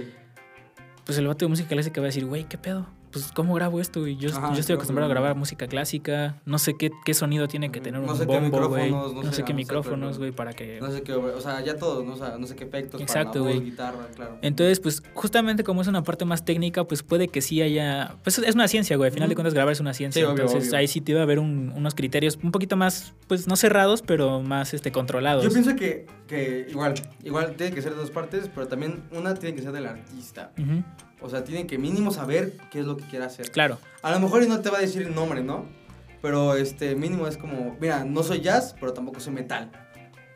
Pues 1.04 1.18
el 1.18 1.26
vato 1.26 1.44
de 1.44 1.50
música 1.50 1.68
clásica 1.68 2.00
va 2.00 2.06
a 2.06 2.08
decir, 2.08 2.24
güey, 2.24 2.44
¿qué 2.44 2.56
pedo? 2.56 2.86
Pues, 3.14 3.30
¿cómo 3.32 3.54
grabo 3.54 3.80
esto, 3.80 4.00
güey? 4.00 4.16
Yo, 4.16 4.28
Ajá, 4.28 4.48
yo 4.48 4.60
estoy 4.60 4.64
claro, 4.64 4.74
acostumbrado 4.80 5.10
a 5.10 5.14
grabar 5.14 5.36
música 5.36 5.66
clásica. 5.66 6.42
No 6.44 6.58
sé 6.58 6.74
qué, 6.76 6.90
qué 7.06 7.14
sonido 7.14 7.48
tiene 7.48 7.70
que 7.72 7.80
tener 7.80 8.00
No 8.02 8.12
un 8.12 8.18
sé 8.18 8.26
bombo, 8.26 8.68
güey. 8.68 8.90
No, 8.90 9.10
no 9.22 9.32
sé 9.32 9.44
qué 9.44 9.54
micrófonos, 9.54 10.18
güey, 10.18 10.32
para 10.32 10.52
que... 10.52 10.78
No 10.80 10.90
sé 10.90 11.02
qué, 11.02 11.12
o 11.14 11.40
sea, 11.40 11.60
ya 11.64 11.76
todo, 11.78 12.04
¿no? 12.04 12.12
O 12.12 12.16
sea, 12.16 12.36
no 12.38 12.46
sé 12.46 12.56
qué 12.56 12.64
efectos 12.64 13.00
Exacto, 13.00 13.30
para 13.32 13.44
la 13.44 13.46
voz, 13.46 13.54
güey. 13.56 13.70
guitarra, 13.70 14.06
claro. 14.14 14.38
Entonces, 14.42 14.80
pues 14.80 15.02
justamente 15.14 15.64
como 15.64 15.80
es 15.80 15.88
una 15.88 16.02
parte 16.02 16.24
más 16.24 16.44
técnica, 16.44 16.84
pues 16.84 17.02
puede 17.02 17.28
que 17.28 17.40
sí 17.40 17.62
haya... 17.62 18.16
Pues 18.22 18.36
es 18.38 18.54
una 18.54 18.68
ciencia, 18.68 18.96
güey. 18.96 19.08
Al 19.08 19.14
final 19.14 19.28
de 19.28 19.34
cuentas 19.36 19.54
grabar 19.54 19.72
es 19.72 19.80
una 19.80 19.94
ciencia. 19.94 20.22
Sí, 20.24 20.28
Entonces 20.30 20.68
obvio. 20.68 20.78
ahí 20.78 20.88
sí 20.88 21.00
te 21.00 21.14
va 21.14 21.20
a 21.20 21.22
haber 21.22 21.38
un- 21.38 21.72
unos 21.76 21.94
criterios 21.94 22.38
un 22.42 22.50
poquito 22.50 22.76
más, 22.76 23.14
pues 23.28 23.46
no 23.46 23.56
cerrados, 23.56 24.02
pero 24.02 24.42
más 24.42 24.74
este, 24.74 24.90
controlados. 24.90 25.44
Yo 25.44 25.50
pienso 25.50 25.76
que, 25.76 26.06
que 26.26 26.66
igual, 26.68 26.94
igual 27.22 27.54
tiene 27.56 27.72
que 27.74 27.80
ser 27.80 27.92
de 27.92 27.98
dos 27.98 28.10
partes, 28.10 28.50
pero 28.52 28.66
también 28.66 29.02
una 29.12 29.34
tiene 29.34 29.54
que 29.54 29.62
ser 29.62 29.70
del 29.72 29.86
artista. 29.86 30.50
O 31.24 31.30
sea, 31.30 31.42
tiene 31.42 31.66
que 31.66 31.78
mínimo 31.78 32.10
saber 32.10 32.52
qué 32.70 32.80
es 32.80 32.84
lo 32.84 32.98
que 32.98 33.04
quiere 33.04 33.24
hacer. 33.24 33.50
Claro, 33.50 33.78
A 34.02 34.10
lo 34.10 34.20
mejor 34.20 34.42
y 34.42 34.46
no 34.46 34.60
te 34.60 34.68
va 34.68 34.76
a 34.76 34.80
decir 34.82 35.00
el 35.00 35.14
nombre, 35.14 35.42
¿no? 35.42 35.64
Pero 36.20 36.54
este 36.54 36.94
mínimo 36.96 37.26
es 37.26 37.38
como, 37.38 37.78
mira, 37.80 38.04
no 38.04 38.22
soy 38.22 38.42
jazz, 38.42 38.76
pero 38.78 38.92
tampoco 38.92 39.20
soy 39.20 39.32
metal. 39.32 39.70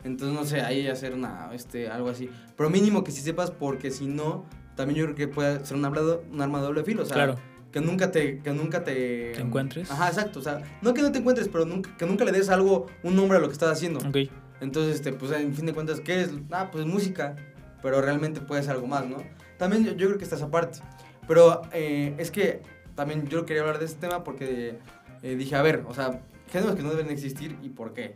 Entonces, 0.03 0.35
no 0.35 0.45
sé, 0.45 0.61
ahí 0.61 0.87
hacer 0.87 1.13
una, 1.13 1.51
este, 1.53 1.89
algo 1.89 2.09
así. 2.09 2.31
Pero 2.57 2.71
mínimo 2.71 3.03
que 3.03 3.11
sí 3.11 3.21
sepas, 3.21 3.51
porque 3.51 3.91
si 3.91 4.07
no, 4.07 4.45
también 4.75 4.99
yo 4.99 5.05
creo 5.05 5.15
que 5.15 5.27
puede 5.27 5.63
ser 5.63 5.77
un, 5.77 5.85
hablado, 5.85 6.23
un 6.31 6.41
arma 6.41 6.59
de 6.59 6.65
doble 6.65 6.83
filo. 6.83 7.03
O 7.03 7.05
sea, 7.05 7.13
claro. 7.13 7.35
que 7.71 7.81
nunca 7.81 8.09
te, 8.11 8.39
que 8.39 8.51
nunca 8.51 8.83
te... 8.83 9.33
¿Te 9.35 9.41
encuentres? 9.41 9.91
Ajá, 9.91 10.07
exacto. 10.07 10.39
O 10.39 10.41
sea, 10.41 10.63
no 10.81 10.95
que 10.95 11.03
no 11.03 11.11
te 11.11 11.19
encuentres, 11.19 11.49
pero 11.49 11.65
nunca, 11.65 11.95
que 11.97 12.07
nunca 12.07 12.25
le 12.25 12.31
des 12.31 12.49
algo, 12.49 12.87
un 13.03 13.15
nombre 13.15 13.37
a 13.37 13.41
lo 13.41 13.47
que 13.47 13.53
estás 13.53 13.69
haciendo. 13.69 13.99
Ok. 13.99 14.27
Entonces, 14.59 14.95
este, 14.95 15.13
pues 15.13 15.31
en 15.33 15.53
fin 15.53 15.67
de 15.67 15.73
cuentas, 15.73 15.99
¿qué 15.99 16.21
es? 16.21 16.31
Ah, 16.49 16.69
pues 16.71 16.85
música, 16.87 17.35
pero 17.83 18.01
realmente 18.01 18.41
puede 18.41 18.63
ser 18.63 18.71
algo 18.71 18.87
más, 18.87 19.05
¿no? 19.05 19.17
También 19.59 19.83
yo, 19.85 19.91
yo 19.91 20.07
creo 20.07 20.17
que 20.17 20.23
está 20.23 20.35
esa 20.37 20.49
parte. 20.49 20.79
Pero 21.27 21.61
eh, 21.71 22.15
es 22.17 22.31
que 22.31 22.61
también 22.95 23.27
yo 23.27 23.45
quería 23.45 23.61
hablar 23.61 23.77
de 23.77 23.85
este 23.85 23.99
tema 24.01 24.23
porque 24.23 24.79
eh, 25.21 25.35
dije, 25.35 25.55
a 25.55 25.61
ver, 25.61 25.83
o 25.87 25.93
sea, 25.93 26.21
géneros 26.51 26.75
que 26.75 26.81
no 26.81 26.89
deben 26.89 27.11
existir 27.11 27.55
y 27.61 27.69
por 27.69 27.93
qué. 27.93 28.15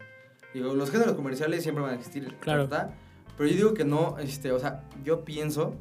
Digo, 0.56 0.74
los 0.74 0.90
géneros 0.90 1.14
comerciales 1.16 1.62
siempre 1.62 1.84
van 1.84 1.94
a 1.94 1.96
existir, 1.96 2.36
Claro. 2.40 2.64
¿verdad? 2.64 2.92
Pero 3.38 3.50
yo 3.50 3.56
digo 3.56 3.74
que 3.76 3.84
no, 3.86 4.18
este, 4.20 4.52
o 4.52 4.60
sea, 4.60 4.84
yo 5.04 5.24
pienso 5.26 5.76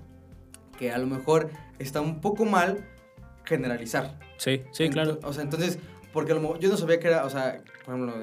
que 0.79 0.91
a 0.93 0.99
lo 0.99 1.07
mejor 1.07 1.51
está 1.79 2.01
un 2.01 2.21
poco 2.21 2.45
mal 2.45 2.85
generalizar. 3.45 4.19
Sí, 4.39 4.63
sí, 4.73 4.89
claro. 4.91 5.21
Ento- 5.21 5.29
O 5.29 5.33
sea, 5.33 5.43
entonces, 5.43 5.79
porque 6.13 6.33
a 6.33 6.35
lo 6.35 6.41
mejor- 6.41 6.59
yo 6.59 6.69
no 6.71 6.77
sabía 6.77 6.99
que 6.99 7.09
era, 7.09 7.25
o 7.25 7.31
sea, 7.31 7.63
por 7.85 7.95
ejemplo, 7.95 8.15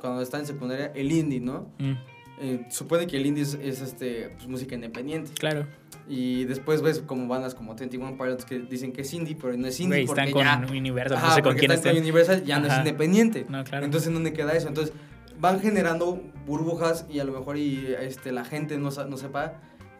cuando 0.00 0.22
estaba 0.22 0.40
en 0.42 0.46
secundaria, 0.46 0.92
el 0.94 1.10
indie, 1.12 1.40
¿no? 1.40 1.70
Mm, 1.78 1.94
Eh, 2.40 2.66
supone 2.68 3.06
que 3.06 3.16
el 3.16 3.26
indie 3.26 3.44
es, 3.44 3.54
es, 3.54 3.80
este, 3.80 4.30
pues, 4.36 4.48
música 4.48 4.74
independiente. 4.74 5.32
claro. 5.38 5.66
Y 6.06 6.44
después 6.44 6.82
ves 6.82 6.98
como 7.00 7.26
bandas 7.28 7.54
como 7.54 7.74
21 7.74 8.18
Pilots 8.18 8.44
que 8.44 8.58
dicen 8.58 8.92
que 8.92 9.00
es 9.02 9.14
indie, 9.14 9.38
pero 9.40 9.56
no 9.56 9.66
es 9.66 9.80
indie 9.80 10.04
Güey, 10.04 10.06
porque 10.06 10.20
están 10.20 10.32
con 10.32 10.68
ya... 10.68 10.78
Universal, 10.78 11.16
Ajá, 11.16 11.28
no 11.28 11.34
sé 11.34 11.42
con 11.42 11.56
quién 11.56 11.70
están 11.70 11.92
con. 11.94 12.02
Universal 12.02 12.44
ya 12.44 12.58
no 12.60 12.66
es 12.66 12.76
independiente. 12.76 13.46
No, 13.48 13.64
claro. 13.64 13.86
Entonces, 13.86 14.08
¿en 14.08 14.14
dónde 14.14 14.34
queda 14.34 14.52
eso? 14.52 14.68
Entonces, 14.68 14.92
van 15.40 15.60
generando 15.60 16.22
burbujas 16.46 17.06
y 17.10 17.20
a 17.20 17.24
lo 17.24 17.32
mejor 17.32 17.56
y, 17.56 17.94
este, 18.00 18.32
la 18.32 18.44
gente 18.44 18.76
no, 18.76 18.90
no 18.90 19.16
sepa 19.16 19.54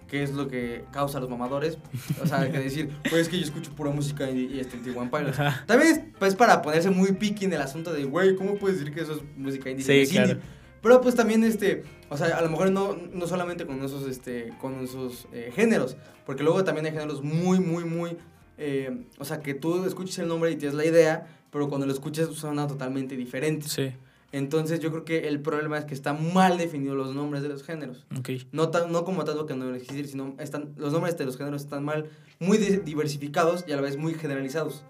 qué 0.09 0.23
es 0.23 0.33
lo 0.33 0.49
que 0.49 0.85
causa 0.93 1.19
a 1.19 1.21
los 1.21 1.31
mamadores. 1.31 1.79
O 2.23 2.27
sea, 2.27 2.51
que 2.51 2.59
decir, 2.59 2.91
pues 3.11 3.23
es 3.23 3.29
que 3.29 3.39
yo 3.39 3.45
escucho 3.45 3.73
pura 3.73 3.91
música 3.91 4.31
y, 4.31 4.45
y 4.55 4.61
este, 4.61 4.77
One 4.91 5.11
Pilots. 5.11 5.39
Ajá. 5.39 5.65
También 5.67 5.91
es 5.91 6.01
pues, 6.19 6.35
para 6.35 6.61
ponerse 6.61 6.91
muy 6.91 7.13
picky 7.13 7.47
en 7.47 7.55
el 7.55 7.63
asunto 7.63 7.93
de, 7.93 8.05
güey, 8.05 8.37
¿cómo 8.37 8.57
puedes 8.57 8.79
decir 8.79 8.95
que 8.95 9.01
eso 9.01 9.15
es 9.15 9.23
música 9.37 9.71
indie? 9.71 9.85
Sí, 9.85 9.93
es 9.93 10.13
indie. 10.13 10.39
Pero 10.85 11.01
pues 11.01 11.17
también, 11.17 11.43
este, 11.43 11.83
o 12.11 12.17
sea, 12.17 12.39
a 12.39 12.43
lo 12.43 12.49
mejor 12.51 12.71
no, 12.71 12.97
no 13.13 13.27
solamente 13.27 13.67
con 13.67 13.83
esos, 13.83 14.07
este, 14.07 14.53
con 14.61 14.75
esos 14.85 15.27
eh, 15.33 15.51
géneros, 15.53 15.97
porque 16.25 16.45
luego 16.45 16.63
también 16.63 16.87
hay 16.87 16.93
géneros 16.93 17.23
muy, 17.25 17.59
muy, 17.59 17.85
muy, 17.85 18.17
eh, 18.59 19.05
o 19.19 19.25
sea, 19.25 19.41
que 19.41 19.55
tú 19.55 19.85
escuches 19.85 20.19
el 20.21 20.29
nombre 20.29 20.53
y 20.53 20.57
tienes 20.57 20.77
la 20.77 20.85
idea, 20.85 21.27
pero 21.51 21.69
cuando 21.69 21.87
lo 21.87 21.93
escuchas 21.93 22.29
suena 22.35 22.67
totalmente 22.69 23.17
diferente. 23.17 23.67
Sí, 23.69 23.93
Entonces 24.31 24.79
yo 24.81 24.91
creo 24.91 25.05
que 25.05 25.27
el 25.29 25.41
problema 25.41 25.79
es 25.79 25.85
que 25.87 25.95
están 25.95 26.33
mal 26.35 26.59
definidos 26.59 26.97
los 26.97 27.15
nombres 27.15 27.43
de 27.43 27.49
los 27.49 27.63
géneros. 27.65 28.05
ok. 28.19 28.31
No, 28.53 28.69
tan, 28.69 28.93
no 28.93 29.05
como 29.05 29.25
tanto 29.25 29.47
que 29.47 29.55
no 29.55 29.75
existir, 29.75 30.07
sino 30.07 30.35
están, 30.39 30.75
los 30.77 30.93
nombres 30.93 31.17
de 31.17 31.25
los 31.25 31.37
géneros 31.39 31.63
están 31.63 31.83
mal, 31.85 32.11
muy 32.41 32.59
di- 32.59 32.77
diversificados 32.85 33.65
y 33.67 33.73
a 33.73 33.77
la 33.77 33.83
vez 33.83 33.97
muy 33.97 34.15
generalizados. 34.15 34.85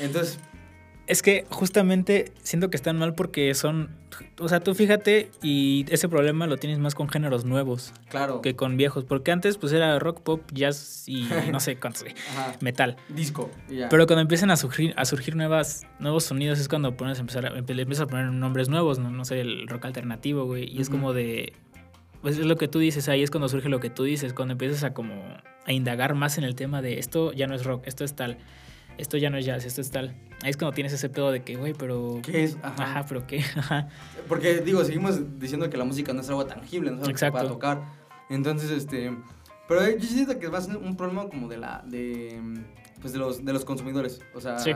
Entonces, 0.00 0.38
Es 1.06 1.22
que 1.22 1.46
justamente 1.50 2.32
siento 2.42 2.68
que 2.68 2.76
están 2.76 2.98
mal 2.98 3.14
porque 3.14 3.54
son. 3.54 3.90
O 4.40 4.48
sea, 4.48 4.60
tú 4.60 4.74
fíjate 4.74 5.30
y 5.42 5.84
ese 5.88 6.08
problema 6.08 6.46
lo 6.46 6.56
tienes 6.56 6.78
más 6.78 6.94
con 6.94 7.08
géneros 7.08 7.44
nuevos 7.44 7.92
claro. 8.08 8.40
que 8.40 8.56
con 8.56 8.76
viejos. 8.76 9.04
Porque 9.04 9.30
antes, 9.30 9.58
pues 9.58 9.72
era 9.72 9.98
rock, 9.98 10.20
pop, 10.22 10.42
jazz 10.52 11.04
y 11.06 11.28
no 11.52 11.60
sé 11.60 11.76
cuántos, 11.76 12.04
metal. 12.60 12.96
Disco. 13.08 13.50
Pero 13.68 14.06
cuando 14.06 14.22
empiezan 14.22 14.50
a 14.50 14.56
surgir, 14.56 14.94
a 14.96 15.04
surgir 15.04 15.36
nuevas, 15.36 15.86
nuevos 16.00 16.24
sonidos 16.24 16.58
es 16.58 16.68
cuando 16.68 16.96
pones 16.96 17.18
a 17.18 17.20
empezar 17.20 17.46
a, 17.46 17.56
empiezas 17.56 18.00
a 18.00 18.06
poner 18.06 18.32
nombres 18.32 18.68
nuevos, 18.68 18.98
no, 18.98 19.10
no 19.10 19.24
sé, 19.24 19.40
el 19.40 19.68
rock 19.68 19.84
alternativo, 19.84 20.44
güey. 20.44 20.64
Y 20.64 20.80
es 20.80 20.90
como 20.90 21.12
de. 21.12 21.52
Pues 22.22 22.38
es 22.38 22.46
lo 22.46 22.56
que 22.56 22.66
tú 22.66 22.80
dices, 22.80 23.08
ahí 23.08 23.22
es 23.22 23.30
cuando 23.30 23.48
surge 23.48 23.68
lo 23.68 23.78
que 23.78 23.90
tú 23.90 24.02
dices, 24.02 24.32
cuando 24.32 24.52
empiezas 24.52 24.82
a 24.82 24.92
como 24.92 25.22
a 25.66 25.72
indagar 25.72 26.14
más 26.14 26.38
en 26.38 26.44
el 26.44 26.54
tema 26.54 26.80
de 26.80 26.98
esto 26.98 27.32
ya 27.32 27.46
no 27.46 27.54
es 27.54 27.64
rock, 27.64 27.82
esto 27.86 28.04
es 28.04 28.14
tal, 28.14 28.38
esto 28.98 29.16
ya 29.16 29.30
no 29.30 29.38
es 29.38 29.44
jazz, 29.44 29.64
esto 29.64 29.80
es 29.80 29.90
tal. 29.90 30.14
Ahí 30.42 30.50
es 30.50 30.56
cuando 30.56 30.74
tienes 30.74 30.92
ese 30.92 31.08
pedo 31.08 31.30
de 31.30 31.42
que, 31.42 31.56
güey, 31.56 31.74
pero. 31.74 32.20
¿Qué 32.22 32.44
es? 32.44 32.56
Ajá. 32.62 32.82
Ajá, 32.82 33.06
pero 33.06 33.26
qué, 33.26 33.38
ajá. 33.56 33.88
Porque, 34.28 34.60
digo, 34.60 34.84
seguimos 34.84 35.38
diciendo 35.38 35.68
que 35.70 35.76
la 35.76 35.84
música 35.84 36.12
no 36.12 36.20
es 36.20 36.28
algo 36.28 36.46
tangible, 36.46 36.90
no 36.90 36.96
es 36.96 37.02
algo 37.02 37.12
que 37.12 37.18
se 37.18 37.26
Exacto. 37.26 37.38
pueda 37.38 37.52
tocar. 37.52 37.82
Entonces, 38.28 38.70
este... 38.70 39.16
Pero 39.68 39.88
yo 39.96 40.06
siento 40.06 40.38
que 40.38 40.48
va 40.48 40.58
a 40.58 40.60
ser 40.60 40.76
un 40.76 40.96
problema 40.96 41.28
como 41.28 41.48
de 41.48 41.56
la... 41.56 41.82
De, 41.86 42.40
pues 43.00 43.12
de 43.12 43.18
los, 43.18 43.44
de 43.44 43.52
los 43.52 43.64
consumidores. 43.64 44.20
O 44.34 44.40
sea... 44.40 44.58
Sí. 44.58 44.72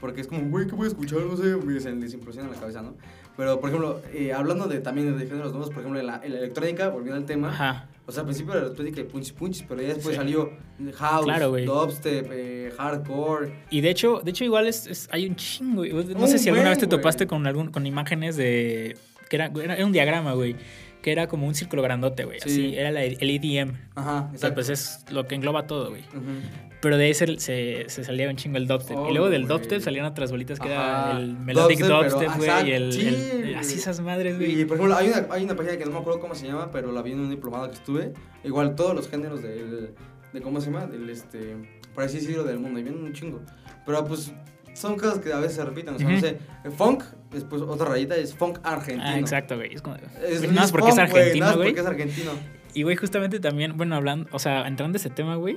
Porque 0.00 0.20
es 0.20 0.26
como, 0.26 0.48
güey, 0.48 0.66
¿qué 0.66 0.74
voy 0.74 0.86
a 0.86 0.88
escuchar? 0.88 1.20
No 1.20 1.36
sé, 1.36 1.54
güey, 1.54 1.78
se 1.78 1.92
les 1.92 2.12
impresiona 2.12 2.50
la 2.50 2.56
cabeza, 2.56 2.82
¿no? 2.82 2.96
Pero, 3.36 3.60
por 3.60 3.70
ejemplo, 3.70 4.00
eh, 4.12 4.32
hablando 4.32 4.66
de, 4.66 4.80
también 4.80 5.16
de 5.18 5.26
géneros 5.26 5.52
nuevos, 5.52 5.70
por 5.70 5.78
ejemplo, 5.80 5.98
en 6.00 6.06
la, 6.06 6.20
en 6.22 6.32
la 6.32 6.38
electrónica, 6.38 6.88
volviendo 6.88 7.16
al 7.16 7.24
tema... 7.24 7.48
Ajá. 7.48 7.88
O 8.04 8.10
sea, 8.10 8.22
al 8.22 8.26
principio 8.26 8.52
era 8.54 8.62
electrónica 8.64 9.00
y 9.00 9.04
punch 9.04 9.32
punch, 9.32 9.64
pero 9.68 9.80
ya 9.80 9.88
después 9.94 10.08
Sí. 10.08 10.16
salió 10.16 10.50
house, 10.94 11.24
Claro, 11.24 11.52
dubstep, 11.56 12.26
eh, 12.32 12.72
hardcore. 12.76 13.52
Y 13.70 13.80
de 13.80 13.90
hecho, 13.90 14.20
de 14.24 14.32
hecho 14.32 14.44
igual 14.44 14.66
es, 14.66 14.88
es- 14.88 15.08
hay 15.12 15.28
un 15.28 15.36
chingo. 15.36 15.84
No 15.84 16.00
Un 16.22 16.28
sé 16.28 16.38
si 16.38 16.48
alguna 16.48 16.64
buen, 16.70 16.72
vez 16.72 16.78
te 16.78 16.88
topaste 16.88 17.28
con 17.28 17.46
algún 17.46 17.70
con 17.70 17.86
imágenes 17.86 18.36
de 18.36 18.96
que 19.30 19.36
era, 19.36 19.46
era, 19.54 19.76
era 19.76 19.86
un 19.86 19.92
diagrama, 19.92 20.32
güey, 20.32 20.56
que 21.02 21.12
era 21.12 21.26
como 21.26 21.46
un 21.46 21.54
círculo 21.54 21.82
grandote, 21.82 22.24
güey. 22.24 22.38
Sí. 22.40 22.48
Así, 22.50 22.76
era 22.76 22.90
la- 22.90 23.04
el 23.04 23.28
EDM. 23.30 23.72
Ajá, 23.94 24.10
O 24.20 24.22
sea, 24.28 24.32
exacto. 24.34 24.54
pues 24.54 24.68
es 24.70 25.04
lo 25.10 25.26
que 25.26 25.34
engloba 25.34 25.66
todo, 25.66 25.90
güey. 25.90 26.02
Ujú. 26.02 26.40
Pero 26.80 26.96
de 26.96 27.04
ahí 27.04 27.14
se, 27.14 27.38
se, 27.38 27.84
se 27.88 28.02
salía 28.04 28.28
un 28.28 28.34
chingo 28.36 28.56
el 28.56 28.66
dubstep. 28.66 28.96
Oh, 28.96 29.08
y 29.08 29.12
luego 29.12 29.30
del 29.30 29.46
güey. 29.46 29.56
dubstep 29.58 29.80
salían 29.80 30.04
otras 30.04 30.30
bolitas 30.32 30.58
que 30.58 30.72
Ajá. 30.72 31.10
era 31.12 31.20
el 31.20 31.36
melodic 31.36 31.78
Dubstep, 31.80 32.36
güey. 32.36 32.48
exacto, 32.48 32.66
Y 32.68 32.72
el, 32.72 32.92
sí, 32.92 33.06
el-. 33.08 33.54
Así 33.56 33.74
esas 33.78 34.00
madres, 34.00 34.34
Y 34.34 34.36
güey. 34.38 34.64
por 34.64 34.76
ejemplo, 34.78 34.96
hay 34.96 35.08
una, 35.08 35.26
hay 35.30 35.44
una 35.44 35.54
página 35.54 35.76
que 35.76 35.84
no 35.84 35.92
me 35.92 35.98
acuerdo 35.98 36.18
cómo 36.20 36.34
se 36.34 36.46
llama, 36.46 36.70
pero 36.72 36.90
la 36.90 37.02
vi 37.02 37.12
en 37.12 37.20
un 37.20 37.30
diplomado 37.30 37.68
que 37.68 37.74
estuve. 37.74 38.12
Igual 38.42 38.74
todos 38.74 38.94
los 38.96 39.08
géneros 39.08 39.42
del, 39.42 39.90
de 40.32 40.40
cómo 40.40 40.60
se 40.60 40.70
llama, 40.72 40.86
del 40.86 41.08
este, 41.08 41.56
por 41.94 42.02
así 42.04 42.18
decirlo, 42.18 42.42
del 42.42 42.58
mundo. 42.58 42.80
Y 42.80 42.82
vienen 42.82 43.02
un 43.04 43.12
chingo. 43.12 43.40
Pero 43.86 44.04
pues 44.04 44.32
son 44.74 44.96
cosas 44.96 45.18
que 45.18 45.32
a 45.32 45.38
veces 45.38 45.56
se 45.56 45.64
repiten. 45.64 45.94
O 45.94 45.98
sea, 45.98 46.08
no 46.08 46.14
Ujú. 46.16 46.24
sé, 46.26 46.38
funk, 46.76 47.04
después 47.30 47.62
otra 47.62 47.86
rayita 47.88 48.16
es 48.16 48.34
funk 48.34 48.58
argentino. 48.62 49.04
Ah, 49.08 49.18
exacto, 49.18 49.56
güey. 49.56 49.74
Es 49.74 49.82
como. 49.82 49.96
Es, 49.96 50.52
más 50.52 50.66
es 50.66 50.72
porque 50.72 50.88
es 50.90 50.94
funk, 50.96 51.08
argentino, 51.10 51.46
güey. 51.54 51.68
porque 51.68 51.80
es 51.80 51.86
argentino. 51.86 52.30
Y, 52.74 52.82
güey, 52.84 52.96
justamente 52.96 53.38
también, 53.38 53.76
bueno, 53.76 53.96
hablando, 53.96 54.28
o 54.32 54.38
sea, 54.38 54.66
entrando 54.66 54.96
a 54.96 54.98
ese 54.98 55.10
tema, 55.10 55.36
güey, 55.36 55.56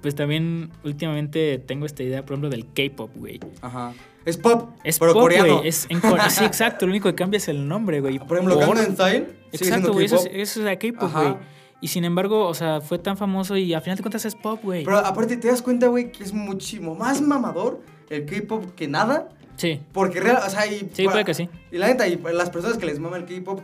pues 0.00 0.14
también 0.14 0.70
últimamente 0.84 1.58
tengo 1.58 1.86
esta 1.86 2.02
idea, 2.02 2.22
por 2.24 2.32
ejemplo, 2.34 2.48
del 2.50 2.66
K-pop, 2.72 3.10
güey. 3.14 3.38
Ajá. 3.60 3.92
Es 4.24 4.36
pop, 4.36 4.70
Es 4.84 4.98
pero 4.98 5.12
pop, 5.12 5.22
coreano. 5.22 5.56
güey. 5.58 5.68
Es 5.68 5.86
en 5.90 6.00
core- 6.00 6.22
Sí, 6.30 6.44
exacto. 6.44 6.86
Lo 6.86 6.90
único 6.92 7.08
que 7.08 7.14
cambia 7.16 7.36
es 7.38 7.48
el 7.48 7.66
nombre, 7.68 8.00
güey. 8.00 8.18
Por 8.18 8.36
ejemplo, 8.38 8.54
Por- 8.54 8.76
Gangnam 8.76 8.94
Style. 8.94 9.26
Exacto, 9.52 9.92
güey. 9.92 10.06
Eso, 10.06 10.16
es- 10.16 10.22
K-pop. 10.22 10.36
eso 10.40 10.60
es 10.60 10.64
la 10.66 10.76
K-pop, 10.78 11.02
Ajá. 11.02 11.22
güey. 11.22 11.34
Y 11.80 11.88
sin 11.88 12.04
embargo, 12.04 12.46
o 12.46 12.54
sea, 12.54 12.80
fue 12.80 12.98
tan 13.00 13.16
famoso 13.16 13.56
y 13.56 13.74
al 13.74 13.82
final 13.82 13.96
de 13.96 14.02
cuentas 14.04 14.24
es 14.24 14.36
pop, 14.36 14.60
güey. 14.62 14.84
Pero 14.84 14.98
aparte, 14.98 15.36
¿te 15.36 15.48
das 15.48 15.60
cuenta, 15.62 15.88
güey, 15.88 16.12
que 16.12 16.22
es 16.22 16.32
muchísimo 16.32 16.94
más 16.94 17.20
mamador 17.20 17.80
el 18.16 18.26
K-pop 18.26 18.74
que 18.74 18.88
nada? 18.88 19.28
Sí. 19.56 19.80
Porque 19.92 20.20
real, 20.20 20.38
o 20.46 20.50
sea, 20.50 20.66
y... 20.66 20.90
Sí, 20.92 21.04
puede 21.04 21.24
que 21.24 21.34
sí. 21.34 21.48
Y 21.70 21.78
la 21.78 21.86
neta, 21.88 22.06
y 22.08 22.16
las 22.32 22.50
personas 22.50 22.78
que 22.78 22.86
les 22.86 22.98
mama 22.98 23.16
el 23.16 23.24
K-pop, 23.26 23.60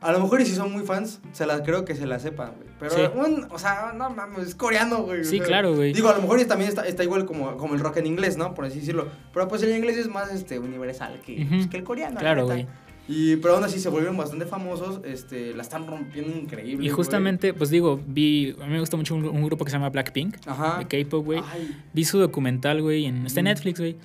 a 0.00 0.12
lo 0.12 0.20
mejor 0.20 0.40
y 0.42 0.46
si 0.46 0.54
son 0.54 0.70
muy 0.72 0.82
fans, 0.84 1.20
se 1.32 1.46
las 1.46 1.62
creo 1.62 1.84
que 1.86 1.94
se 1.94 2.04
la 2.06 2.18
sepan, 2.18 2.52
güey. 2.56 2.68
Pero, 2.78 2.90
Sí. 2.94 3.00
un- 3.14 3.46
o 3.50 3.58
sea, 3.58 3.92
no 3.96 4.10
mames, 4.10 4.48
es 4.48 4.54
coreano, 4.54 5.02
güey. 5.04 5.20
o 5.20 5.24
Sí, 5.24 5.38
sea, 5.38 5.46
claro, 5.46 5.74
güey. 5.74 5.92
Digo, 5.94 6.10
a 6.10 6.14
lo 6.16 6.20
mejor 6.20 6.40
y 6.40 6.44
también 6.44 6.68
está, 6.68 6.86
está 6.86 7.04
igual 7.04 7.24
como, 7.24 7.56
como 7.56 7.72
el 7.74 7.80
rock 7.80 7.98
en 7.98 8.06
inglés, 8.06 8.36
¿no? 8.36 8.52
Por 8.52 8.66
así 8.66 8.80
decirlo. 8.80 9.08
Pero 9.32 9.48
pues 9.48 9.62
el 9.62 9.74
inglés 9.74 9.96
es 9.96 10.08
más 10.08 10.30
este, 10.32 10.58
universal 10.58 11.22
que, 11.24 11.46
pues, 11.48 11.68
que 11.68 11.76
el 11.78 11.84
coreano. 11.84 12.16
la 12.16 12.20
Claro, 12.20 12.44
güey. 12.44 12.66
Y, 13.06 13.36
pero 13.36 13.54
aún 13.56 13.64
así 13.64 13.78
se 13.78 13.88
volvieron 13.90 14.16
bastante 14.16 14.46
famosos, 14.46 15.00
este, 15.04 15.52
la 15.54 15.62
están 15.62 15.86
rompiendo 15.86 16.36
increíble. 16.38 16.86
Y 16.86 16.88
justamente, 16.88 17.52
pues 17.52 17.68
digo, 17.70 18.00
vi. 18.06 18.56
A 18.60 18.64
mí 18.66 18.72
me 18.72 18.80
gusta 18.80 18.96
mucho 18.96 19.14
un, 19.14 19.26
un 19.26 19.44
grupo 19.44 19.64
que 19.64 19.70
se 19.70 19.76
llama 19.76 19.90
Blackpink, 19.90 20.36
Ajá. 20.46 20.78
de 20.78 20.86
K-pop, 21.04 21.24
güey. 21.24 21.40
Vi 21.92 22.04
su 22.04 22.18
documental, 22.18 22.80
güey, 22.80 23.04
en, 23.04 23.26
está 23.26 23.40
en 23.40 23.44
Mm. 23.44 23.48
Netflix, 23.48 23.78
güey. 23.80 23.96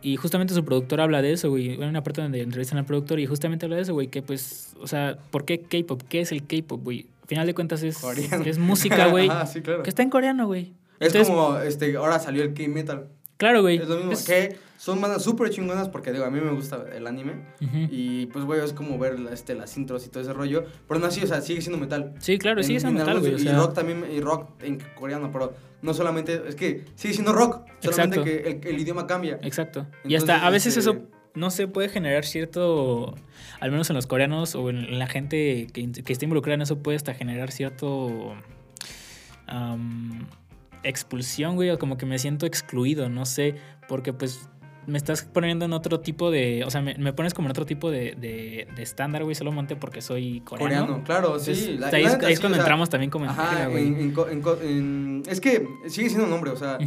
Y 0.00 0.16
justamente 0.16 0.54
su 0.54 0.64
productor 0.64 1.00
habla 1.00 1.20
de 1.22 1.32
eso, 1.32 1.50
güey. 1.50 1.70
Hay 1.72 1.88
una 1.88 2.02
parte 2.02 2.22
donde 2.22 2.40
entrevistan 2.40 2.78
al 2.78 2.86
productor 2.86 3.18
y 3.20 3.26
justamente 3.26 3.66
habla 3.66 3.76
de 3.76 3.82
eso, 3.82 3.92
güey. 3.92 4.06
Que 4.08 4.22
pues, 4.22 4.74
o 4.80 4.86
sea, 4.86 5.18
¿por 5.30 5.44
qué 5.44 5.60
K-pop? 5.60 6.02
¿Qué 6.08 6.20
es 6.20 6.32
el 6.32 6.46
K-pop, 6.46 6.82
güey? 6.82 7.06
Al 7.22 7.28
final 7.28 7.46
de 7.46 7.54
cuentas 7.54 7.82
es, 7.82 7.98
Coreano. 7.98 8.44
es 8.44 8.58
música, 8.58 9.08
güey. 9.08 9.28
Sí, 9.52 9.60
claro. 9.60 9.82
que 9.82 9.90
está 9.90 10.02
en 10.02 10.08
coreano, 10.10 10.46
güey. 10.46 10.72
Es 11.00 11.08
Entonces, 11.08 11.28
como, 11.28 11.58
este, 11.58 11.96
ahora 11.96 12.18
salió 12.18 12.42
el 12.44 12.54
K-Metal. 12.54 13.08
Claro, 13.38 13.62
güey. 13.62 13.78
Es 13.78 13.88
lo 13.88 13.96
mismo, 13.96 14.12
Es- 14.12 14.24
que 14.26 14.56
son 14.76 15.00
bandas 15.00 15.22
súper 15.24 15.50
chingonas 15.50 15.88
porque, 15.88 16.12
digo, 16.12 16.24
a 16.24 16.30
mí 16.30 16.40
me 16.40 16.50
gusta 16.52 16.84
el 16.94 17.06
anime. 17.06 17.34
Y 17.60 18.26
pues, 18.26 18.44
güey, 18.44 18.60
es 18.62 18.72
como 18.72 18.98
ver 18.98 19.16
este, 19.32 19.54
las 19.54 19.76
intros 19.76 20.04
y 20.06 20.10
todo 20.10 20.22
ese 20.22 20.32
rollo. 20.32 20.64
Pero 20.86 21.00
no 21.00 21.06
así, 21.06 21.22
o 21.22 21.26
sea, 21.26 21.40
sigue 21.40 21.60
siendo 21.62 21.78
metal. 21.78 22.14
Sí, 22.20 22.36
claro, 22.38 22.60
En- 22.60 22.70
es 22.70 22.84
en 22.84 22.94
metal, 22.94 23.18
güey. 23.20 23.34
O 23.34 23.36
y 23.38 23.40
sea, 23.40 23.56
rock 23.56 23.74
también, 23.74 24.04
y 24.12 24.20
rock 24.20 24.50
en 24.62 24.78
coreano, 24.96 25.30
pero 25.32 25.54
no 25.82 25.94
solamente, 25.94 26.42
es 26.48 26.54
que 26.56 26.84
sigue 26.96 27.14
siendo 27.14 27.32
rock, 27.32 27.62
solamente 27.80 28.18
Exacto. 28.20 28.24
que 28.24 28.68
el, 28.68 28.74
el 28.74 28.80
idioma 28.80 29.06
cambia. 29.06 29.38
Exacto. 29.42 29.86
y 30.04 30.14
hasta 30.16 30.44
a 30.46 30.50
veces 30.50 30.76
este- 30.76 30.90
eso, 30.90 31.02
no 31.34 31.50
sé, 31.50 31.68
puede 31.68 31.88
generar 31.88 32.24
cierto, 32.24 33.14
al 33.60 33.70
menos 33.70 33.88
en 33.90 33.94
los 33.96 34.08
coreanos 34.08 34.56
o 34.56 34.70
en, 34.70 34.98
la 34.98 35.06
gente 35.06 35.68
que, 35.72 35.92
que 35.92 36.12
está 36.12 36.24
involucrada 36.24 36.54
en 36.56 36.62
eso, 36.62 36.78
puede 36.78 36.96
hasta 36.96 37.14
generar 37.14 37.52
cierto 37.52 38.34
expulsión, 40.82 41.54
güey, 41.56 41.70
o 41.70 41.78
como 41.78 41.96
que 41.96 42.06
me 42.06 42.18
siento 42.18 42.46
excluido, 42.46 43.08
no 43.08 43.26
sé, 43.26 43.54
porque 43.88 44.12
pues 44.12 44.48
me 44.86 44.96
estás 44.96 45.22
poniendo 45.22 45.66
en 45.66 45.74
otro 45.74 46.00
tipo 46.00 46.30
de, 46.30 46.64
o 46.64 46.70
sea, 46.70 46.80
me, 46.80 46.94
me 46.96 47.12
pones 47.12 47.34
como 47.34 47.46
en 47.48 47.50
otro 47.50 47.66
tipo 47.66 47.90
de, 47.90 48.14
de, 48.18 48.66
de 48.74 48.82
estándar, 48.82 49.22
güey, 49.22 49.34
solamente 49.34 49.76
porque 49.76 50.00
soy 50.00 50.40
coreano. 50.40 50.86
Coreano, 50.86 51.04
claro, 51.04 51.26
Entonces, 51.28 51.58
sí. 51.58 51.76
la- 51.76 51.88
ahí, 51.88 52.04
la 52.04 52.08
es, 52.08 52.14
ahí 52.24 52.36
cuando 52.36 52.48
o 52.48 52.50
sea, 52.54 52.60
entramos 52.60 52.88
también 52.88 53.10
como 53.10 53.26
en 53.26 53.30
Ajá, 53.32 53.66
güey. 53.68 53.86
en, 53.86 54.14
en 54.16 54.42
en 54.62 55.22
es 55.28 55.40
que 55.42 55.68
sigue 55.88 56.08
siendo 56.08 56.24
un 56.24 56.30
nombre, 56.30 56.50
o 56.52 56.56
sea, 56.56 56.78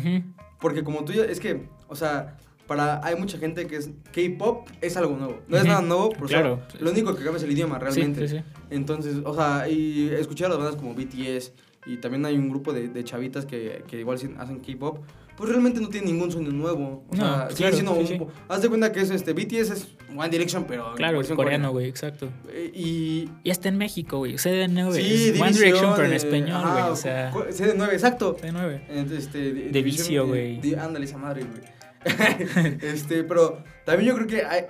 porque 0.59 0.83
como 0.83 1.03
tú 1.05 1.13
ya, 1.13 1.23
es 1.25 1.39
que, 1.39 1.67
o 1.87 1.95
sea, 1.95 2.37
para, 2.65 3.05
hay 3.05 3.15
mucha 3.15 3.37
gente 3.37 3.67
que 3.67 3.75
es 3.75 3.91
K-pop, 4.13 4.67
es 4.81 4.95
algo 4.97 5.15
nuevo. 5.17 5.41
No 5.47 5.57
es 5.57 5.65
nada 5.65 5.81
nuevo, 5.81 6.09
pero 6.09 6.25
o 6.25 6.27
sea, 6.27 6.39
claro. 6.39 6.61
lo 6.79 6.89
único 6.91 7.13
que 7.15 7.23
cambia 7.23 7.37
es 7.37 7.43
el 7.43 7.51
idioma, 7.51 7.77
realmente. 7.77 8.27
Sí, 8.27 8.37
sí, 8.37 8.41
sí. 8.41 8.63
Entonces, 8.71 9.17
o 9.25 9.35
sea, 9.35 9.67
y 9.67 10.09
escuché 10.09 10.45
a 10.45 10.49
las 10.49 10.57
bandas 10.57 10.75
como 10.75 10.95
BTS 10.95 11.51
y 11.85 11.97
también 11.97 12.25
hay 12.25 12.37
un 12.37 12.49
grupo 12.49 12.73
de, 12.73 12.87
de 12.89 13.03
chavitas 13.03 13.45
que, 13.45 13.83
que 13.87 13.99
igual 13.99 14.17
hacen 14.37 14.59
K-pop, 14.59 14.99
pues 15.35 15.49
realmente 15.49 15.79
no 15.81 15.87
tiene 15.89 16.07
ningún 16.07 16.31
sonido 16.31 16.51
nuevo. 16.51 17.03
O 17.09 17.15
No, 17.15 17.17
sea, 17.23 17.47
claro, 17.55 17.73
siendo 17.73 17.95
sí, 17.95 17.99
un- 18.01 18.07
sí. 18.07 18.19
Haz 18.47 18.61
de 18.61 18.69
cuenta 18.69 18.91
que 18.91 19.01
es 19.01 19.09
este 19.09 19.33
BTS 19.33 19.71
es 19.71 19.87
One 20.15 20.29
Direction, 20.29 20.65
pero 20.67 20.91
en 20.91 20.95
Claro, 20.97 21.17
versión 21.17 21.35
coreano, 21.37 21.71
güey, 21.71 21.87
exacto. 21.87 22.29
Eh, 22.49 22.71
Y 22.75 23.29
Y 23.43 23.49
está 23.49 23.69
en 23.69 23.77
México, 23.77 24.17
güey. 24.19 24.33
CD9. 24.35 24.91
sí, 24.93 25.39
One 25.41 25.51
Direction, 25.53 25.93
pero 25.95 26.07
en 26.07 26.13
español, 26.13 26.61
güey. 26.71 26.83
O 26.83 26.95
sea, 26.95 27.31
co- 27.31 27.45
CD9, 27.47 27.93
exacto. 27.93 28.37
CD9. 28.37 28.81
Entonces, 28.89 29.25
Este, 29.25 29.51
De 29.53 29.81
vicio, 29.81 30.27
güey. 30.27 30.59
Ándale, 30.75 31.05
esa 31.05 31.17
madre, 31.17 31.45
güey. 31.45 31.61
este, 32.81 33.23
pero 33.23 33.63
también 33.85 34.09
yo 34.09 34.15
creo 34.15 34.27
que 34.27 34.43
hay, 34.45 34.63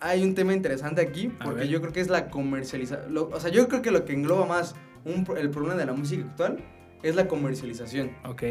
hay 0.00 0.22
un 0.22 0.34
tema 0.34 0.52
interesante 0.54 1.00
aquí, 1.00 1.28
porque 1.44 1.68
yo 1.68 1.80
creo 1.80 1.92
que 1.92 2.00
es 2.00 2.08
la 2.08 2.28
comercialización. 2.30 3.16
O 3.16 3.40
sea, 3.40 3.50
yo 3.50 3.68
creo 3.68 3.82
que 3.82 3.90
lo 3.90 4.04
que 4.04 4.12
engloba 4.12 4.46
más 4.46 4.74
un 5.06 5.26
el 5.38 5.50
problema 5.50 5.76
de 5.76 5.86
la 5.86 5.92
música 5.92 6.24
actual 6.24 6.58
es 7.02 7.14
la 7.14 7.28
comercialización. 7.28 8.10
Ok. 8.24 8.42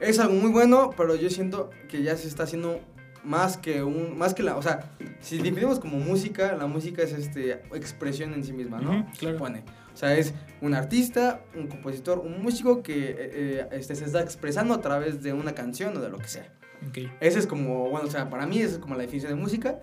Es 0.00 0.18
algo 0.18 0.34
muy 0.34 0.50
bueno, 0.50 0.90
pero 0.96 1.14
yo 1.14 1.30
siento 1.30 1.70
que 1.88 2.02
ya 2.02 2.16
se 2.16 2.28
está 2.28 2.42
haciendo 2.42 2.80
más 3.24 3.56
que 3.56 3.82
un 3.82 4.18
más 4.18 4.34
que 4.34 4.42
la, 4.42 4.56
o 4.56 4.62
sea, 4.62 4.90
si 5.20 5.38
definimos 5.38 5.78
como 5.78 5.98
música, 5.98 6.56
la 6.56 6.66
música 6.66 7.02
es 7.02 7.12
este 7.12 7.52
expresión 7.72 8.34
en 8.34 8.44
sí 8.44 8.52
misma, 8.52 8.80
¿no? 8.80 8.90
Ujú, 8.90 9.12
claro. 9.18 9.38
Supone. 9.38 9.64
O 9.94 9.96
sea, 9.96 10.16
es 10.16 10.34
un 10.60 10.74
artista, 10.74 11.42
un 11.54 11.68
compositor, 11.68 12.18
un 12.18 12.42
músico 12.42 12.82
que 12.82 13.10
eh, 13.10 13.14
eh, 13.18 13.68
este, 13.72 13.94
se 13.94 14.06
está 14.06 14.20
expresando 14.20 14.74
a 14.74 14.80
través 14.80 15.22
de 15.22 15.32
una 15.32 15.54
canción 15.54 15.96
o 15.96 16.00
de 16.00 16.08
lo 16.08 16.18
que 16.18 16.28
sea. 16.28 16.52
Ok. 16.88 16.98
Ese 17.20 17.38
es 17.38 17.46
como, 17.46 17.90
bueno, 17.90 18.08
o 18.08 18.10
sea, 18.10 18.28
para 18.28 18.46
mí 18.46 18.58
esa 18.58 18.74
es 18.74 18.78
como 18.78 18.94
la 18.94 19.02
definición 19.02 19.34
de 19.34 19.40
música. 19.40 19.80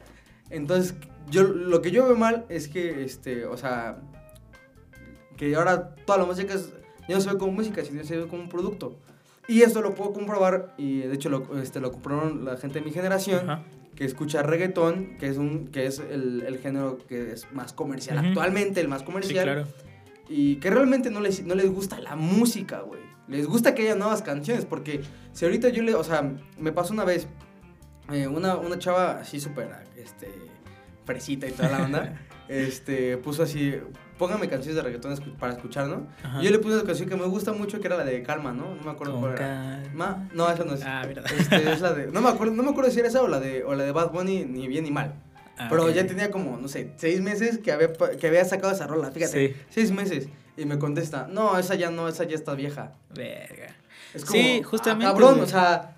Entonces, 0.50 0.96
yo 1.30 1.44
lo 1.44 1.82
que 1.82 1.92
yo 1.92 2.06
veo 2.06 2.16
mal 2.16 2.46
es 2.50 2.68
que, 2.68 3.04
este, 3.04 3.46
o 3.46 3.56
sea, 3.56 4.02
que 5.40 5.56
ahora 5.56 5.96
toda 6.06 6.20
la 6.20 6.26
música 6.26 6.54
es, 6.54 6.72
ya 7.08 7.16
no 7.16 7.22
se 7.22 7.32
ve 7.32 7.40
como 7.40 7.54
música, 7.54 7.84
sino 7.84 8.04
se 8.04 8.16
ve 8.18 8.28
como 8.28 8.44
un 8.44 8.50
producto. 8.50 8.96
Y 9.48 9.64
esto 9.64 9.82
lo 9.82 9.96
puedo 9.96 10.14
comprobar, 10.14 10.76
y 10.78 11.00
de 11.00 11.16
hecho 11.16 11.30
lo, 11.30 11.60
este, 11.60 11.80
lo 11.80 11.92
comprobaron 11.92 12.46
la 12.46 12.58
gente 12.58 12.78
de 12.80 12.86
mi 12.86 12.92
generación, 12.92 13.50
Ajá. 13.50 13.64
que 13.96 14.06
escucha 14.06 14.44
reggaetón, 14.44 15.18
que 15.18 15.28
es, 15.28 15.38
un, 15.38 15.70
que 15.70 15.88
es 15.88 15.98
el, 15.98 16.44
el 16.46 16.60
género 16.60 17.00
que 17.08 17.32
es 17.32 17.52
más 17.52 17.74
comercial 17.74 18.20
actualmente, 18.20 18.80
el 18.82 18.88
más 18.90 19.00
Sí, 19.00 19.06
comercial. 19.08 19.44
claro. 19.46 19.68
Y 20.28 20.58
que 20.58 20.70
realmente 20.70 21.10
no 21.10 21.20
les, 21.22 21.44
no 21.44 21.56
les 21.56 21.72
gusta 21.72 22.00
la 22.00 22.16
música, 22.16 22.82
güey. 22.82 23.02
Les 23.28 23.48
gusta 23.48 23.74
que 23.74 23.82
haya 23.82 23.96
nuevas 23.96 24.22
canciones. 24.22 24.64
Porque 24.66 25.02
si 25.34 25.46
ahorita 25.46 25.70
yo 25.70 25.82
le. 25.82 25.96
O 25.96 26.04
sea, 26.04 26.32
me 26.60 26.72
pasó 26.72 26.94
una 26.94 27.04
vez. 27.04 27.28
eh, 28.12 28.28
una, 28.28 28.56
una 28.58 28.78
chava 28.78 29.14
así 29.20 29.40
súper. 29.40 29.70
Este. 29.96 30.32
Fresita 31.06 31.48
y 31.48 31.52
toda 31.52 31.70
la 31.70 31.84
onda. 31.86 32.20
este. 32.48 33.18
Puso 33.18 33.42
así. 33.42 33.74
Póngame 34.20 34.48
canciones 34.50 34.76
de 34.76 34.82
reggaetón 34.84 35.18
para 35.40 35.54
escuchar, 35.54 35.88
¿no? 35.88 36.06
Ajá. 36.22 36.42
Yo 36.42 36.52
le 36.52 36.60
puse 36.60 36.76
una 36.76 36.84
canción 36.84 37.10
que 37.10 37.16
me 37.16 37.26
gusta 37.26 37.54
mucho 37.54 37.80
que 37.80 37.88
era 37.88 37.98
la 37.98 38.04
de 38.06 38.22
Calma, 38.22 38.52
¿no? 38.54 38.76
No 38.76 38.84
me 38.84 38.92
acuerdo 38.92 39.14
Con 39.14 39.22
cuál 39.22 39.34
era. 39.36 39.82
Ma- 39.96 40.28
no, 40.34 40.52
esa 40.52 40.64
no 40.66 40.74
es. 40.76 40.82
Ah, 40.84 41.04
mira. 41.08 41.24
Este, 41.24 41.72
es 41.72 41.82
la 41.82 41.94
de. 41.94 42.08
No 42.12 42.22
me 42.22 42.30
acuerdo, 42.30 42.54
no 42.54 42.62
me 42.62 42.70
acuerdo 42.70 42.92
si 42.92 43.00
era 43.00 43.08
esa 43.08 43.22
o 43.24 43.28
la 43.28 43.40
de, 43.40 43.64
o 43.64 43.74
la 43.74 43.84
de 43.86 43.92
Bad 43.94 44.12
Bunny, 44.12 44.46
ni 44.46 44.68
bien 44.68 44.84
ni 44.84 44.92
mal. 44.92 45.14
Ah, 45.58 45.68
Pero 45.70 45.90
ya 45.90 46.06
tenía 46.06 46.30
como, 46.32 46.58
no 46.58 46.68
sé, 46.68 46.92
seis 46.98 47.22
meses 47.22 47.58
que 47.58 47.72
había, 47.72 47.92
que 47.94 48.28
había 48.28 48.46
sacado 48.46 48.72
esa 48.74 48.86
rola, 48.88 49.10
fíjate. 49.12 49.50
Sí. 49.50 49.56
Seis 49.70 49.92
meses. 49.92 50.28
Y 50.58 50.66
me 50.66 50.78
contesta, 50.78 51.28
no, 51.30 51.58
esa 51.58 51.76
ya 51.76 51.90
no, 51.90 52.08
esa 52.10 52.26
ya 52.26 52.36
está 52.36 52.54
vieja. 52.54 52.94
Verga. 53.16 53.74
Es 54.14 54.24
Sí, 54.24 54.62
justamente, 54.64 55.06
"Ah, 55.06 55.10
cabrón, 55.12 55.40
o 55.40 55.46
sea, 55.46 55.96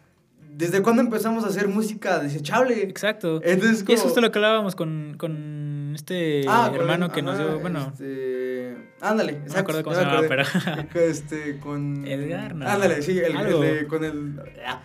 ¿desde 0.51 0.81
cuándo 0.83 1.01
empezamos 1.01 1.43
a 1.43 1.47
hacer 1.47 1.67
música 1.67 2.19
desechable? 2.19 2.83
Exacto. 2.83 3.39
Entonces, 3.43 3.79
Y 3.87 3.93
es 3.93 3.99
como- 4.01 4.09
justo 4.09 4.21
lo 4.21 4.31
que 4.31 4.37
hablábamos 4.39 4.75
con, 4.75 5.15
con 5.17 5.70
este 5.95 6.43
Ah, 6.47 6.71
hermano 6.73 7.11
que 7.11 7.21
nos 7.21 7.37
dio. 7.37 7.59
Bueno, 7.59 7.89
Este, 7.93 8.75
ándale, 9.01 9.33
no 9.33 9.37
me 9.39 9.43
exacto. 9.45 9.59
acuerdo 9.61 9.83
cómo 9.83 9.95
ya 9.95 9.99
se 10.01 10.05
me 10.05 10.11
llamaba, 10.11 10.43
acordé. 10.43 10.85
pero. 10.93 11.05
Este, 11.05 11.59
con... 11.59 12.07
Edgar, 12.07 12.55
no. 12.55 12.67
Ándale, 12.67 13.01
sí, 13.01 13.17
el, 13.19 13.35
el 13.35 13.87
con 13.87 14.03
el... 14.03 14.41
ah, 14.65 14.81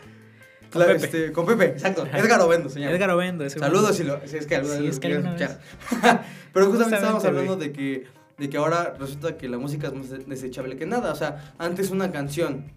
Con 0.71 0.81
la- 0.81 0.87
Pepe. 0.89 1.05
Este, 1.05 1.33
con 1.33 1.47
Pepe, 1.47 1.65
exacto. 1.67 2.03
Ajá. 2.03 2.19
Edgar 2.19 2.41
Ovendo, 2.41 2.69
señor. 2.69 2.93
Edgar 2.93 3.11
Ovendo. 3.11 3.45
ese 3.45 3.59
Saludos 3.59 3.97
si, 3.97 4.05
lo, 4.05 4.21
si 4.27 4.37
es 4.37 4.47
que 4.47 4.57
alguna 4.57 4.77
Sí, 4.79 4.87
es 4.89 4.99
que 5.01 5.15
alguna. 5.15 5.37
Pero 6.53 6.67
justamente 6.67 6.97
estábamos 6.97 7.23
Justamente, 7.23 7.27
hablando 7.27 7.57
güey. 7.57 7.69
de 7.69 7.73
que, 7.73 8.07
de 8.39 8.51
que 8.51 8.57
ahora 8.57 8.95
resulta 8.99 9.37
que 9.37 9.49
la 9.49 9.59
música 9.59 9.87
es 9.89 9.95
más 9.95 10.11
de- 10.11 10.19
desechable 10.19 10.77
que 10.77 10.87
nada. 10.87 11.13
O 11.13 11.17
sea, 11.17 11.55
antes 11.59 11.91
una 11.91 12.11
canción 12.13 12.73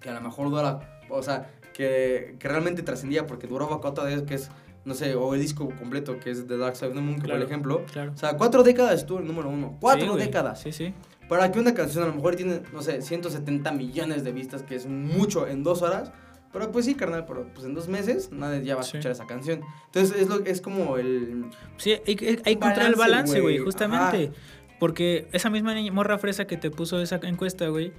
que 0.00 0.10
a 0.10 0.12
lo 0.14 0.20
mejor 0.20 0.50
dura, 0.50 1.00
o 1.10 1.22
sea, 1.22 1.50
que, 1.74 2.36
que 2.38 2.48
realmente 2.48 2.82
trascendía 2.82 3.26
porque 3.26 3.46
duraba 3.46 3.80
cuatro 3.80 4.04
días, 4.06 4.22
que 4.22 4.34
es, 4.34 4.50
no 4.84 4.94
sé, 4.94 5.14
o 5.14 5.34
el 5.34 5.40
disco 5.40 5.68
completo, 5.78 6.18
que 6.18 6.30
es 6.30 6.46
The 6.46 6.56
Dark 6.56 6.76
Side 6.76 6.88
of 6.88 6.94
the 6.94 7.00
Moon, 7.00 7.20
por 7.20 7.30
ejemplo. 7.42 7.84
Claro. 7.92 8.12
O 8.14 8.16
sea, 8.16 8.36
cuatro 8.36 8.62
décadas 8.62 8.94
estuvo 9.00 9.18
el 9.18 9.26
número 9.26 9.48
uno. 9.48 9.76
Cuatro 9.80 10.14
Sí, 10.14 10.18
décadas. 10.18 10.60
Sí, 10.60 10.72
sí. 10.72 10.94
Para 11.28 11.52
que 11.52 11.58
una 11.60 11.74
canción 11.74 12.04
a 12.04 12.06
lo 12.06 12.14
mejor 12.14 12.36
tiene, 12.36 12.62
no 12.72 12.80
sé, 12.82 13.02
170 13.02 13.70
millones 13.72 14.24
de 14.24 14.32
vistas, 14.32 14.62
que 14.62 14.74
es 14.76 14.86
mucho 14.86 15.46
en 15.46 15.62
dos 15.62 15.82
horas. 15.82 16.10
Pero 16.50 16.72
pues 16.72 16.86
sí, 16.86 16.94
carnal, 16.94 17.26
pero 17.26 17.46
pues 17.52 17.66
en 17.66 17.74
dos 17.74 17.88
meses 17.88 18.30
nadie 18.32 18.64
ya 18.64 18.74
va 18.74 18.80
a 18.80 18.84
Sí. 18.84 18.96
escuchar 18.96 19.12
esa 19.12 19.26
canción. 19.26 19.60
Entonces 19.86 20.16
es, 20.22 20.28
lo, 20.30 20.42
es 20.46 20.62
como 20.62 20.96
el... 20.96 21.44
Sí, 21.76 21.90
hay, 21.92 22.00
hay- 22.06 22.16
hay 22.16 22.16
que 22.36 22.50
encontrar 22.52 22.86
el 22.86 22.94
balance, 22.94 23.38
güey. 23.40 23.58
justamente. 23.58 24.32
Porque 24.80 25.28
esa 25.32 25.50
misma 25.50 25.74
niña- 25.74 25.92
morra 25.92 26.16
fresa 26.18 26.46
que 26.46 26.56
te 26.56 26.70
puso 26.70 27.00
esa 27.02 27.20
encuesta, 27.24 27.68
güey, 27.68 27.92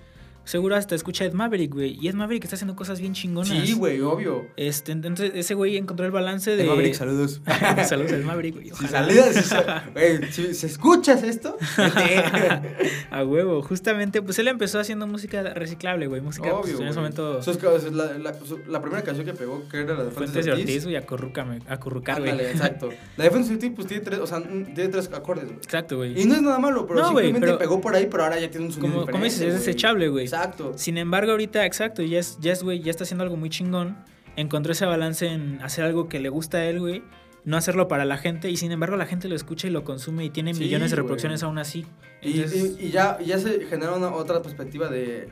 seguro 0.49 0.75
hasta 0.75 0.95
escucha 0.95 1.25
Ed 1.25 1.33
Maverick, 1.33 1.71
güey. 1.73 1.97
Y 2.01 2.07
Ed 2.07 2.15
Maverick 2.15 2.43
está 2.43 2.55
haciendo 2.55 2.75
cosas 2.75 2.99
bien 2.99 3.13
chingonas. 3.13 3.49
Sí, 3.49 3.73
güey, 3.73 4.01
obvio. 4.01 4.47
Este, 4.57 4.91
entonces, 4.91 5.31
ese 5.35 5.53
güey 5.53 5.77
encontró 5.77 6.05
el 6.07 6.11
balance 6.11 6.55
de. 6.55 6.63
Ed 6.63 6.67
Maverick, 6.67 6.95
saludos. 6.95 7.41
Saludos 7.87 8.11
al 8.13 8.23
Maverick, 8.23 8.55
güey. 8.55 8.65
Si 8.67 8.71
ojalá. 8.73 8.89
salidas, 8.89 9.35
si, 9.35 9.41
sa- 9.43 9.83
güey, 9.93 10.31
si, 10.31 10.53
si 10.55 10.65
escuchas 10.65 11.21
esto. 11.23 11.55
A 13.11 13.23
huevo. 13.23 13.61
Justamente, 13.61 14.21
pues 14.21 14.39
él 14.39 14.47
empezó 14.47 14.79
haciendo 14.79 15.07
música 15.07 15.41
reciclable, 15.53 16.07
güey. 16.07 16.21
Música, 16.21 16.49
pues, 16.51 16.73
obvio. 16.73 16.81
en 16.81 16.87
ese 16.87 16.97
momento. 16.97 17.41
Sus 17.43 17.57
ca- 17.57 17.69
la, 17.91 18.17
la- 18.17 18.35
la 18.67 18.81
primera 18.81 19.03
canción 19.03 19.25
que 19.25 19.33
pegó, 19.33 19.67
que 19.69 19.77
era 19.81 19.95
la 19.95 20.03
de 20.05 20.11
Fuentes 20.11 20.45
de 20.45 20.51
Ortiz, 20.51 20.83
güey, 20.83 20.95
acurrúcame, 20.95 21.59
acurrucar, 21.67 22.19
güey. 22.19 22.31
Ándale, 22.31 22.51
exacto. 22.51 22.89
La 23.17 23.25
de 23.25 23.29
Fuentes 23.29 23.49
de 23.49 23.55
Ortiz, 23.55 23.71
pues 23.75 23.87
tiene 23.87 24.03
tres, 24.03 24.19
o 24.19 24.27
sea, 24.27 24.41
tiene 24.41 24.87
tres 24.89 25.09
acordes, 25.13 25.45
güey. 25.45 25.57
Exacto, 25.57 25.97
güey. 25.97 26.19
Y 26.19 26.25
no 26.25 26.35
es 26.35 26.41
nada 26.41 26.59
malo, 26.59 26.85
pero 26.87 27.01
No, 27.01 27.11
güey, 27.11 27.25
simplemente 27.27 27.47
pero- 27.47 27.59
pegó 27.59 27.81
por 27.81 27.95
ahí, 27.95 28.07
pero 28.09 28.23
ahora 28.23 28.39
ya 28.39 28.49
tiene 28.49 28.67
un 28.67 28.71
sonido 28.71 28.93
Como, 29.01 29.05
como 29.11 29.23
dices, 29.23 29.41
es 29.41 29.53
desechable, 29.53 30.07
güey. 30.09 30.25
Exacto. 30.39 30.73
Sin 30.77 30.97
embargo, 30.97 31.31
ahorita, 31.31 31.65
exacto, 31.65 32.01
ya 32.01 32.19
es, 32.19 32.37
ya 32.39 32.51
es, 32.53 32.63
güey, 32.63 32.79
ya 32.81 32.91
está 32.91 33.03
haciendo 33.03 33.23
algo 33.23 33.37
muy 33.37 33.49
chingón. 33.49 33.97
Encontró 34.35 34.71
ese 34.71 34.85
balance 34.85 35.27
en 35.27 35.59
hacer 35.61 35.83
algo 35.85 36.07
que 36.07 36.19
le 36.19 36.29
gusta 36.29 36.59
a 36.59 36.65
él, 36.65 36.79
güey. 36.79 37.03
No 37.45 37.57
hacerlo 37.57 37.87
para 37.87 38.05
la 38.05 38.17
gente. 38.17 38.49
Y 38.49 38.57
sin 38.57 38.71
embargo, 38.71 38.95
la 38.97 39.05
gente 39.05 39.27
lo 39.27 39.35
escucha 39.35 39.67
y 39.67 39.71
lo 39.71 39.83
consume 39.83 40.25
y 40.25 40.29
tiene 40.29 40.53
Sí, 40.53 40.59
millones 40.61 40.91
de 40.91 40.95
güey. 40.95 41.01
reproducciones 41.03 41.43
aún 41.43 41.57
así. 41.57 41.85
Y, 42.21 42.35
Entonces, 42.41 42.77
y- 42.79 42.85
y 42.87 42.89
ya, 42.91 43.17
y 43.19 43.25
ya 43.25 43.37
se 43.39 43.65
genera 43.65 43.93
una 43.93 44.13
otra 44.13 44.41
perspectiva 44.41 44.87
de. 44.89 45.29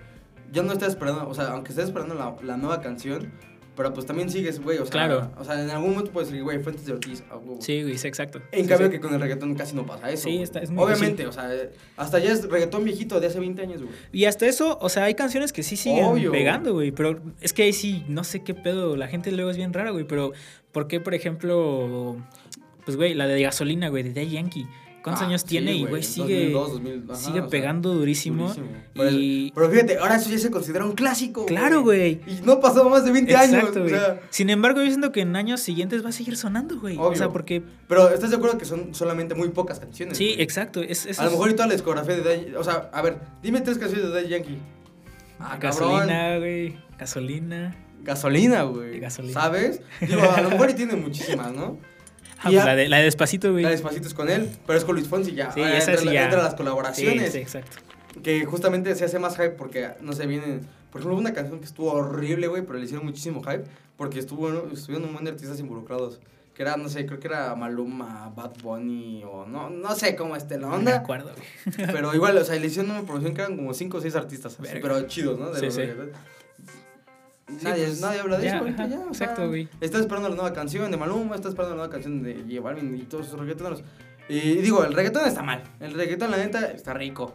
Ya 0.52 0.64
no 0.64 0.72
estás 0.74 0.90
esperando, 0.90 1.28
o 1.28 1.34
sea, 1.34 1.50
aunque 1.50 1.70
estés 1.72 1.86
esperando 1.86 2.16
la, 2.16 2.36
la 2.44 2.58
nueva 2.58 2.82
canción, 2.82 3.32
pero 3.78 3.94
pues 3.94 4.06
también 4.06 4.30
sigues, 4.30 4.60
güey, 4.62 4.80
o 4.80 4.84
sea. 4.86 4.92
Claro. 4.92 5.32
O 5.38 5.46
sea, 5.46 5.62
en 5.62 5.70
algún 5.70 5.92
momento 5.92 6.12
puedes 6.12 6.30
decir, 6.30 6.44
güey, 6.44 6.60
Fuentes 6.60 6.86
de 6.86 6.92
Ortiz, 6.94 7.24
a 7.30 7.38
huevo. 7.38 7.62
sí, 7.62 7.84
güey, 7.84 7.98
sí, 7.98 8.08
exacto. 8.08 8.42
En 8.52 8.64
Sí, 8.64 8.68
cambio 8.70 8.88
sí. 8.88 8.92
que 8.94 9.00
con 9.00 9.14
el 9.14 9.22
reggaetón 9.22 9.56
casi 9.56 9.76
no 9.76 9.86
pasa 9.86 10.10
eso. 10.12 10.28
Sí, 10.28 10.42
está- 10.42 10.60
es 10.60 10.70
muy 10.72 10.84
Obviamente, 10.84 11.26
o 11.28 11.32
sea, 11.32 11.50
hasta 11.96 12.20
ya 12.20 12.34
es 12.34 12.50
reggaetón 12.50 12.84
viejito 12.84 13.20
de 13.22 13.28
hace 13.28 13.40
20 13.40 13.62
años, 13.62 13.82
güey. 13.84 13.94
Y 14.12 14.26
hasta 14.26 14.46
eso, 14.48 14.78
o 14.82 14.90
sea, 14.90 15.04
hay 15.06 15.14
canciones 15.14 15.54
que 15.54 15.64
sí 15.64 15.78
siguen 15.78 16.04
Obvio. 16.06 16.32
pegando, 16.32 16.74
güey. 16.74 16.92
Pero 16.92 17.22
es 17.40 17.54
que 17.54 17.64
ahí 17.64 17.72
sí, 17.74 18.04
no 18.10 18.24
sé 18.24 18.44
qué 18.44 18.54
pedo. 18.56 18.98
La 18.98 19.08
gente 19.08 19.32
luego 19.32 19.52
es 19.52 19.58
bien 19.58 19.72
rara, 19.72 19.92
güey. 19.92 20.04
Pero, 20.06 20.34
¿por 20.72 20.88
qué, 20.88 21.00
por 21.00 21.14
ejemplo, 21.14 22.18
pues, 22.86 22.98
güey, 22.98 23.14
la 23.14 23.28
de 23.28 23.42
gasolina, 23.42 23.90
güey, 23.90 24.04
de 24.04 24.14
Daddy 24.14 24.32
Yankee? 24.32 24.68
¿Cuántos 25.08 25.24
Ah, 25.24 25.28
años 25.28 25.42
sí, 25.42 25.48
tiene? 25.48 25.74
y, 25.76 25.86
güey, 25.86 26.04
sigue, 26.04 26.50
2002, 26.52 26.72
2000, 26.74 27.04
ajá, 27.12 27.16
sigue 27.20 27.40
o 27.40 27.42
sea, 27.44 27.50
pegando 27.50 27.94
durísimo. 27.94 28.44
durísimo. 28.48 28.68
Pero, 28.94 29.12
Y. 29.12 29.52
pero 29.56 29.70
fíjate, 29.70 29.98
ahora 29.98 30.16
eso 30.18 30.30
ya 30.30 30.38
se 30.38 30.52
considera 30.52 30.86
un 30.86 30.92
clásico. 30.94 31.46
Claro, 31.46 31.82
güey. 31.82 32.20
Y 32.28 32.42
no 32.44 32.60
pasó 32.60 32.90
más 32.90 33.06
de 33.06 33.12
20 33.12 33.36
años. 33.36 33.76
O 33.76 33.88
sea, 33.90 34.22
Sin 34.30 34.50
embargo, 34.50 34.82
yo 34.82 34.88
siento 34.88 35.12
que 35.12 35.22
en 35.22 35.36
años 35.36 35.62
siguientes 35.62 36.04
va 36.04 36.10
a 36.10 36.12
seguir 36.12 36.36
sonando, 36.38 36.80
güey. 36.80 36.98
O 37.00 37.16
sea, 37.16 37.30
porque. 37.30 37.64
pero 37.88 38.10
¿estás 38.10 38.30
de 38.32 38.36
acuerdo 38.38 38.58
que 38.58 38.66
son 38.66 38.94
solamente 38.94 39.34
muy 39.36 39.50
pocas 39.50 39.80
canciones? 39.80 40.18
Sí, 40.18 40.30
güey? 40.34 40.42
exacto. 40.42 40.82
Es, 40.82 41.20
A 41.20 41.26
lo 41.26 41.32
mejor 41.32 41.50
y 41.52 41.54
toda 41.54 41.68
la 41.68 41.74
discografía 41.74 42.16
de 42.16 42.22
Daddy 42.24 42.56
O 42.56 42.64
sea, 42.64 42.90
a 42.94 43.02
ver, 43.02 43.20
dime 43.42 43.62
tres 43.62 43.78
canciones 43.78 44.08
de 44.08 44.14
Daddy 44.14 44.28
Yankee. 44.30 44.58
Ah, 45.40 45.58
cabrón. 45.60 45.92
Gasolina, 45.92 46.38
güey. 46.38 46.78
Gasolina. 46.98 47.76
Gasolina, 48.04 48.64
güey. 48.64 49.00
Gasolina. 49.00 49.34
¿Sabes? 49.34 49.82
Digo, 50.02 50.22
a 50.30 50.42
lo 50.42 50.50
mejor 50.50 50.70
y 50.70 50.74
tiene 50.74 50.96
muchísimas, 50.96 51.54
¿no? 51.54 51.78
Ah, 52.40 52.44
pues 52.44 52.56
la, 52.56 52.76
de, 52.76 52.88
la 52.90 52.98
de 52.98 53.04
Despacito, 53.04 53.52
güey. 53.52 53.64
La 53.64 53.70
Despacito 53.72 54.08
es 54.08 54.14
con 54.14 54.30
él, 54.30 54.50
pero 54.66 54.78
es 54.78 54.86
con 54.86 54.96
Luis 54.96 55.08
Fonsi 55.08 55.34
ya. 55.34 55.52
Sí, 55.52 55.60
Ahora 55.62 55.78
esa 55.78 55.92
entra, 55.92 56.06
la- 56.06 56.14
ya. 56.14 56.24
entra 56.26 56.44
las 56.44 56.56
colaboraciones. 56.56 57.26
Sí, 57.26 57.32
sí, 57.32 57.38
exacto. 57.40 57.78
Que 58.24 58.46
justamente 58.46 58.94
se 58.96 59.06
hace 59.06 59.20
más 59.20 59.36
hype 59.36 59.50
porque, 59.52 59.90
no 60.02 60.14
sé, 60.14 60.26
viene... 60.28 60.60
Por 60.92 61.02
ejemplo, 61.02 61.18
una 61.20 61.34
canción 61.34 61.60
que 61.60 61.66
estuvo 61.66 61.92
horrible, 61.92 62.48
güey, 62.48 62.64
pero 62.64 62.80
le 62.80 62.86
hicieron 62.86 63.06
muchísimo 63.06 63.42
hype 63.44 63.64
porque 63.98 64.20
estuvo, 64.20 64.50
estuvieron 64.72 65.04
un 65.08 65.14
montón 65.14 65.26
de 65.26 65.32
artistas 65.32 65.60
involucrados. 65.60 66.20
Que 66.56 66.64
era, 66.64 66.76
no 66.78 66.90
sé, 66.90 67.06
creo 67.06 67.20
que 67.20 67.28
era 67.28 67.54
Maluma, 67.56 68.32
Bad 68.36 68.54
Bunny 68.64 69.24
o 69.24 69.46
no, 69.46 69.70
no 69.70 69.94
sé 69.96 70.16
cómo 70.16 70.36
esté 70.36 70.56
la 70.56 70.62
No 70.62 70.70
me 70.72 70.78
onda. 70.78 70.96
acuerdo, 70.96 71.32
güey. 71.36 71.88
Pero 71.92 72.16
igual, 72.16 72.36
o 72.38 72.44
sea, 72.44 72.56
le 72.56 72.66
hicieron 72.66 72.90
una 72.90 73.02
producción 73.04 73.36
que 73.36 73.42
eran 73.42 73.56
como 73.58 73.74
5 73.76 73.98
o 73.98 74.02
6 74.02 74.16
artistas, 74.16 74.58
así, 74.60 74.80
pero 74.82 75.00
chidos, 75.08 75.38
¿no? 75.38 75.52
De 75.52 75.60
Sí, 75.60 75.66
los 75.66 75.74
sí. 75.76 75.82
reggaetón. 75.82 76.12
Sí, 77.48 77.60
Nadie, 77.64 77.86
pues, 77.86 78.02
nadie 78.02 78.20
habla 78.20 78.38
de 78.38 78.44
ya, 78.44 78.50
eso 78.50 78.58
ahorita 78.60 78.84
ajá, 78.84 78.92
ya. 78.92 79.00
o 79.00 79.08
exacto, 79.08 79.36
sea, 79.38 79.46
güey. 79.48 79.70
Estás 79.80 80.02
esperando 80.02 80.28
la 80.30 80.36
nueva 80.36 80.52
canción 80.54 80.92
de 80.92 80.98
Maluma, 80.98 81.36
estás 81.36 81.52
esperando 81.52 81.76
la 81.76 81.84
nueva 81.84 81.92
canción 81.92 82.22
de 82.22 82.44
J 82.48 82.62
Balvin 82.62 82.96
y 82.98 83.04
todos 83.04 83.28
esos 83.28 83.40
reggaetoneros. 83.40 83.84
Y 84.28 84.40
digo, 84.58 84.84
el 84.84 84.94
reggaetón 84.94 85.26
está 85.26 85.42
mal. 85.44 85.64
El 85.80 85.94
reggaetón, 85.94 86.30
la 86.32 86.38
neta, 86.38 86.72
está 86.72 86.94
rico. 86.94 87.34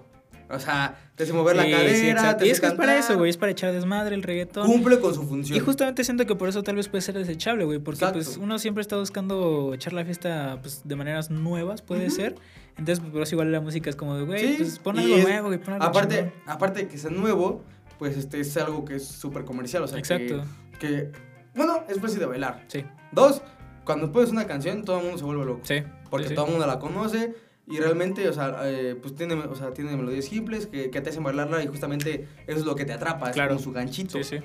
O 0.50 0.58
sea, 0.58 0.98
te 1.16 1.22
hace 1.24 1.32
mover 1.32 1.56
la 1.56 1.62
Sí, 1.62 1.68
sí, 1.70 1.74
cadera, 1.74 2.10
exacto. 2.10 2.38
te 2.42 2.46
Y 2.46 2.50
es 2.50 2.60
que 2.60 2.66
es 2.66 2.72
para 2.74 2.92
cantar. 2.92 3.10
eso, 3.10 3.18
güey, 3.18 3.30
es 3.30 3.38
para 3.38 3.52
echar 3.52 3.72
desmadre 3.72 4.14
el 4.14 4.22
reggaetón. 4.22 4.66
Cumple 4.66 5.00
con 5.00 5.14
su 5.14 5.22
función. 5.26 5.56
Y 5.56 5.60
justamente 5.60 6.04
siento 6.04 6.26
que 6.26 6.34
por 6.34 6.50
eso 6.50 6.62
tal 6.62 6.76
vez 6.76 6.88
puede 6.88 7.00
ser 7.00 7.16
desechable, 7.16 7.64
güey, 7.64 7.78
porque 7.78 8.04
Exacto. 8.04 8.18
pues 8.18 8.36
uno 8.36 8.58
siempre 8.58 8.82
está 8.82 8.98
buscando 8.98 9.72
echar 9.72 9.94
la 9.94 10.04
fiesta 10.04 10.58
pues, 10.60 10.82
de 10.84 10.94
maneras 10.94 11.30
nuevas, 11.30 11.80
puede 11.80 12.08
Ujú. 12.08 12.16
ser. 12.16 12.34
Entonces, 12.76 13.00
pues, 13.00 13.12
por 13.12 13.22
eso 13.22 13.34
igual 13.36 13.50
la 13.50 13.62
música 13.62 13.88
es 13.88 13.96
como 13.96 14.14
de, 14.14 14.24
güey, 14.24 14.46
Sí, 14.48 14.54
pues 14.58 14.78
pon 14.78 14.98
algo 14.98 15.16
es- 15.16 15.24
nuevo, 15.24 15.46
güey, 15.46 15.58
pon 15.58 15.72
algo 15.74 15.86
Aparte, 15.86 16.32
aparte 16.44 16.80
de 16.80 16.88
que 16.88 16.98
sea 16.98 17.10
nuevo, 17.10 17.62
pues 18.02 18.16
este 18.16 18.40
es 18.40 18.56
algo 18.56 18.84
que 18.84 18.96
es 18.96 19.06
súper 19.06 19.44
comercial. 19.44 19.84
O 19.84 19.86
sea, 19.86 20.02
que- 20.02 20.14
Exacto. 20.16 20.42
Que, 20.80 21.12
bueno, 21.54 21.84
es 21.88 22.00
fácil 22.00 22.18
de 22.18 22.26
bailar. 22.26 22.64
Sí, 22.66 22.84
Dos, 23.12 23.42
cuando 23.84 24.10
pones 24.10 24.30
una 24.30 24.44
canción, 24.48 24.84
todo 24.84 24.96
el 24.98 25.02
mundo 25.04 25.18
se 25.18 25.24
vuelve 25.24 25.44
loco. 25.44 25.60
sí. 25.62 25.84
Porque 26.10 26.24
sí, 26.24 26.30
sí. 26.30 26.34
todo 26.34 26.46
el 26.46 26.50
mundo 26.50 26.66
la 26.66 26.80
conoce 26.80 27.32
y 27.68 27.78
realmente, 27.78 28.28
o 28.28 28.32
sea, 28.32 28.56
eh, 28.64 28.96
pues 29.00 29.14
tiene, 29.14 29.34
o 29.34 29.54
sea, 29.54 29.72
tiene 29.72 29.96
melodías 29.96 30.24
simples 30.24 30.66
que, 30.66 30.90
que 30.90 31.00
te 31.00 31.10
hacen 31.10 31.22
bailarla 31.22 31.62
y 31.62 31.68
justamente 31.68 32.26
eso 32.48 32.58
es 32.58 32.64
lo 32.66 32.74
que 32.74 32.84
te 32.84 32.92
atrapa, 32.92 33.28
es 33.28 33.34
Claro. 33.34 33.50
como 33.50 33.60
su 33.60 33.70
ganchito. 33.70 34.18
Sí, 34.20 34.24
sí. 34.24 34.44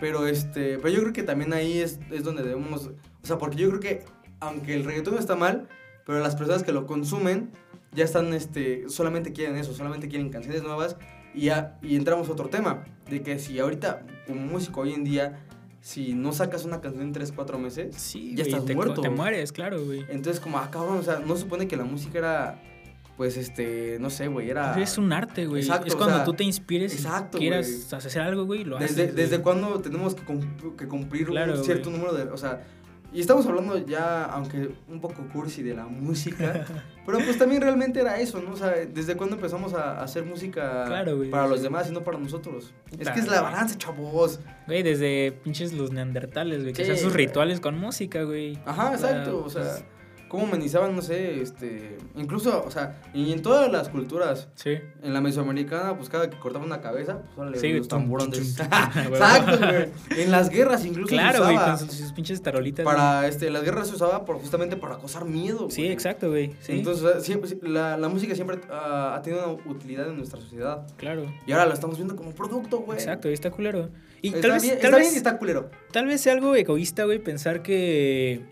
Pero 0.00 0.26
este, 0.26 0.78
pero 0.78 0.88
yo 0.88 1.00
creo 1.02 1.12
que 1.12 1.22
también 1.22 1.52
ahí 1.52 1.78
es, 1.78 2.00
es 2.10 2.24
donde 2.24 2.42
debemos, 2.42 2.88
o 3.22 3.26
sea, 3.26 3.38
porque 3.38 3.56
yo 3.58 3.68
creo 3.68 3.80
que 3.80 4.04
aunque 4.40 4.74
el 4.74 4.84
reggaetón 4.84 5.18
está 5.18 5.36
mal, 5.36 5.68
pero 6.04 6.18
las 6.18 6.34
personas 6.34 6.64
que 6.64 6.72
lo 6.72 6.84
consumen 6.86 7.52
ya 7.92 8.04
están, 8.04 8.34
este, 8.34 8.88
solamente 8.88 9.32
quieren 9.32 9.56
eso, 9.56 9.72
solamente 9.74 10.08
quieren 10.08 10.28
canciones 10.30 10.62
nuevas 10.64 10.96
y 11.38 11.46
ya, 11.46 11.78
y 11.82 11.96
entramos 11.96 12.28
a 12.28 12.32
otro 12.32 12.48
tema, 12.48 12.84
de 13.08 13.22
que 13.22 13.38
si 13.38 13.58
ahorita 13.58 14.02
como 14.26 14.40
músico 14.40 14.80
hoy 14.82 14.92
en 14.92 15.04
día, 15.04 15.44
si 15.80 16.12
no 16.14 16.32
sacas 16.32 16.64
una 16.64 16.80
canción 16.80 17.04
en 17.04 17.12
3, 17.12 17.32
4 17.34 17.58
meses, 17.58 17.94
Sí, 17.96 18.30
ya 18.34 18.42
güey, 18.44 18.48
estás 18.52 18.64
te, 18.66 18.74
muerto. 18.74 19.00
te 19.00 19.10
mueres, 19.10 19.52
claro, 19.52 19.82
güey. 19.84 20.04
entonces 20.08 20.40
como, 20.40 20.58
ah, 20.58 20.68
cabrón, 20.70 20.98
o 20.98 21.02
sea, 21.02 21.20
no 21.20 21.34
se 21.36 21.42
supone 21.42 21.66
que 21.68 21.76
la 21.76 21.84
música 21.84 22.18
era, 22.18 22.62
pues, 23.16 23.36
este, 23.36 23.96
no 24.00 24.10
sé, 24.10 24.28
güey, 24.28 24.50
era... 24.50 24.78
Es 24.80 24.98
un 24.98 25.12
arte, 25.12 25.46
güey. 25.46 25.62
Exacto, 25.62 25.86
Es 25.86 25.94
o 25.94 25.96
cuando 25.98 26.16
sea, 26.16 26.24
tú 26.24 26.34
te 26.34 26.44
inspires 26.44 26.92
exacto, 26.94 27.38
y 27.38 27.40
quieras 27.40 27.92
hacer 27.92 28.22
algo, 28.22 28.44
güey, 28.44 28.64
lo 28.64 28.76
haces. 28.76 28.96
Desde, 28.96 29.12
güey. 29.12 29.24
desde 29.24 29.40
cuándo 29.42 29.80
tenemos 29.80 30.14
que, 30.14 30.22
cum- 30.24 30.76
que 30.76 30.86
cumplir 30.86 31.26
Claro, 31.26 31.54
un 31.58 31.64
cierto 31.64 31.90
número 31.90 32.12
de... 32.14 32.24
O 32.24 32.36
sea, 32.36 32.60
y 33.12 33.20
estamos 33.20 33.46
hablando 33.46 33.78
ya, 33.78 34.24
aunque 34.24 34.70
un 34.88 35.00
poco 35.00 35.26
cursi, 35.32 35.62
de 35.62 35.74
la 35.74 35.86
música, 35.86 36.66
pero 37.06 37.18
pues 37.18 37.38
también 37.38 37.62
realmente 37.62 38.00
era 38.00 38.18
eso, 38.20 38.40
¿no? 38.42 38.52
O 38.52 38.56
sea, 38.56 38.70
¿desde 38.70 39.16
cuándo 39.16 39.36
empezamos 39.36 39.72
a 39.74 40.02
hacer 40.02 40.24
música 40.24 40.84
Claro, 40.86 41.16
güey. 41.16 41.30
para 41.30 41.48
los 41.48 41.62
demás 41.62 41.88
y 41.88 41.92
no 41.92 42.02
para 42.04 42.18
nosotros? 42.18 42.74
es 42.98 43.08
que 43.10 43.20
es 43.20 43.26
la 43.28 43.40
balanza, 43.40 43.76
chavos. 43.78 44.40
Güey, 44.66 44.82
desde 44.82 45.32
pinches 45.32 45.72
los 45.72 45.90
neandertales, 45.90 46.62
güey, 46.62 46.72
que 46.74 46.84
Sí, 46.84 46.90
hacían 46.90 47.04
sus 47.04 47.14
rituales 47.14 47.60
con 47.60 47.78
música, 47.78 48.22
güey. 48.24 48.58
Ajá, 48.66 48.92
exacto, 48.92 49.42
o 49.44 49.48
sea, 49.48 49.62
pues, 49.62 49.84
cómo 50.28 50.46
amenizaban, 50.46 50.94
no 50.94 51.02
sé, 51.02 51.40
este... 51.40 51.96
Incluso, 52.16 52.62
o 52.64 52.70
sea, 52.70 53.00
y 53.14 53.32
en 53.32 53.42
todas 53.42 53.70
las 53.72 53.88
culturas, 53.88 54.48
Sí. 54.54 54.76
en 55.02 55.14
la 55.14 55.20
mesoamericana, 55.20 55.96
pues 55.96 56.08
cada 56.08 56.28
que 56.30 56.38
cortaba 56.38 56.64
una 56.64 56.80
cabeza, 56.80 57.22
pues 57.22 57.38
órale, 57.38 57.58
Sí, 57.58 57.72
los 57.72 57.88
tum. 57.88 58.08
Exacto, 58.96 59.58
güey. 59.58 59.88
En 60.22 60.30
las 60.30 60.50
guerras 60.50 60.84
incluso 60.84 61.08
se 61.08 61.14
Claro, 61.14 61.44
güey, 61.44 61.56
con 61.56 61.78
sus, 61.78 62.12
pinches 62.12 62.42
tarolitas. 62.42 62.84
Para, 62.84 63.26
este, 63.26 63.50
las 63.50 63.62
guerras 63.64 63.88
se 63.88 63.94
usaba 63.94 64.24
por, 64.24 64.36
justamente 64.38 64.76
para 64.76 64.98
causar 64.98 65.24
miedo. 65.24 65.60
güey. 65.60 65.70
Sí, 65.70 65.86
exacto, 65.86 66.28
güey. 66.28 66.52
Sí, 66.60 66.72
Entonces, 66.72 67.24
siempre, 67.24 67.50
la, 67.68 67.96
la 67.96 68.08
música 68.08 68.34
siempre 68.34 68.60
ah, 68.70 69.14
ha 69.16 69.22
tenido 69.22 69.54
una 69.54 69.72
utilidad 69.72 70.08
en 70.08 70.16
nuestra 70.16 70.40
sociedad. 70.40 70.86
claro. 70.96 71.32
Y 71.46 71.52
ahora 71.52 71.66
la 71.66 71.74
estamos 71.74 71.96
viendo 71.96 72.16
como 72.16 72.32
producto, 72.32 72.80
güey. 72.80 72.98
Exacto, 72.98 73.30
y 73.30 73.32
está 73.32 73.50
culero. 73.50 73.88
Y 74.20 74.28
Está 74.28 74.40
tal 74.40 74.50
vez, 74.52 74.62
bien, 74.62 74.74
tal, 74.76 74.84
está 74.84 74.96
vez, 74.96 75.06
bien 75.06 75.14
y 75.14 75.16
está 75.16 75.38
culero. 75.38 75.70
tal 75.92 76.06
vez 76.06 76.20
sea 76.20 76.32
algo 76.32 76.54
egoísta, 76.56 77.04
güey, 77.04 77.18
pensar 77.20 77.62
que, 77.62 78.42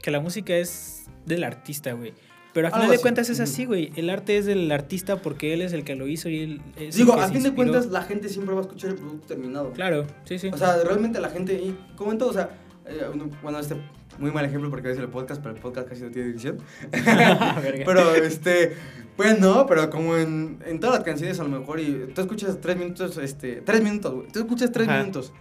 que 0.00 0.10
la 0.10 0.20
música 0.20 0.54
es 0.56 0.95
del 1.26 1.44
artista, 1.44 1.92
güey. 1.92 2.14
Pero 2.52 2.68
a 2.68 2.70
final 2.70 2.88
de 2.88 2.98
cuentas 2.98 3.28
es 3.28 3.38
así, 3.38 3.66
güey. 3.66 3.92
El 3.96 4.08
arte 4.08 4.38
es 4.38 4.46
del 4.46 4.72
artista 4.72 5.20
porque 5.20 5.52
él 5.52 5.60
es 5.60 5.74
el 5.74 5.84
que 5.84 5.94
lo 5.94 6.08
hizo 6.08 6.30
y 6.30 6.38
él 6.38 6.62
es 6.76 6.94
el 6.94 7.04
Digo, 7.04 7.14
que 7.14 7.20
a 7.20 7.28
fin 7.28 7.42
de 7.42 7.52
cuentas, 7.52 7.88
la 7.88 8.00
gente 8.00 8.30
siempre 8.30 8.54
va 8.54 8.62
a 8.62 8.64
escuchar 8.64 8.90
el 8.90 8.96
producto 8.96 9.26
terminado. 9.26 9.72
Claro, 9.72 10.06
sí, 10.24 10.38
sí. 10.38 10.48
O 10.50 10.56
sea, 10.56 10.82
realmente 10.82 11.20
la 11.20 11.28
gente, 11.28 11.52
y 11.52 11.78
como 11.96 12.12
en 12.12 12.18
todo, 12.18 12.30
o 12.30 12.32
sea, 12.32 12.48
eh, 12.86 13.04
bueno, 13.42 13.58
este, 13.58 13.76
muy 14.18 14.30
mal 14.30 14.44
ejemplo 14.44 14.70
porque 14.70 14.90
es 14.90 14.98
el 14.98 15.08
podcast, 15.08 15.42
pero 15.42 15.54
el 15.54 15.60
podcast 15.60 15.88
casi 15.88 16.02
no 16.02 16.10
tiene 16.10 16.30
edición. 16.30 16.58
Pero, 17.84 18.14
este, 18.14 18.72
pues 19.16 19.38
no, 19.38 19.66
pero 19.66 19.88
como 19.90 20.16
en, 20.16 20.58
en 20.66 20.80
todas 20.80 20.96
las 20.96 21.04
canciones 21.04 21.38
a 21.40 21.42
lo 21.42 21.48
mejor, 21.48 21.80
y 21.80 22.10
tú 22.14 22.20
escuchas 22.20 22.58
tres 22.60 22.76
minutos, 22.76 23.18
este, 23.18 23.62
tres 23.62 23.82
minutos, 23.82 24.14
güey, 24.14 24.28
tú 24.28 24.40
escuchas 24.40 24.72
tres 24.72 24.88
Ajá. 24.88 25.00
minutos, 25.00 25.32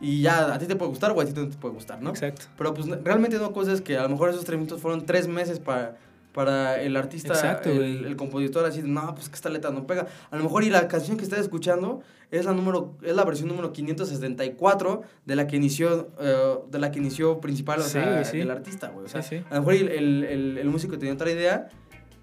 y 0.00 0.22
ya 0.22 0.54
a 0.54 0.58
ti 0.58 0.66
te 0.66 0.76
puede 0.76 0.88
gustar 0.90 1.12
o 1.12 1.20
a 1.20 1.24
ti 1.24 1.32
no 1.36 1.48
te 1.48 1.56
puede 1.56 1.74
gustar, 1.74 2.00
¿no? 2.02 2.10
Exacto. 2.10 2.46
Pero 2.56 2.72
pues 2.74 2.86
realmente 3.04 3.38
no 3.38 3.52
cosas 3.52 3.80
que 3.80 3.96
a 3.98 4.02
lo 4.02 4.08
mejor 4.08 4.30
esos 4.30 4.44
tres 4.44 4.58
minutos 4.58 4.80
fueron 4.80 5.04
tres 5.04 5.28
meses 5.28 5.58
para, 5.58 5.96
para 6.32 6.80
el 6.80 6.96
artista, 6.96 7.34
Exacto, 7.34 7.70
el, 7.70 8.04
el 8.04 8.16
compositor, 8.16 8.64
así 8.64 8.82
no, 8.84 9.14
pues 9.14 9.28
que 9.28 9.34
esta 9.34 9.50
letra 9.50 9.70
no 9.70 9.86
pega. 9.86 10.06
A 10.30 10.36
lo 10.36 10.42
mejor 10.44 10.64
y 10.64 10.70
la 10.70 10.88
canción 10.88 11.16
que 11.16 11.24
estás 11.24 11.40
escuchando 11.40 12.00
es 12.30 12.44
la 12.44 12.52
número, 12.52 12.94
es 13.02 13.14
la 13.16 13.24
versión 13.24 13.48
número 13.48 13.72
574 13.72 15.02
de 15.26 15.36
la 15.36 15.46
que 15.46 15.56
inició, 15.56 16.08
eh, 16.20 16.54
de 16.70 16.78
la 16.78 16.90
que 16.92 16.98
inició 17.00 17.40
principal, 17.40 17.80
o 17.80 17.82
Sí, 17.82 17.90
sea, 17.90 18.24
sí. 18.24 18.38
del 18.38 18.50
artista, 18.50 18.88
güey. 18.88 19.06
O 19.06 19.08
sea, 19.08 19.22
Sí, 19.22 19.38
sí. 19.38 19.44
a 19.50 19.54
lo 19.56 19.60
mejor 19.62 19.74
el, 19.74 19.88
el, 19.88 20.24
el- 20.24 20.58
el 20.58 20.68
músico 20.68 20.96
tenía 20.98 21.14
otra 21.14 21.30
idea 21.30 21.68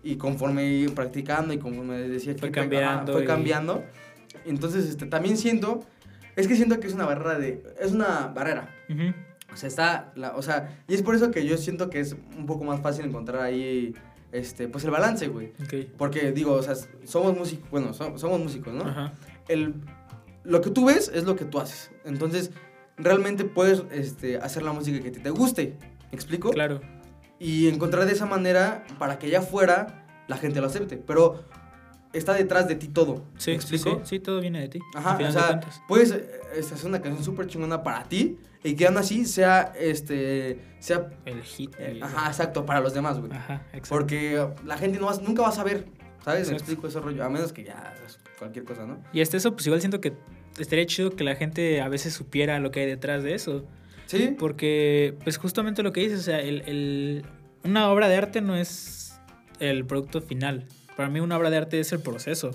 y 0.04 0.16
conforme 0.16 0.66
iba 0.68 0.96
practicando 0.96 1.54
y 1.54 1.58
conforme 1.58 1.98
decía 2.08 2.34
Fue 2.40 2.50
que 2.50 2.60
cambiando 2.62 3.14
fue 3.14 3.24
y- 3.24 3.26
cambiando. 3.28 3.84
Entonces, 4.46 4.86
este, 4.88 5.06
también 5.08 5.38
siento, 5.38 5.82
es 6.38 6.48
que 6.48 6.56
siento 6.56 6.80
que 6.80 6.88
es 6.88 6.94
una 6.94 7.06
barrera 7.06 7.38
de, 7.38 7.62
es 7.82 7.92
una 7.92 8.28
barrera. 8.28 8.74
O 9.54 9.56
sea, 9.58 9.68
está, 9.68 10.12
la, 10.16 10.36
o 10.36 10.42
sea, 10.42 10.78
y 10.88 10.94
es 10.94 11.02
por 11.02 11.16
eso 11.16 11.32
que 11.32 11.46
yo 11.46 11.58
siento 11.58 11.90
que 11.90 12.00
es 12.00 12.16
un 12.38 12.46
poco 12.46 12.64
más 12.64 12.80
fácil 12.82 13.06
encontrar 13.06 13.42
ahí, 13.42 13.94
este, 14.32 14.68
pues 14.70 14.84
el 14.86 14.92
balance, 14.92 15.28
güey. 15.28 15.52
Porque 15.98 16.32
digo, 16.32 16.54
o 16.54 16.62
sea, 16.64 16.76
somos 17.06 17.36
músicos, 17.38 17.70
bueno, 17.72 17.94
so- 17.94 18.18
somos 18.18 18.40
músicos, 18.40 18.74
¿no? 18.74 18.84
Ajá. 18.86 19.14
El, 19.50 19.76
lo 20.44 20.62
que 20.62 20.70
tú 20.70 20.86
ves 20.86 21.12
es 21.14 21.24
lo 21.26 21.36
que 21.36 21.46
tú 21.46 21.60
haces. 21.60 21.92
Entonces, 22.06 22.52
realmente 22.98 23.46
puedes, 23.46 23.84
este, 23.92 24.38
hacer 24.38 24.64
la 24.64 24.74
música 24.74 25.02
que 25.02 25.12
ti 25.12 25.20
te 25.20 25.30
guste. 25.30 25.78
¿Me 26.12 26.16
explico? 26.16 26.52
Claro. 26.52 26.80
Y 27.40 27.68
encontrar 27.68 28.06
de 28.06 28.14
esa 28.14 28.26
manera 28.26 28.84
para 29.00 29.18
que 29.20 29.28
allá 29.28 29.40
afuera 29.40 30.06
la 30.28 30.38
gente 30.38 30.60
lo 30.62 30.68
acepte. 30.68 30.98
Pero 30.98 31.44
está 32.18 32.34
detrás 32.34 32.68
de 32.68 32.76
ti 32.76 32.88
todo. 32.88 33.24
Sí, 33.38 33.51
¿Me 33.51 33.61
sí, 33.61 33.76
explico? 33.76 33.99
sí, 34.03 34.09
sí, 34.15 34.20
todo 34.20 34.39
viene 34.41 34.61
de 34.61 34.68
ti. 34.70 34.80
Ajá, 34.95 35.18
o 35.22 35.32
sea, 35.32 35.59
puedes 35.88 36.11
este, 36.55 36.74
hacer 36.76 36.86
una 36.88 37.01
canción 37.01 37.24
súper 37.24 37.47
chingona 37.47 37.84
para 37.84 38.03
ti 38.03 38.38
y 38.63 38.76
que 38.76 38.88
aún 38.88 38.97
así 38.97 39.26
sea, 39.26 39.72
este, 39.80 40.59
sea, 40.80 41.09
El 41.26 41.41
hit. 41.43 41.76
eh, 41.80 41.99
ajá, 42.01 42.28
exacto, 42.28 42.65
para 42.65 42.80
los 42.82 42.93
demás, 42.93 43.20
güey. 43.20 43.32
Ajá, 43.32 43.63
exacto. 43.74 43.89
Porque 43.89 44.45
la 44.65 44.78
gente 44.78 44.99
no 44.99 45.05
va- 45.07 45.18
nunca 45.22 45.41
va 45.43 45.49
a 45.49 45.53
saber, 45.53 45.86
¿sabes? 46.24 46.49
Me 46.49 46.55
explico 46.55 46.88
ese 46.88 46.99
rollo, 46.99 47.24
a 47.24 47.30
menos 47.30 47.53
que 47.53 47.63
ya 47.63 47.93
cualquier 48.39 48.65
cosa, 48.65 48.86
¿no? 48.86 49.01
Y 49.13 49.22
hasta 49.22 49.38
eso, 49.38 49.53
pues 49.53 49.65
igual 49.68 49.80
siento 49.82 50.01
que 50.01 50.13
estaría 50.59 50.86
chido 50.86 51.11
que 51.11 51.24
la 51.24 51.36
gente 51.36 51.82
a 51.82 51.88
veces 51.89 52.13
supiera 52.13 52.59
lo 52.59 52.72
que 52.72 52.82
hay 52.82 52.86
detrás 52.88 53.24
de 53.24 53.34
eso. 53.36 53.65
Sí, 54.07 54.36
Porque, 54.39 55.15
pues 55.24 55.38
justamente 55.38 55.84
lo 55.84 55.91
que 55.91 55.99
dices, 56.01 56.20
o 56.20 56.24
sea, 56.24 56.39
el, 56.39 56.61
el- 56.61 57.26
una 57.63 57.89
obra 57.91 58.07
de 58.07 58.15
arte 58.15 58.39
no 58.41 58.55
es 58.55 59.20
el 59.59 59.86
producto 59.86 60.22
final. 60.22 60.65
Para 60.98 61.10
mí 61.10 61.20
una 61.20 61.38
obra 61.38 61.52
de 61.52 61.58
arte 61.58 61.80
es 61.80 61.91
el 61.93 62.00
proceso. 62.00 62.52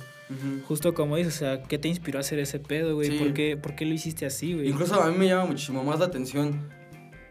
Justo 0.66 0.94
como 0.94 1.16
dices, 1.16 1.36
o 1.36 1.38
sea, 1.38 1.62
¿qué 1.62 1.78
te 1.78 1.88
inspiró 1.88 2.18
a 2.18 2.20
hacer 2.22 2.40
ese 2.40 2.58
pedo, 2.58 2.96
güey? 2.96 3.10
Sí. 3.10 3.18
¿Por, 3.18 3.32
qué, 3.32 3.56
¿Por 3.56 3.76
qué 3.76 3.86
lo 3.86 3.94
hiciste 3.94 4.26
así, 4.26 4.54
güey? 4.54 4.68
Incluso 4.68 5.00
a 5.00 5.10
mí 5.10 5.16
me 5.16 5.28
llama 5.28 5.46
muchísimo 5.46 5.84
más 5.84 6.00
la 6.00 6.06
atención 6.06 6.60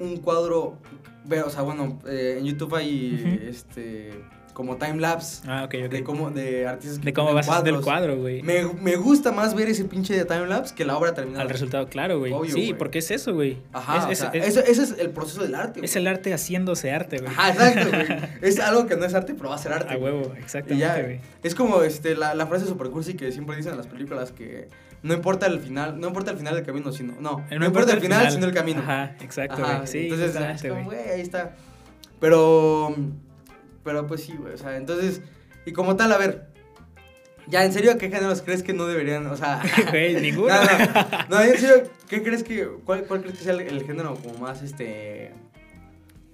un 0.02 0.18
cuadro, 0.18 0.78
o 1.46 1.50
sea, 1.50 1.62
bueno, 1.62 2.00
eh, 2.08 2.38
en 2.40 2.46
YouTube 2.46 2.76
hay, 2.76 3.40
este, 3.48 4.24
como 4.54 4.78
timelapse 4.78 5.42
Ah, 5.48 5.64
ok, 5.66 5.76
ok. 5.86 5.92
de 5.92 6.04
cómo, 6.04 6.30
de 6.32 6.68
artistas 6.68 7.00
que 7.00 7.06
De 7.06 7.14
cómo 7.14 7.34
vas 7.34 7.48
a 7.48 7.58
hacer 7.60 7.68
el 7.70 7.82
cuadros. 7.82 7.84
cuadro, 7.84 8.18
güey. 8.22 8.42
Me, 8.44 8.66
me 8.82 8.96
gusta 8.98 9.32
más 9.32 9.54
ver 9.56 9.70
ese 9.70 9.86
pinche 9.86 10.14
de 10.16 10.26
timelapse 10.26 10.76
que 10.76 10.86
la 10.86 10.98
obra 10.98 11.14
terminada. 11.14 11.42
Al 11.44 11.50
resultado, 11.50 11.88
claro, 11.88 12.20
güey. 12.20 12.34
Sí, 12.48 12.52
güey. 12.52 12.74
porque 12.74 13.00
es 13.00 13.12
eso, 13.12 13.34
güey. 13.34 13.58
Ajá, 13.74 13.98
Es, 13.98 14.06
o 14.06 14.12
es- 14.12 14.18
sea, 14.20 14.30
es- 14.34 14.48
eso- 14.58 14.60
ese 14.66 14.84
es 14.84 14.96
el 15.00 15.10
proceso 15.12 15.42
del 15.42 15.56
arte. 15.56 15.80
es 15.84 15.92
güey. 15.94 16.04
el 16.04 16.08
arte 16.08 16.34
haciéndose 16.34 16.92
arte, 16.92 17.18
güey. 17.20 17.32
Ajá, 17.32 17.50
exacto, 17.50 17.90
güey. 17.90 18.20
Es 18.42 18.60
algo 18.60 18.86
que 18.88 18.96
no 18.98 19.06
es 19.06 19.14
arte, 19.14 19.34
pero 19.36 19.50
va 19.50 19.56
a 19.56 19.60
ser 19.60 19.74
arte. 19.74 19.94
A 19.94 19.98
huevo, 19.98 20.34
exactamente, 20.38 20.78
ya, 20.78 21.02
güey. 21.02 21.20
es 21.44 21.56
como 21.56 21.82
este, 21.84 22.16
la, 22.16 22.34
la 22.36 22.46
frase 22.48 22.66
super 22.66 22.90
cursi 22.90 23.14
que 23.16 23.32
siempre 23.32 23.56
dicen 23.56 23.72
en 23.72 23.78
las 23.78 23.88
películas 23.88 24.32
que 24.32 24.68
no 25.04 25.14
importa 25.14 25.48
el 25.48 25.60
final, 25.60 26.00
no 26.00 26.08
importa 26.08 26.32
el 26.32 26.38
final 26.38 26.54
del 26.56 26.64
camino, 26.66 26.92
sino, 26.92 27.14
no, 27.20 27.44
Eh, 27.50 27.58
no, 27.58 27.66
importa 27.66 27.94
el 27.94 28.02
final, 28.02 28.30
sino 28.32 28.46
el 28.46 28.54
camino. 28.54 28.82
Ajá, 28.82 29.16
exacto, 29.22 29.64
Ajá, 29.64 29.78
güey. 29.78 29.88
Sí, 29.88 30.00
entonces, 30.04 30.28
es 30.28 30.34
justamente, 30.36 30.70
como, 30.70 30.84
güey, 30.84 31.00
ahí 31.10 31.22
está. 31.22 31.56
Pero, 32.20 32.96
pero 33.84 34.08
pues 34.08 34.24
sí, 34.24 34.34
güey, 34.38 34.54
o 34.54 34.58
sea, 34.58 34.78
entonces, 34.78 35.22
y 35.66 35.72
como 35.72 35.96
tal, 35.96 36.12
a 36.12 36.18
ver, 36.18 36.48
ya, 37.48 37.66
en 37.66 37.74
serio, 37.74 37.98
¿qué 37.98 38.10
géneros 38.10 38.42
crees 38.42 38.64
que 38.64 38.72
no 38.74 38.86
deberían, 38.86 39.26
o 39.28 39.36
sea... 39.36 39.62
Güey, 39.90 40.22
ninguno. 40.22 40.54
No, 41.30 41.30
no, 41.30 41.36
no, 41.38 41.42
en 41.42 41.58
serio, 41.58 41.90
¿qué 42.08 42.22
crees 42.24 42.44
que, 42.44 42.68
cuál, 42.86 43.04
cuál 43.06 43.22
crees 43.22 43.38
que 43.38 43.44
sea 43.44 43.54
el, 43.54 43.62
el 43.62 43.84
género 43.86 44.16
como 44.16 44.38
más, 44.40 44.62
este, 44.62 45.32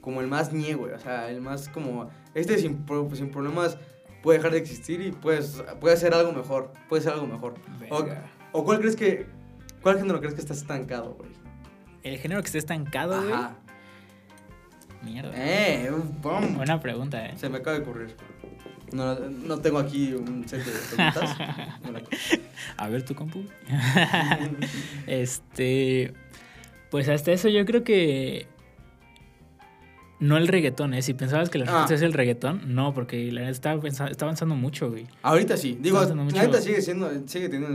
como 0.02 0.22
el 0.22 0.28
más 0.28 0.52
ñe, 0.54 0.74
güey? 0.76 0.94
O 0.94 1.00
sea, 1.00 1.30
el 1.30 1.42
más 1.42 1.70
como, 1.70 2.10
este 2.34 2.58
sin, 2.58 2.86
pro- 2.86 3.10
sin 3.16 3.32
problemas 3.32 3.78
puede 4.22 4.40
dejar 4.40 4.52
de 4.52 4.58
existir 4.60 5.00
y 5.02 5.12
puedes, 5.12 5.64
puede 5.80 5.96
ser 5.98 6.14
algo 6.14 6.34
mejor, 6.34 6.74
puede 6.90 7.02
ser 7.04 7.14
algo 7.14 7.26
mejor. 7.28 7.56
O, 7.90 8.06
o 8.52 8.64
cuál 8.66 8.80
crees 8.80 8.96
que, 8.96 9.26
cuál 9.82 9.98
género 9.98 10.20
crees 10.20 10.34
que 10.36 10.42
está 10.42 10.54
estancado, 10.54 11.14
güey? 11.18 11.30
El 12.04 12.18
género 12.20 12.42
que 12.42 12.48
esté 12.48 12.58
estancado, 12.60 13.22
güey. 13.22 13.34
Mierda. 15.04 15.32
Eh, 15.36 15.92
un 15.92 16.22
pum. 16.22 16.56
Buena 16.56 16.80
pregunta, 16.80 17.26
eh. 17.26 17.34
Se 17.38 17.50
me 17.50 17.58
acaba 17.58 17.78
de 17.78 17.84
ocurrir. 17.84 18.16
No, 18.92 19.16
no 19.20 19.60
tengo 19.60 19.80
aquí 19.80 20.14
un 20.14 20.48
set 20.48 20.64
de 20.64 20.72
preguntas. 20.96 21.38
A 22.78 22.88
ver 22.88 23.04
tu 23.04 23.16
compu. 23.16 23.44
este. 25.08 26.14
Pues 26.90 27.10
hasta 27.10 27.32
eso 27.32 27.50
yo 27.50 27.66
creo 27.66 27.84
que. 27.84 28.48
No 30.20 30.38
el 30.38 30.48
reggaetón, 30.48 30.94
¿eh? 30.96 31.02
Si 31.04 31.14
pensabas 31.14 31.50
que 31.52 31.60
la 31.60 31.66
Ah. 31.66 31.68
respuesta 31.68 31.94
es 31.96 32.02
el 32.02 32.14
reggaetón, 32.14 32.74
no, 32.74 32.94
porque 32.94 33.32
la 33.32 33.42
neta 33.42 33.52
está, 33.52 34.08
está 34.10 34.26
avanzando 34.26 34.56
mucho, 34.56 34.90
güey. 34.90 35.06
Ahorita 35.22 35.58
sí. 35.58 35.78
Digo, 35.80 36.00
mucho- 36.16 36.54
sigue 36.62 36.82
siendo, 36.82 37.10
sigue 37.28 37.50
teniendo 37.50 37.68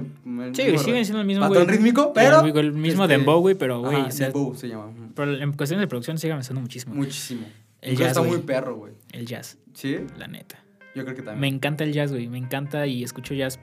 el, 0.45 0.55
Sí, 0.57 0.63
siguen 0.79 1.05
siendo 1.05 1.21
el 1.21 1.27
mismo, 1.27 1.47
patrón 1.47 1.65
güey. 1.65 1.77
rítmico, 1.77 2.13
pero... 2.13 2.41
El, 2.41 2.57
el 2.59 2.73
mismo 2.73 3.05
este, 3.05 3.17
dembow, 3.17 3.41
güey, 3.41 3.55
pero, 3.55 3.81
güey, 3.81 3.97
ajá, 3.97 4.07
o 4.09 4.11
sea, 4.11 4.27
dembow 4.27 4.55
se 4.57 4.69
llama. 4.69 4.91
pero 5.15 5.35
en 5.37 5.53
cuestiones 5.53 5.83
de 5.83 5.87
producción 5.89 6.19
sigue 6.19 6.33
avanzando 6.33 6.61
muchísimo. 6.61 6.95
Muchísimo. 6.97 7.47
El 7.81 7.97
jazz, 7.97 8.09
está 8.09 8.21
güey. 8.21 8.33
muy 8.33 8.41
perro, 8.43 8.77
güey. 8.77 8.93
El 9.13 9.25
jazz, 9.27 9.59
¿Sí? 9.75 9.99
la 10.19 10.27
neta. 10.27 10.63
Yo 10.95 11.05
creo 11.05 11.15
que 11.17 11.23
Me 11.23 11.27
también. 11.27 11.55
encanta 11.55 11.85
el 11.85 11.93
jazz, 11.93 12.11
güey. 12.11 12.29
Me 12.29 12.39
encanta 12.39 12.87
y 12.89 13.03
escucho 13.05 13.35
jazz. 13.35 13.61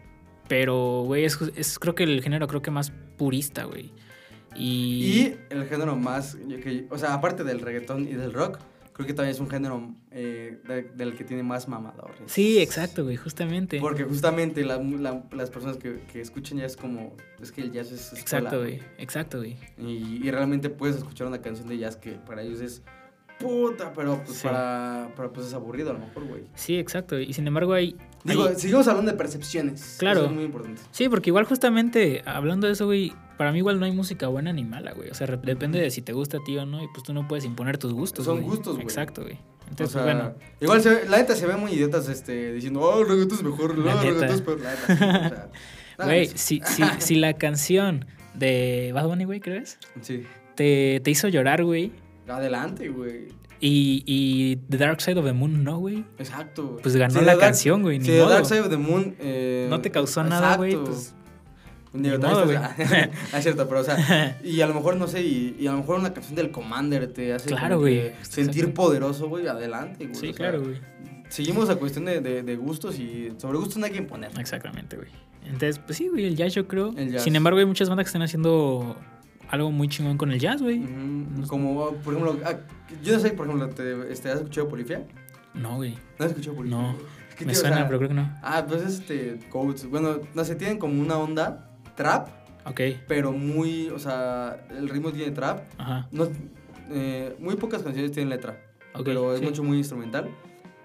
Pero, 0.47 1.03
güey, 1.05 1.25
es, 1.25 1.37
es 1.55 1.77
creo 1.79 1.95
que 1.95 2.03
el 2.03 2.21
género 2.23 2.47
creo 2.47 2.61
que 2.61 2.71
más 2.71 2.91
purista, 3.17 3.65
güey. 3.65 3.91
Y, 4.55 5.03
Y 5.03 5.35
el 5.51 5.65
género 5.67 5.95
más, 5.95 6.35
que- 6.63 6.87
o 6.89 6.97
sea, 6.97 7.13
aparte 7.13 7.43
del 7.43 7.59
reggaetón 7.61 8.07
y 8.07 8.13
del 8.13 8.33
rock, 8.33 8.57
creo 8.99 9.07
que 9.07 9.13
también 9.13 9.33
es 9.33 9.39
un 9.39 9.49
género 9.49 9.95
eh, 10.11 10.59
de- 10.67 10.83
del 10.93 11.15
que 11.15 11.23
tiene 11.23 11.41
más 11.41 11.69
mamadores. 11.69 12.19
Sí, 12.25 12.59
exacto, 12.59 13.05
güey, 13.05 13.15
justamente. 13.15 13.79
Porque 13.79 14.03
justamente 14.03 14.65
la- 14.65 14.77
la- 14.77 15.23
las 15.31 15.49
personas 15.49 15.77
que, 15.77 16.01
que 16.11 16.19
escuchan 16.19 16.57
jazz 16.57 16.75
como, 16.75 17.15
es 17.41 17.53
que 17.53 17.61
el 17.61 17.71
jazz 17.71 17.93
es 17.93 18.11
escuela, 18.11 18.19
Exacto, 18.19 18.59
güey. 18.59 18.79
Exacto, 18.97 19.37
güey. 19.37 19.55
Y, 19.77 20.19
y 20.27 20.31
realmente 20.31 20.69
puedes 20.69 20.97
escuchar 20.97 21.27
una 21.27 21.41
canción 21.41 21.69
de 21.69 21.77
jazz 21.77 21.95
que 21.95 22.11
para 22.11 22.41
ellos 22.41 22.59
es 22.59 22.81
puta, 23.39 23.93
pero 23.93 24.21
pues 24.25 24.39
Sí. 24.39 24.47
para, 24.47 25.09
para 25.15 25.29
pues 25.31 25.47
es 25.47 25.53
aburrido 25.53 25.91
a 25.91 25.93
lo 25.93 25.99
mejor, 25.99 26.25
güey. 26.27 26.43
Sí, 26.55 26.77
exacto. 26.77 27.17
Y 27.17 27.31
sin 27.31 27.47
embargo 27.47 27.71
hay... 27.71 27.95
Digo, 28.23 28.45
hay- 28.45 28.55
seguimos 28.55 28.87
hablando 28.87 29.11
de 29.11 29.17
percepciones. 29.17 29.95
Claro. 29.99 30.21
Eso 30.21 30.29
es 30.29 30.35
muy 30.35 30.43
importante. 30.43 30.81
Sí, 30.91 31.07
porque 31.09 31.29
igual 31.29 31.45
justamente 31.45 32.21
hablando 32.25 32.67
de 32.67 32.73
eso, 32.73 32.85
güey, 32.85 33.13
para 33.37 33.51
mí 33.51 33.59
igual 33.59 33.79
no 33.79 33.85
hay 33.85 33.91
música 33.91 34.27
buena 34.27 34.51
ni 34.53 34.63
mala, 34.63 34.91
güey. 34.93 35.09
O 35.09 35.13
sea, 35.13 35.27
depende 35.27 35.79
de 35.79 35.89
si 35.91 36.01
te 36.01 36.11
gusta 36.13 36.37
a 36.37 36.43
ti 36.43 36.57
o 36.57 36.65
no, 36.65 36.83
y 36.83 36.87
pues 36.89 37.03
tú 37.03 37.13
no 37.13 37.27
puedes 37.27 37.45
imponer 37.45 37.77
tus 37.77 37.93
gustos. 37.93 38.25
Son 38.25 38.37
güey. 38.41 38.49
gustos, 38.49 38.73
güey. 38.75 38.83
Exacto, 38.83 39.21
güey. 39.21 39.35
O 39.35 39.69
Entonces, 39.69 39.93
sea, 39.93 40.03
bueno. 40.03 40.33
igual 40.59 40.81
se 40.81 40.89
ve- 40.89 41.05
la 41.09 41.17
neta 41.17 41.35
se 41.35 41.45
ve 41.45 41.55
muy 41.55 41.71
idiotas 41.71 42.09
este, 42.09 42.53
diciendo, 42.53 42.81
oh, 42.81 43.03
reggaetón 43.03 43.37
es 43.37 43.43
mejor, 43.43 43.77
no, 43.77 43.83
reggaetón 44.01 44.29
es 44.29 44.41
peor. 44.41 44.59
La 44.61 44.71
neta, 44.71 44.93
o 44.93 44.97
sea, 44.97 45.07
nada, 45.99 46.05
Güey, 46.05 46.25
si, 46.27 46.61
si, 46.65 46.83
si 46.99 47.15
la 47.15 47.33
canción 47.33 48.05
de 48.33 48.91
Bad 48.93 49.07
Bunny, 49.07 49.25
güey, 49.25 49.39
¿crees? 49.39 49.77
Sí. 50.01 50.23
Te, 50.55 50.99
te 51.03 51.11
hizo 51.11 51.27
llorar, 51.29 51.63
güey. 51.63 51.91
Adelante, 52.27 52.89
güey. 52.89 53.27
Y, 53.61 54.03
y 54.05 54.55
The 54.69 54.77
Dark 54.77 55.01
Side 55.01 55.19
of 55.19 55.25
the 55.25 55.33
Moon 55.33 55.63
no, 55.63 55.79
güey. 55.79 56.05
Exacto. 56.17 56.77
Pues 56.81 56.95
ganó 56.95 57.15
la 57.21 57.33
Dark- 57.33 57.39
canción, 57.39 57.81
güey, 57.81 57.99
ni 57.99 58.05
Si 58.05 58.11
The 58.11 58.19
modo. 58.21 58.29
Dark 58.29 58.45
Side 58.45 58.61
of 58.61 58.69
the 58.69 58.77
Moon. 58.77 59.15
eh, 59.19 59.67
No 59.69 59.81
te 59.81 59.91
causó 59.91 60.23
nada, 60.23 60.55
güey, 60.55 60.75
pues, 60.77 61.13
ni 61.91 62.07
modo, 62.09 62.43
estás- 62.49 62.77
es 63.33 63.43
cierto, 63.43 63.67
pero 63.67 63.81
o 63.81 63.83
sea, 63.83 64.39
y 64.43 64.61
a 64.61 64.67
lo 64.67 64.73
mejor, 64.75 64.95
no 64.95 65.07
sé, 65.07 65.21
y, 65.23 65.57
y 65.59 65.67
a 65.67 65.71
lo 65.71 65.79
mejor 65.79 65.99
una 65.99 66.13
canción 66.13 66.35
del 66.35 66.51
Commander 66.51 67.11
te 67.11 67.33
hace 67.33 67.49
Claro, 67.49 67.79
güey. 67.79 68.11
sentir 68.21 68.63
Exacto. 68.65 68.73
poderoso, 68.81 69.27
güey, 69.27 69.47
adelante, 69.47 70.05
güey. 70.05 70.15
Sí, 70.15 70.27
o 70.29 70.33
sea, 70.33 70.37
claro, 70.37 70.61
güey. 70.63 70.75
Seguimos 71.29 71.69
a 71.69 71.75
cuestión 71.75 72.05
de, 72.05 72.21
de, 72.21 72.41
de 72.43 72.55
gustos 72.55 72.97
y 72.99 73.33
sobre 73.37 73.57
gustos 73.57 73.77
no 73.77 73.85
hay 73.85 73.91
que 73.91 73.97
imponer. 73.99 74.31
Exactamente, 74.39 74.95
güey. 74.95 75.09
Entonces, 75.43 75.79
pues 75.79 75.97
sí, 75.97 76.07
güey, 76.07 76.25
el 76.25 76.35
jazz 76.35 76.53
yo 76.53 76.67
creo. 76.67 76.93
El 76.95 77.11
jazz. 77.11 77.23
Sin 77.23 77.35
embargo, 77.35 77.59
hay 77.59 77.65
muchas 77.65 77.89
bandas 77.89 78.05
que 78.05 78.09
están 78.09 78.21
haciendo 78.21 78.95
algo 79.49 79.71
muy 79.71 79.87
chingón 79.87 80.17
con 80.17 80.31
el 80.31 80.39
jazz, 80.39 80.61
güey. 80.61 80.79
Ujú, 80.83 81.47
Como, 81.47 81.91
por 81.95 82.13
ejemplo, 82.13 82.39
ah, 82.45 82.55
yo 83.03 83.13
no 83.13 83.19
sé, 83.19 83.31
por 83.31 83.47
ejemplo, 83.47 83.69
te, 83.69 84.11
este, 84.11 84.29
¿has 84.29 84.37
escuchado 84.37 84.69
Polifia? 84.69 85.05
No, 85.53 85.77
güey. 85.77 85.97
¿No 86.17 86.25
has 86.25 86.31
escuchado 86.31 86.55
Polifia? 86.55 86.77
No. 86.77 86.95
Es 87.29 87.35
que, 87.35 87.45
Me 87.45 87.53
tío, 87.53 87.59
o 87.59 87.61
suena, 87.61 87.77
sea, 87.77 87.87
pero 87.87 87.97
creo 87.99 88.09
que 88.09 88.15
no. 88.15 88.33
Ah, 88.43 88.65
pues 88.67 88.81
es 88.83 88.99
este, 88.99 89.39
Codes. 89.49 89.89
Bueno, 89.89 90.19
no 90.33 90.43
sé, 90.43 90.55
tienen 90.55 90.77
como 90.77 91.01
una 91.01 91.17
onda 91.17 91.69
trap, 91.95 92.29
Ok. 92.65 92.81
pero 93.07 93.31
muy, 93.31 93.89
o 93.89 93.99
sea, 93.99 94.65
el 94.69 94.87
ritmo 94.89 95.11
tiene 95.11 95.31
trap. 95.31 95.61
Ajá. 95.77 96.07
No, 96.11 96.27
eh, 96.91 97.35
muy 97.39 97.55
pocas 97.55 97.81
canciones 97.81 98.11
tienen 98.11 98.29
letra, 98.29 98.61
Ok. 98.93 99.03
pero 99.05 99.33
es 99.33 99.39
sí. 99.39 99.45
mucho 99.45 99.63
muy 99.63 99.77
instrumental. 99.77 100.29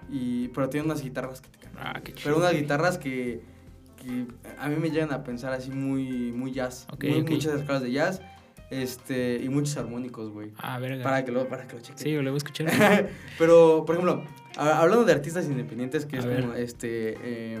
Y, 0.09 0.49
pero 0.49 0.69
tiene 0.69 0.85
unas 0.85 1.01
guitarras 1.01 1.41
que 1.41 1.49
te 1.49 1.59
cagan. 1.59 1.77
Ah, 1.79 1.99
qué 2.03 2.13
chido. 2.13 2.23
Pero 2.25 2.37
unas 2.37 2.53
guitarras 2.53 2.97
que, 2.99 3.41
que 3.97 4.27
a 4.59 4.67
mí 4.69 4.75
me 4.75 4.91
llegan 4.91 5.11
a 5.11 5.23
pensar 5.23 5.51
así 5.53 5.71
muy, 5.71 6.31
muy 6.31 6.51
jazz. 6.51 6.87
Ok, 6.91 7.05
Muy-. 7.05 7.23
Muchas 7.23 7.55
escalas 7.59 7.81
de 7.81 7.91
jazz 7.91 8.21
este, 8.75 9.39
y 9.43 9.49
muchos 9.49 9.75
armónicos, 9.77 10.31
güey. 10.31 10.51
Ah, 10.57 10.79
verga. 10.79 11.03
Para 11.03 11.23
que 11.25 11.31
lo, 11.31 11.47
para 11.47 11.67
que 11.67 11.75
lo 11.75 11.81
chequen. 11.81 11.97
Sí, 11.97 12.13
lo 12.13 12.21
voy 12.23 12.33
a 12.33 12.37
escuchar. 12.37 13.09
Pero, 13.39 13.83
por 13.85 13.95
ejemplo, 13.95 14.23
a- 14.57 14.79
hablando 14.81 15.05
de 15.05 15.11
artistas 15.13 15.45
independientes, 15.45 16.05
que 16.05 16.17
A 16.17 16.19
es 16.19 16.25
ver. 16.25 16.41
como 16.41 16.53
este. 16.53 17.17
eh, 17.21 17.59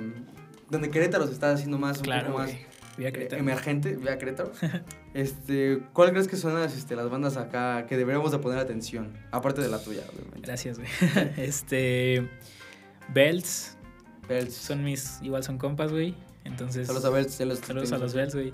donde 0.69 0.89
Querétaro 0.89 1.27
se 1.27 1.33
está 1.33 1.51
haciendo 1.51 1.77
más, 1.77 1.97
un 1.97 2.03
claro, 2.03 2.27
poco 2.27 2.39
más 2.39 2.47
güey. 2.51 2.65
Voy 2.97 3.05
a 3.05 3.09
eh, 3.09 3.27
emergente, 3.31 3.97
vea 3.97 4.17
Querétaro. 4.17 4.51
este, 5.13 5.81
¿Cuál 5.93 6.11
crees 6.11 6.27
que 6.27 6.37
son 6.37 6.53
las, 6.53 6.75
este, 6.77 6.95
las 6.95 7.09
bandas 7.09 7.35
acá 7.37 7.85
que 7.87 7.97
deberíamos 7.97 8.31
de 8.31 8.39
poner 8.39 8.57
atención? 8.59 9.13
Aparte 9.31 9.61
de 9.61 9.67
la 9.67 9.79
tuya, 9.83 10.01
obviamente. 10.13 10.41
Gracias, 10.41 10.79
güey. 10.79 10.89
este. 11.37 12.29
Belts. 13.13 13.77
Bells. 14.27 14.53
Son 14.55 14.83
mis. 14.83 15.21
Igual 15.21 15.43
son 15.43 15.57
compas, 15.57 15.91
güey. 15.91 16.15
Entonces. 16.45 16.87
Saludos 16.87 17.05
a 17.05 17.09
Bells. 17.09 17.37
ya 17.37 17.45
los 17.45 17.59
Saludos 17.59 17.91
a 17.91 17.97
los 17.97 18.13
Bells, 18.13 18.33
güey. 18.33 18.53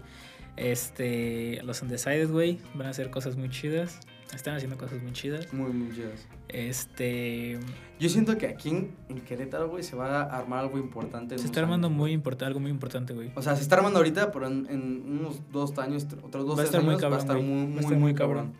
Este. 0.58 1.62
Los 1.64 1.82
Undecided, 1.82 2.30
güey. 2.30 2.60
Van 2.76 2.88
a 2.88 2.89
hacer 2.91 3.10
cosas 3.10 3.36
muy 3.36 3.49
chidas. 3.49 3.99
Están 4.36 4.56
haciendo 4.56 4.78
cosas 4.78 5.02
muy 5.02 5.12
chidas. 5.12 5.52
Muy, 5.54 5.72
muy 5.72 5.93
chidas. 5.95 6.28
Este. 6.47 7.60
Yo 7.99 8.10
siento 8.10 8.38
que 8.38 8.47
aquí 8.47 8.70
en, 8.70 8.91
en 9.10 9.20
Querétaro, 9.22 9.70
güey, 9.70 9.84
se 9.84 9.95
va 9.95 10.22
a 10.22 10.38
armar 10.38 10.60
algo 10.60 10.78
importante. 10.78 11.38
Se 11.38 11.45
está 11.45 11.60
armando 11.62 11.88
años, 11.88 11.97
muy 11.97 12.12
importante, 12.14 12.45
algo 12.45 12.60
muy 12.60 12.72
importante, 12.72 13.14
güey. 13.14 13.32
O 13.36 13.41
sea, 13.41 13.56
se 13.56 13.62
está 13.62 13.76
armando 13.76 13.99
ahorita, 13.99 14.32
pero 14.32 14.47
en, 14.47 14.68
en 14.70 15.20
unos 15.20 15.41
dos 15.52 15.78
años, 15.78 16.08
tr- 16.08 16.20
otros 16.24 16.45
dos, 16.45 16.58
Va 16.58 16.64
a 16.64 16.66
tres 16.66 16.68
estar 16.68 16.82
muy 16.82 16.95
años, 16.95 17.12
va 17.12 17.16
a 17.16 17.20
estar 17.20 17.38
muy, 17.41 18.12
estar 18.12 18.16
cabrón. 18.16 18.54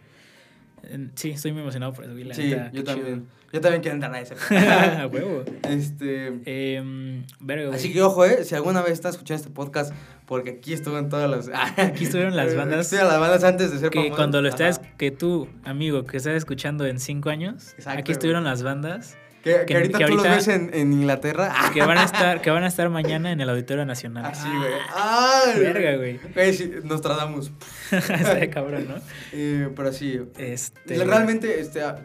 Sí, 1.16 1.30
estoy 1.30 1.52
muy 1.54 1.62
emocionado 1.62 1.94
por 1.94 2.04
eso, 2.06 2.14
güey. 2.14 2.26
la 2.26 2.34
Sí, 2.36 2.50
neta, 2.50 2.72
yo 2.72 2.84
también. 2.84 3.28
Yo 3.54 3.62
también 3.62 3.82
quiero 3.82 3.96
entrar 3.96 4.14
a 4.16 4.22
ese. 4.22 4.34
A 4.58 5.08
huevo. 5.08 5.44
este. 5.70 6.28
Em, 6.46 7.24
verga, 7.40 7.68
güey. 7.68 7.76
Así 7.78 7.94
que 7.94 8.02
ojo, 8.02 8.26
eh, 8.26 8.44
si 8.46 8.56
alguna 8.56 8.82
vez 8.82 8.94
estás 8.94 9.14
escuchando 9.16 9.42
este 9.42 9.54
podcast, 9.54 9.94
porque 10.32 10.52
aquí 10.52 10.72
estuvo 10.72 10.98
en 10.98 11.10
todas 11.10 11.30
las. 11.30 11.50
Aquí 11.78 12.06
estuvieron 12.06 12.38
las 12.38 12.56
bandas 12.56 12.86
Estuvieron 12.86 13.10
las 13.12 13.20
bandas 13.20 13.44
antes 13.44 13.70
de 13.70 13.80
ser 13.80 13.90
que 13.90 14.12
cuando 14.12 14.42
lo 14.42 14.48
estás, 14.48 14.80
Ajá. 14.80 14.96
que 14.98 15.12
tú, 15.12 15.50
amigo, 15.66 16.06
que 16.06 16.16
estás 16.16 16.36
escuchando 16.36 16.86
en 16.86 17.02
cinco 17.02 17.30
años, 17.30 17.74
Exacto, 17.78 18.00
aquí 18.00 18.14
estuvieron 18.14 18.46
las 18.46 18.64
bandas 18.64 19.18
Que, 19.44 19.58
que 19.58 19.66
que- 19.66 19.76
ahorita 19.76 19.98
que 19.98 20.06
tú 20.06 20.14
los 20.16 20.26
ahorita- 20.26 20.36
ves 20.38 20.48
en, 20.48 20.70
en 20.74 20.94
Inglaterra. 20.94 21.54
que 21.74 21.82
van 21.82 21.98
a 21.98 22.04
estar, 22.06 22.42
que 22.42 22.50
van 22.50 22.64
a 22.64 22.68
estar 22.68 22.88
mañana 22.90 23.34
en 23.34 23.42
el 23.42 23.50
Auditorio 23.50 23.86
Nacional. 23.86 24.24
Así, 24.24 24.48
güey. 24.48 24.72
¡Ay! 24.96 25.60
Verga, 25.60 25.98
güey. 25.98 26.18
Güey, 26.34 26.54
sí, 26.54 26.72
nos 26.86 27.02
tratamos. 27.02 27.52
Estaría 27.92 28.50
cabrón, 28.50 28.88
¿no? 28.88 28.96
Eh, 29.34 29.68
pero 29.76 29.92
sí. 29.92 30.18
Este. 30.38 31.04
Realmente, 31.04 31.60
este, 31.60 31.82
ah, 31.84 31.98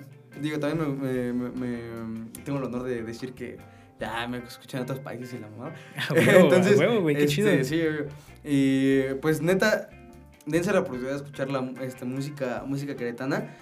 digo, 0.42 0.58
también 0.58 1.00
me, 1.00 1.32
me- 1.32 1.50
me- 1.50 2.30
tengo 2.44 2.58
el 2.58 2.64
honor 2.64 2.82
de 2.82 3.04
decir 3.04 3.34
que 3.34 3.56
ya 4.00 4.26
me 4.28 4.38
escuchan 4.38 4.78
en 4.80 4.82
otros 4.84 5.00
países 5.00 5.32
y 5.34 5.38
la 5.38 5.48
mamá. 5.48 5.72
A 6.08 6.12
huevo, 6.12 6.52
a 6.54 6.58
huevo, 6.78 7.00
güey, 7.02 7.16
qué 7.16 7.24
este, 7.24 7.34
chido. 7.34 7.64
Sí, 7.64 7.82
y 8.44 9.14
pues 9.22 9.40
neta, 9.42 9.88
dense 10.46 10.72
la 10.72 10.80
oportunidad 10.80 11.10
de 11.12 11.16
escuchar 11.16 11.50
la 11.50 11.68
este, 11.82 12.04
música, 12.04 12.62
música 12.66 12.94
queretana. 12.96 13.54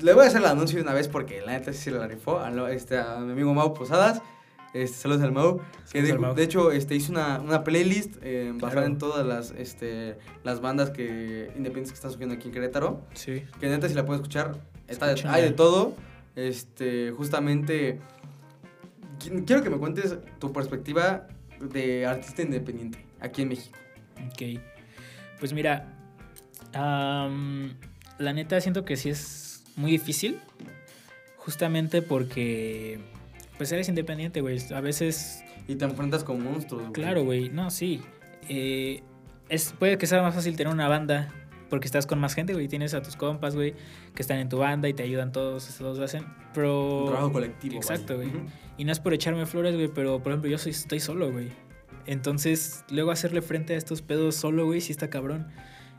Le 0.00 0.14
voy 0.14 0.24
a 0.24 0.28
hacer 0.28 0.40
el 0.40 0.46
anuncio 0.46 0.76
de 0.78 0.82
una 0.82 0.94
vez 0.94 1.08
porque 1.08 1.40
la 1.42 1.52
neta 1.52 1.72
sí 1.72 1.78
se 1.78 1.90
la 1.90 2.06
rifó 2.06 2.40
a, 2.40 2.50
lo- 2.50 2.68
este, 2.68 2.98
a 2.98 3.18
mi 3.18 3.32
amigo 3.32 3.52
Mau 3.54 3.74
Posadas. 3.74 4.20
Este, 4.74 4.96
saludos 4.96 5.22
al 5.22 5.32
Mau. 5.32 5.60
Que 5.92 6.00
de, 6.02 6.16
Mau. 6.16 6.34
de 6.34 6.42
hecho 6.44 6.72
este, 6.72 6.94
hizo 6.94 7.12
una, 7.12 7.38
una 7.40 7.62
playlist 7.62 8.16
eh, 8.22 8.50
basada 8.54 8.70
Claro. 8.72 8.86
en 8.86 8.98
todas 8.98 9.26
las, 9.26 9.50
este, 9.50 10.16
las 10.44 10.60
bandas 10.62 10.90
que, 10.90 11.50
independientes 11.56 11.90
que 11.92 11.96
están 11.96 12.10
surgiendo 12.10 12.34
aquí 12.36 12.48
en 12.48 12.54
Querétaro. 12.54 13.02
Sí. 13.12 13.44
Que 13.60 13.68
neta, 13.68 13.86
si 13.88 13.94
la 13.94 14.06
puedes 14.06 14.20
escuchar, 14.22 14.56
está 14.88 15.14
hay 15.26 15.42
de 15.42 15.50
todo. 15.50 15.94
Este, 16.36 17.10
justamente, 17.14 18.00
quiero 19.46 19.62
que 19.62 19.70
me 19.70 19.78
cuentes 19.78 20.16
tu 20.38 20.52
perspectiva 20.52 21.26
de 21.60 22.06
artista 22.06 22.42
independiente 22.42 23.04
aquí 23.20 23.42
en 23.42 23.48
México. 23.48 23.78
Ok. 24.26 24.60
Pues 25.38 25.52
mira, 25.52 25.86
am, 26.74 27.74
la 28.18 28.32
neta 28.32 28.60
siento 28.60 28.84
que 28.84 28.96
sí 28.96 29.10
es 29.10 29.64
muy 29.76 29.90
difícil. 29.92 30.38
Justamente 31.36 32.02
porque, 32.02 33.00
pues 33.58 33.72
eres 33.72 33.88
independiente, 33.88 34.40
güey. 34.40 34.58
A 34.72 34.80
veces, 34.80 35.42
Y 35.66 35.74
te 35.74 35.84
enfrentas 35.84 36.22
con 36.22 36.42
monstruos. 36.42 36.82
güey. 36.82 36.92
claro, 36.92 37.24
güey. 37.24 37.48
No, 37.48 37.70
sí. 37.70 38.00
Eh, 38.48 39.02
es, 39.48 39.72
puede 39.78 39.98
que 39.98 40.06
sea 40.06 40.22
más 40.22 40.34
fácil 40.34 40.56
tener 40.56 40.72
una 40.72 40.86
banda 40.88 41.32
porque 41.72 41.86
estás 41.86 42.06
con 42.06 42.20
más 42.20 42.34
gente, 42.34 42.52
güey. 42.52 42.68
Tienes 42.68 42.92
a 42.92 43.00
tus 43.00 43.16
compas, 43.16 43.54
güey, 43.54 43.72
que 44.14 44.20
están 44.20 44.36
en 44.36 44.50
tu 44.50 44.58
banda 44.58 44.90
y 44.90 44.92
te 44.92 45.04
ayudan 45.04 45.32
todos, 45.32 45.66
todos 45.78 45.98
hacen. 46.00 46.26
Pero... 46.52 47.04
Un 47.04 47.06
trabajo 47.06 47.32
colectivo. 47.32 47.76
Exacto, 47.76 48.16
güey. 48.16 48.28
Y 48.76 48.84
no 48.84 48.92
es 48.92 49.00
por 49.00 49.14
echarme 49.14 49.46
flores, 49.46 49.74
güey, 49.74 49.88
pero 49.88 50.22
por 50.22 50.32
ejemplo 50.32 50.50
yo 50.50 50.58
soy, 50.58 50.72
estoy 50.72 51.00
solo, 51.00 51.32
güey. 51.32 51.48
Entonces, 52.04 52.84
luego 52.90 53.10
hacerle 53.10 53.40
frente 53.40 53.72
a 53.72 53.78
estos 53.78 54.02
pedos 54.02 54.34
solo, 54.36 54.66
güey, 54.66 54.82
sí 54.82 54.92
está 54.92 55.08
cabrón. 55.08 55.46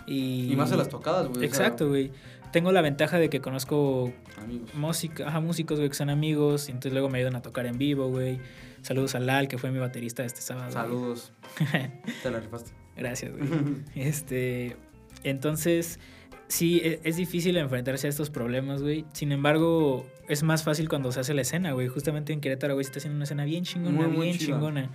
Y, 0.06 0.54
Y 0.54 0.56
más 0.56 0.72
en 0.72 0.78
las 0.78 0.90
tocadas, 0.90 1.24
güey. 1.24 1.38
o 1.38 1.40
sea, 1.40 1.48
Exacto, 1.48 1.88
güey. 1.88 2.12
Tengo 2.52 2.72
la 2.72 2.84
ventaja 2.84 3.18
de 3.18 3.32
que 3.32 3.42
conozco 3.42 4.14
Amigos. 4.38 4.76
música, 4.76 5.28
ajá, 5.28 5.40
músicos, 5.40 5.80
güey, 5.80 5.90
que 5.90 5.96
son 5.96 6.12
amigos. 6.12 6.68
Y 6.68 6.72
entonces 6.74 6.94
luego 6.94 7.10
me 7.10 7.18
ayudan 7.18 7.36
a 7.36 7.42
tocar 7.42 7.66
en 7.66 7.80
vivo, 7.80 8.10
güey. 8.10 8.40
Saludos 8.84 9.16
a 9.16 9.20
Lal, 9.20 9.48
que 9.48 9.58
fue 9.58 9.72
mi 9.72 9.80
baterista 9.80 10.24
este 10.24 10.42
sábado. 10.42 10.66
güey. 10.72 10.84
Saludos. 10.84 11.32
Te 12.22 12.30
la 12.30 12.40
rifaste. 12.42 12.74
Gracias, 12.96 13.32
güey. 13.36 13.50
Este, 13.96 14.78
entonces, 15.24 16.00
sí, 16.48 16.82
e- 16.84 17.00
es 17.04 17.16
difícil 17.18 17.58
enfrentarse 17.58 18.08
a 18.08 18.10
estos 18.10 18.30
problemas, 18.30 18.82
güey. 18.82 19.06
Sin 19.14 19.32
embargo, 19.32 20.06
es 20.28 20.44
más 20.44 20.64
fácil 20.64 20.90
cuando 20.90 21.12
se 21.12 21.20
hace 21.20 21.34
la 21.34 21.42
escena, 21.42 21.72
güey. 21.74 21.88
Justamente 21.88 22.34
en 22.34 22.42
Querétaro, 22.42 22.74
güey, 22.74 22.84
se 22.84 22.90
está 22.90 23.00
haciendo 23.00 23.16
una 23.18 23.24
escena 23.26 23.46
bien 23.46 23.64
chingona, 23.64 24.08
Muy, 24.08 24.28
bien 24.28 24.38
chingona. 24.38 24.90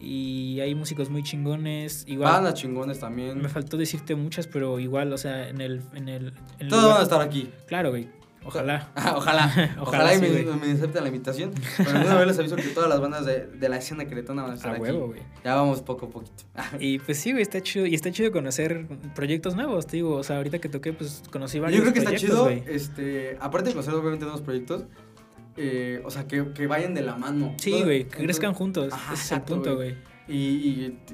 Y 0.00 0.60
hay 0.60 0.74
músicos 0.74 1.10
muy 1.10 1.22
chingones. 1.24 2.04
Igual, 2.06 2.32
Bandas 2.32 2.54
chingones 2.54 3.00
también. 3.00 3.40
me 3.40 3.48
faltó 3.48 3.76
decirte 3.76 4.14
muchas, 4.14 4.46
pero 4.46 4.78
igual, 4.78 5.12
o 5.12 5.18
sea, 5.18 5.48
en 5.48 5.60
el... 5.60 5.82
En 5.94 6.08
el, 6.08 6.32
en 6.60 6.68
Todos 6.68 6.84
van 6.92 7.00
a 7.00 7.02
estar 7.02 7.20
aquí. 7.20 7.50
Claro, 7.66 7.90
güey. 7.90 8.08
Ojalá. 8.44 8.90
Ah, 8.96 9.14
Ojalá. 9.16 9.46
Ojalá 9.80 9.82
Ojalá 9.82 10.14
y 10.14 10.18
sí, 10.18 10.46
me, 10.60 10.72
acepten 10.72 11.02
la 11.02 11.08
invitación. 11.08 11.52
Pero 11.76 11.90
alguna 11.90 12.14
vez 12.16 12.26
les 12.28 12.38
aviso 12.38 12.56
que 12.56 12.62
todas 12.68 12.88
las 12.88 13.00
bandas 13.00 13.26
de, 13.26 13.46
de 13.46 13.68
la 13.68 13.76
escena 13.78 14.06
queretana 14.06 14.42
van 14.42 14.52
a 14.52 14.54
estar 14.54 14.70
A 14.70 14.74
aquí. 14.74 14.82
huevo, 14.82 15.08
güey. 15.08 15.20
Ya 15.44 15.54
vamos 15.54 15.82
poco 15.82 16.06
a 16.06 16.10
poquito. 16.10 16.44
Y 16.80 16.98
pues 16.98 17.18
sí, 17.18 17.32
güey, 17.32 17.42
está 17.42 17.60
chido. 17.60 17.86
Y 17.86 17.94
está 17.94 18.10
chido 18.10 18.32
conocer 18.32 18.86
proyectos 19.14 19.54
nuevos, 19.56 19.86
te 19.86 19.96
digo. 19.96 20.14
O 20.16 20.22
sea, 20.22 20.36
ahorita 20.38 20.58
que 20.60 20.68
toqué, 20.68 20.92
pues 20.92 21.22
conocí 21.30 21.58
varios 21.58 21.78
Yo 21.78 21.82
creo 21.82 21.92
que 21.92 21.98
está 22.00 22.16
chido, 22.16 22.44
güey. 22.44 22.62
este, 22.66 23.36
aparte 23.40 23.68
de 23.68 23.74
conocer 23.74 23.94
obviamente 23.94 24.24
nuevos 24.24 24.42
proyectos, 24.42 24.84
eh, 25.56 26.00
o 26.04 26.10
sea, 26.10 26.26
que, 26.26 26.52
que 26.52 26.66
vayan 26.66 26.94
de 26.94 27.02
la 27.02 27.16
mano. 27.16 27.54
Sí, 27.58 27.82
güey, 27.82 28.04
que 28.04 28.18
crezcan 28.24 28.54
juntos. 28.54 28.92
Ajá, 28.92 29.14
Ese 29.14 29.22
es 29.24 29.32
el 29.32 29.42
punto, 29.42 29.74
güey. 29.76 29.90
güey. 29.92 30.18
Y, 30.28 30.36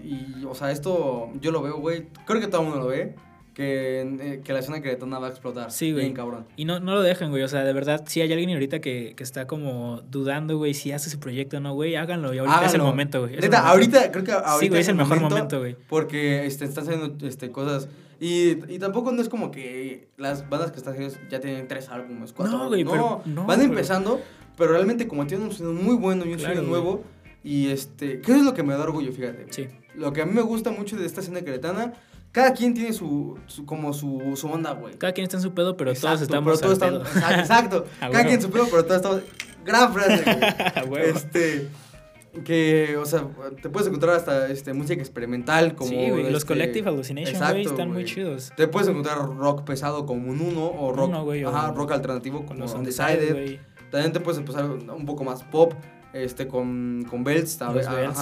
y, 0.03 0.39
y, 0.41 0.45
o 0.45 0.55
sea, 0.55 0.71
esto 0.73 1.31
yo 1.41 1.51
lo 1.53 1.63
veo, 1.63 1.79
güey. 1.79 2.09
Creo 2.27 2.41
que 2.41 2.49
todo 2.49 2.63
el 2.63 2.69
mundo 2.69 2.83
lo 2.83 2.89
ve. 2.89 3.15
Que, 3.55 4.01
eh, 4.03 4.41
que 4.45 4.53
la 4.53 4.59
escena 4.59 4.83
queretana 4.83 5.21
va 5.21 5.29
a 5.29 5.31
explotar. 5.31 5.71
Sí, 5.71 5.93
güey. 5.93 6.05
Bien 6.07 6.15
cabrón. 6.15 6.45
Y 6.57 6.65
no, 6.65 6.81
no 6.81 6.95
lo 6.95 7.03
dejen, 7.03 7.31
güey. 7.31 7.45
O 7.45 7.49
sea, 7.49 7.63
de 7.63 7.73
verdad, 7.73 8.03
si 8.07 8.21
hay 8.21 8.33
alguien 8.33 8.51
ahorita 8.51 8.81
que, 8.81 9.15
que 9.17 9.23
está 9.23 9.47
como 9.47 10.03
dudando, 10.11 10.59
güey, 10.59 10.75
si 10.75 10.91
hace 10.91 11.09
ese 11.09 11.19
proyecto 11.19 11.59
o 11.59 11.61
no, 11.61 11.73
güey, 11.73 11.95
háganlo. 11.95 12.35
Y 12.35 12.39
ahorita 12.39 12.57
es 12.57 12.63
el 12.63 12.81
Háganlo. 12.81 12.87
momento, 12.87 13.21
güey. 13.21 13.37
Es 13.37 13.43
Neta, 13.43 13.69
ahorita, 13.69 14.11
creo 14.11 14.25
que 14.25 14.33
ahorita 14.33 14.59
Sí, 14.59 14.69
güey, 14.69 14.81
es 14.81 14.89
el 14.89 14.97
mejor 14.97 15.21
momento, 15.21 15.61
güey. 15.61 15.77
Porque 15.89 16.47
este, 16.47 16.65
están 16.65 16.85
saliendo 16.85 17.27
este, 17.27 17.53
cosas. 17.53 17.89
Y, 18.19 18.73
y 18.73 18.79
tampoco 18.81 19.13
no 19.13 19.23
es 19.23 19.29
como 19.29 19.53
que 19.53 20.09
las 20.17 20.49
bandas 20.49 20.73
que 20.73 20.79
están 20.79 20.95
haciendo 20.95 21.17
ya 21.31 21.41
tienen 21.41 21.69
tres 21.69 21.89
álbumes, 21.91 22.33
cuatro 22.33 22.59
No, 22.59 22.69
güey, 22.69 22.81
álbumes. 22.83 23.01
pero- 23.03 23.23
no, 23.35 23.47
van 23.47 23.59
pero- 23.61 23.71
empezando, 23.71 24.21
pero 24.57 24.73
realmente 24.73 25.07
como 25.07 25.27
tienen 25.29 25.47
un 25.47 25.53
sonido 25.53 25.75
muy 25.75 25.95
bueno 25.95 26.25
y 26.25 26.33
un 26.33 26.39
Claro, 26.39 26.57
sonido 26.57 26.71
güey. 26.71 26.83
nuevo. 26.83 27.05
Y 27.45 27.69
este, 27.71 28.21
¿qué 28.21 28.33
es 28.33 28.43
lo 28.43 28.53
que 28.55 28.63
me 28.65 28.73
da 28.75 28.81
orgullo? 28.83 29.13
Fíjate. 29.13 29.47
Sí. 29.51 29.69
Lo 29.95 30.13
que 30.13 30.23
a 30.23 30.27
mí 30.27 30.33
me 30.33 30.43
gusta 30.43 30.71
mucho 30.73 30.97
de 30.97 31.07
esta 31.07 31.21
escena 31.21 31.43
queretana, 31.43 31.93
cada 32.35 32.53
quien 32.53 32.75
tiene 32.75 32.93
su, 32.93 33.39
su- 33.47 33.65
como 33.65 33.95
su, 33.95 34.35
su 34.37 34.49
onda, 34.49 34.73
güey. 34.73 34.95
Cada 34.99 35.13
quien 35.15 35.23
está 35.23 35.37
en 35.39 35.43
su 35.43 35.55
pedo, 35.55 35.77
pero 35.77 35.95
todos 35.95 36.21
estamos 36.21 36.61
pero 36.61 36.75
todos 36.75 36.83
al 36.83 36.97
estamos- 36.97 37.09
pedo. 37.25 37.41
Exacto, 37.41 37.85
cada 38.01 38.23
quien 38.25 38.35
en 38.35 38.43
su 38.43 38.51
pedo, 38.51 38.67
pero 38.71 38.85
todos 38.85 38.97
estamos... 38.97 39.23
Gran 39.65 39.95
frase, 39.95 40.85
güey. 40.89 41.03
Este. 41.11 41.69
Que, 42.45 42.97
o 43.01 43.07
sea, 43.07 43.29
te 43.63 43.69
puedes 43.71 43.87
encontrar 43.87 44.17
hasta 44.17 44.49
este, 44.49 44.75
música 44.75 45.01
experimental 45.01 45.77
como. 45.77 45.89
sí, 45.91 45.95
güey. 46.11 46.25
Los 46.25 46.43
este, 46.43 46.49
Collective 46.49 46.89
Hallucination, 46.91 47.33
exacto, 47.35 47.55
güey, 47.55 47.65
están 47.67 47.93
muy 47.93 48.05
chidos. 48.05 48.53
Te 48.57 48.67
puedes 48.67 48.89
encontrar 48.89 49.19
rock 49.19 49.63
pesado 49.63 50.05
como 50.05 50.31
un 50.33 50.41
uno 50.41 50.67
o 50.67 50.93
rock. 50.93 51.09
Uno, 51.11 51.25
güey, 51.25 51.45
o- 51.45 51.49
ajá, 51.51 51.71
rock 51.71 51.93
alternativo 51.93 52.45
como 52.45 52.59
los 52.61 52.75
Undecided. 52.75 53.33
Güey. 53.33 53.61
También 53.93 54.13
te 54.13 54.19
puedes 54.19 54.39
empezar 54.41 54.65
un 54.69 55.07
poco 55.07 55.23
más 55.23 55.45
pop, 55.45 55.75
este, 56.13 56.49
con, 56.49 57.07
con 57.09 57.23
Belts, 57.23 57.57
tal 57.57 57.75
vez. 57.75 57.87
Los 57.87 57.95
Belts. 57.95 58.19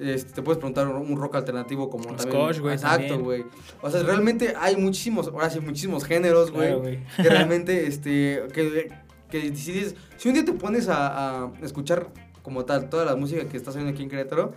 Este, 0.00 0.32
te 0.32 0.42
puedes 0.42 0.58
preguntar 0.58 0.86
un 0.88 1.16
rock 1.16 1.36
alternativo 1.36 1.90
como 1.90 2.10
Los 2.12 2.22
también. 2.22 2.40
Koch, 2.46 2.58
güey, 2.60 2.74
Exacto, 2.74 2.98
también. 2.98 3.22
güey. 3.24 3.44
O 3.82 3.90
sea, 3.90 4.02
realmente 4.02 4.54
hay 4.58 4.76
muchísimos, 4.76 5.28
ahora 5.28 5.50
sí, 5.50 5.58
muchísimos 5.60 6.04
géneros, 6.04 6.50
güey. 6.52 6.68
Claro, 6.68 6.82
que 7.16 7.28
realmente, 7.28 7.86
este, 7.86 8.44
que, 8.54 8.90
que 9.30 9.56
si, 9.56 9.72
dices- 9.72 9.94
si 10.16 10.28
un 10.28 10.34
día 10.34 10.44
te 10.44 10.52
pones 10.52 10.88
a, 10.88 11.44
a 11.46 11.52
escuchar 11.62 12.08
como 12.42 12.64
tal 12.64 12.88
toda 12.88 13.04
la 13.04 13.16
música 13.16 13.44
que 13.48 13.56
está 13.56 13.72
saliendo 13.72 13.92
aquí 13.92 14.02
en 14.04 14.08
Querétaro, 14.08 14.54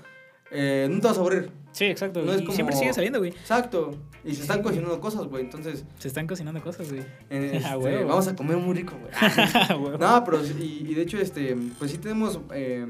eh, 0.52 0.88
no 0.92 1.00
te 1.02 1.08
vas 1.08 1.18
a 1.18 1.20
aburrir. 1.22 1.50
Sí, 1.72 1.86
exacto. 1.86 2.22
No 2.22 2.34
es 2.34 2.42
y 2.42 2.44
como- 2.44 2.56
siempre 2.56 2.76
sigue 2.76 2.94
saliendo, 2.94 3.20
güey. 3.20 3.32
Exacto. 3.32 3.96
Y 4.24 4.36
se 4.36 4.42
están 4.42 4.62
cocinando 4.62 5.00
cosas, 5.00 5.24
güey. 5.26 5.44
Entonces, 5.44 5.86
Se 5.98 6.08
están 6.10 6.28
cocinando 6.28 6.62
cosas, 6.62 6.90
güey. 6.92 7.02
eh, 7.30 7.52
este, 7.64 8.04
vamos 8.04 8.28
a 8.28 8.36
comer 8.36 8.58
muy 8.58 8.76
rico, 8.76 8.94
güey. 9.00 9.98
No, 10.00 10.24
pero, 10.24 10.44
sí- 10.44 10.54
y, 10.86 10.92
y 10.92 10.94
de 10.94 11.02
hecho, 11.02 11.18
este, 11.18 11.56
pues 11.80 11.90
sí 11.92 11.98
tenemos, 11.98 12.40
eh, 12.54 12.86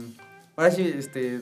ahora 0.57 0.71
sí, 0.71 0.91
este, 0.97 1.39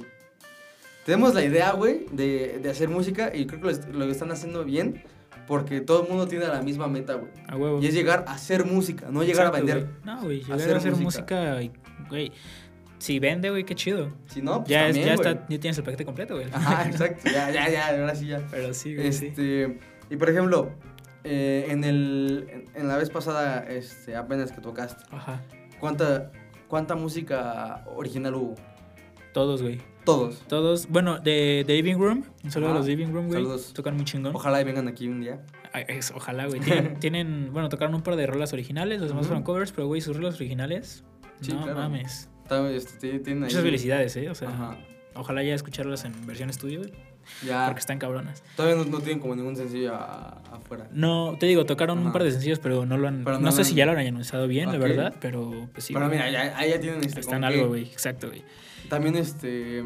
tenemos 1.10 1.34
la 1.34 1.44
idea, 1.44 1.72
güey, 1.74 2.06
de, 2.12 2.60
de 2.62 2.70
hacer 2.70 2.90
música 2.90 3.32
y 3.34 3.46
creo 3.48 3.62
que 3.62 3.92
lo, 3.92 4.00
lo 4.00 4.12
están 4.12 4.32
haciendo 4.32 4.64
bien 4.64 5.04
porque 5.48 5.82
todo 5.82 6.04
el 6.04 6.10
mundo 6.10 6.28
tiene 6.28 6.48
la 6.48 6.62
misma 6.62 6.88
meta, 6.88 7.16
güey. 7.16 7.32
A 7.48 7.56
huevo. 7.56 7.82
Y 7.82 7.88
es 7.88 7.94
llegar 7.94 8.26
a 8.28 8.34
hacer 8.34 8.66
música, 8.66 9.08
no 9.10 9.24
llegar 9.24 9.48
Exacto, 9.48 9.56
a 9.58 9.60
vender. 9.60 9.78
güey. 9.86 9.96
No, 10.16 10.22
güey, 10.24 10.40
llegar 10.42 10.60
Hacer 10.60 10.74
a 10.74 10.78
hacer 10.78 10.96
música. 10.96 11.60
güey. 12.10 12.32
Si 13.00 13.18
vende, 13.20 13.50
güey, 13.50 13.64
qué 13.64 13.76
chido. 13.76 14.12
Si 14.28 14.42
no, 14.42 14.58
pues 14.60 14.70
ya 14.70 14.82
es- 14.88 14.96
también, 14.96 15.08
ya 15.08 15.16
güey. 15.16 15.28
está, 15.30 15.48
ya 15.48 15.60
tienes 15.60 15.78
el 15.78 15.84
paquete 15.86 16.06
completo, 16.06 16.36
güey. 16.36 16.48
Ajá, 16.52 16.86
exacto. 16.90 17.22
Ya, 17.32 17.50
ya, 17.50 17.70
ya, 17.70 17.88
ahora 17.90 18.14
sí 18.16 18.28
ya. 18.28 18.46
Pero 18.52 18.74
sí, 18.74 18.96
güey, 18.96 19.12
sí. 19.14 19.28
Este, 19.28 19.80
y 20.10 20.16
por 20.18 20.30
ejemplo, 20.30 20.70
eh, 21.24 21.66
en 21.70 21.84
el 21.86 22.48
en, 22.52 22.66
en 22.82 22.88
la 22.88 22.98
vez 22.98 23.10
pasada, 23.10 23.66
este, 23.70 24.16
apenas 24.16 24.52
que 24.52 24.60
tocaste, 24.62 25.04
Ajá. 25.12 25.42
¿cuánta 25.80 26.32
cuánta 26.68 26.96
música 26.96 27.84
original 27.96 28.36
hubo? 28.36 28.56
Todos, 29.34 29.62
güey. 29.62 29.80
Todos. 30.18 30.40
Todos. 30.48 30.88
Bueno, 30.90 31.20
de, 31.20 31.64
de 31.68 31.74
Living 31.76 31.96
Room. 31.98 32.24
Un 32.44 32.52
saludo 32.52 32.70
a 32.70 32.72
Ajá. 32.72 32.80
los 32.80 32.88
Living 32.88 33.08
Room, 33.08 33.28
güey. 33.28 33.34
Saludos. 33.42 33.74
Tocan 33.74 33.96
muy 33.96 34.06
chingón. 34.06 34.36
Ojalá 34.36 34.62
y 34.62 34.64
vengan 34.64 34.88
aquí 34.88 35.08
un 35.08 35.22
día. 35.22 35.42
Ay, 35.74 35.86
es- 35.88 36.12
ojalá, 36.16 36.48
güey. 36.48 36.60
Tienen, 36.60 36.94
tienen- 37.00 37.50
bueno, 37.54 37.70
tocaron 37.70 37.94
un 37.96 38.02
par 38.02 38.16
de 38.16 38.26
rolas 38.28 38.54
originales. 38.54 39.00
Los 39.02 39.10
demás 39.10 39.28
fueron 39.28 39.44
covers, 39.44 39.72
pero, 39.72 39.88
güey, 39.88 40.02
sus 40.02 40.16
rolas 40.16 40.36
originales. 40.36 41.04
Sí, 41.42 41.54
no 41.54 41.64
claro. 41.64 41.80
mames. 41.80 42.30
Está- 42.44 42.70
este, 42.72 43.20
tienen 43.20 43.44
ahí- 43.44 43.50
Muchas 43.50 43.62
felicidades, 43.64 44.16
¿eh? 44.18 44.30
O 44.30 44.36
sea, 44.36 44.50
Ajá. 44.50 44.78
ojalá 45.16 45.44
ya 45.44 45.54
escucharlas 45.56 46.04
en 46.06 46.26
versión 46.26 46.50
estudio, 46.50 46.80
güey. 46.80 46.92
Ya. 47.46 47.66
Porque 47.68 47.80
están 47.80 48.00
cabronas. 48.00 48.44
Todavía 48.56 48.78
no, 48.84 48.86
no 48.90 49.00
tienen 49.00 49.20
como 49.20 49.36
ningún 49.36 49.56
sencillo 49.56 49.96
a- 49.96 50.42
afuera. 50.52 50.88
No, 50.92 51.36
te 51.40 51.46
digo, 51.46 51.66
tocaron 51.66 52.00
un 52.00 52.12
par 52.12 52.24
de 52.24 52.32
sencillos, 52.32 52.60
pero 52.60 52.86
no 52.86 52.98
lo 52.98 53.08
han. 53.08 53.24
Pero 53.24 53.38
no, 53.40 53.46
no 53.46 53.52
sé 53.52 53.60
lo 53.60 53.66
si 53.66 53.76
ya 53.76 53.86
lo 53.86 53.94
han 53.94 54.00
anunciado 54.00 54.48
bien, 54.48 54.72
la 54.72 54.78
verdad, 54.78 55.14
pero 55.22 55.68
pues 55.72 55.86
sí. 55.86 55.94
Pero 55.94 56.08
mira, 56.08 56.30
ya, 56.30 56.58
ahí 56.58 56.70
ya 56.72 56.80
tienen 56.80 57.04
este. 57.04 57.20
Están 57.20 57.44
algo, 57.44 57.68
güey. 57.70 57.84
Exacto, 57.84 58.28
güey. 58.28 58.44
También 58.90 59.16
este 59.16 59.84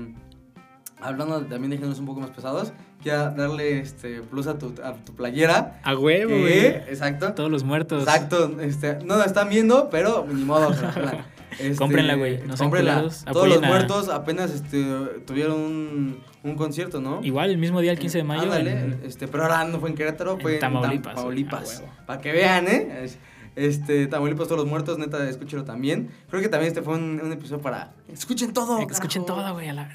hablando 1.02 1.42
también 1.42 1.72
de 1.72 1.78
géneros 1.78 2.00
un 2.00 2.06
poco 2.06 2.22
más 2.22 2.30
pesados, 2.32 2.72
quiero 3.02 3.32
darle 3.32 3.80
este 3.80 4.22
plus 4.22 4.48
a 4.48 4.58
tu, 4.58 4.74
a 4.84 4.94
tu 4.94 5.14
playera. 5.14 5.80
A 5.84 5.96
huevo, 5.96 6.32
güey. 6.40 6.68
exacto. 6.68 7.34
Todos 7.34 7.52
los 7.52 7.64
muertos. 7.64 8.04
Exacto, 8.04 8.60
este, 8.62 9.00
no 9.04 9.18
la 9.18 9.26
están 9.26 9.50
viendo, 9.50 9.90
pero 9.90 10.26
ni 10.32 10.44
modo. 10.44 10.72
Este, 11.60 11.76
Cómprenla, 11.76 12.16
güey, 12.16 12.40
no 12.46 12.56
cómprenla. 12.58 13.10
Todos 13.32 13.48
los 13.48 13.64
a- 13.64 13.68
muertos 13.68 14.10
apenas 14.10 14.52
este, 14.52 14.84
tuvieron 15.26 15.60
un, 15.62 16.20
un 16.44 16.56
concierto, 16.56 17.00
¿no? 17.02 17.20
Igual 17.24 17.50
el 17.52 17.58
mismo 17.58 17.80
día, 17.82 17.92
el 17.92 18.00
15 18.00 18.20
de 18.20 18.24
mayo. 18.24 18.44
Ándale, 18.44 18.72
en- 18.72 19.02
este, 19.06 19.28
pero 19.28 19.44
ahora 19.44 19.64
no 19.66 19.80
fue 19.80 19.90
en 19.90 19.96
Querétaro, 19.96 20.38
fue 20.40 20.56
en 20.56 20.60
Tamaulipas, 20.60 21.16
Tamaulipas. 21.16 21.64
güey, 21.64 21.76
a 21.76 21.80
huevo. 21.82 21.94
Para 22.06 22.22
que 22.22 22.32
vean, 22.32 22.68
¿eh? 22.68 23.00
Es- 23.04 23.18
Este, 23.56 24.08
Tamaulipas, 24.08 24.48
todos 24.48 24.62
los 24.62 24.68
muertos, 24.68 24.98
neta, 24.98 25.30
escúchelo 25.30 25.64
también. 25.64 26.10
Creo 26.30 26.42
que 26.42 26.50
también 26.50 26.70
este 26.70 26.82
fue 26.82 26.96
un, 26.96 27.22
un 27.24 27.32
episodio 27.34 27.62
para. 27.62 27.92
Escuchen 28.12 28.52
todo. 28.52 28.80
Eh, 28.80 28.88
escuchen 28.90 29.26
todo, 29.28 29.54
güey, 29.54 29.70
a 29.70 29.74
la. 29.74 29.90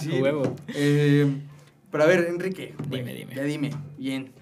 Sí, 0.00 0.10
huevo. 0.20 0.56
Eh, 0.74 1.32
pero 1.92 2.02
a 2.02 2.06
ver, 2.08 2.26
Enrique. 2.28 2.74
Dime, 2.90 3.14
dime. 3.14 3.32
Ya 3.36 3.44
dime, 3.44 3.70
bien. 3.96 4.32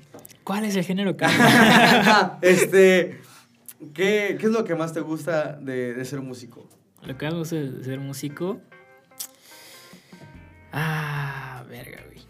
¿Cuál 0.45 0.65
es 0.65 0.77
el 0.77 0.85
género 0.85 1.15
que.? 1.15 1.27
este. 2.43 3.21
¿Qué, 3.93 4.37
¿Qué 4.39 4.47
es 4.47 4.53
lo 4.53 4.64
que 4.64 4.74
más 4.74 4.93
te 4.93 5.01
gusta 5.01 5.55
de, 5.55 5.95
de 5.95 6.05
ser 6.05 6.20
músico? 6.20 6.68
Lo 7.03 7.18
que 7.18 7.26
hago 7.26 7.43
es 7.43 7.49
ser 7.49 8.01
músico. 8.01 8.61
Ah, 10.72 11.64
verga, 11.68 12.03
güey. 12.07 12.22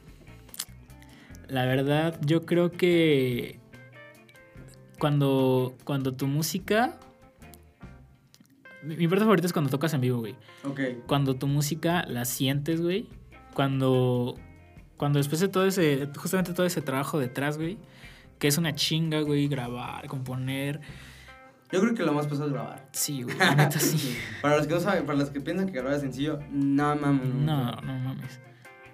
La 1.49 1.65
verdad, 1.65 2.19
yo 2.23 2.45
creo 2.45 2.73
que 2.73 3.61
cuando, 4.99 5.75
cuando 5.85 6.15
tu 6.15 6.27
música... 6.27 6.99
Mi 8.83 9.09
parte 9.09 9.25
favorita 9.25 9.47
es 9.47 9.53
cuando 9.55 9.71
tocas 9.71 9.95
en 9.95 10.03
vivo, 10.03 10.19
güey. 10.19 10.35
Ok. 10.65 10.81
Cuando 11.07 11.37
tu 11.37 11.47
música 11.47 12.05
la 12.07 12.27
sientes, 12.27 12.83
güey. 12.83 13.09
Cuando, 13.55 14.35
cuando 14.99 15.19
después 15.19 15.41
de 15.41 15.49
todo 15.49 15.65
ese, 15.65 16.09
justamente 16.19 16.53
todo 16.53 16.67
ese 16.67 16.83
trabajo 16.83 17.19
detrás, 17.19 17.57
güey. 17.57 17.79
Que 18.39 18.49
es 18.49 18.59
una 18.59 18.75
chinga, 18.75 19.21
güey, 19.21 19.49
grabar, 19.49 20.07
componer. 20.07 20.83
Yo 21.75 21.81
creo 21.81 21.95
que 21.95 22.05
lo 22.05 22.13
más 22.13 22.29
pesado 22.29 22.47
es 22.47 22.53
grabar. 22.53 22.89
Sí, 22.93 23.23
güey, 23.25 23.37
la 23.39 23.57
neta 23.57 23.81
sí. 23.81 24.17
Para 24.41 24.59
los 24.59 24.69
que 24.69 24.75
no 24.75 24.81
saben, 24.81 25.07
para 25.07 25.19
los 25.19 25.31
que 25.31 25.41
piensan 25.41 25.67
que 25.67 25.73
grabar 25.73 25.95
es 25.95 26.03
sencillo, 26.03 26.39
no 26.53 26.95
mames. 26.95 27.35
No, 27.35 27.73
no 27.83 27.99
mames. 27.99 28.39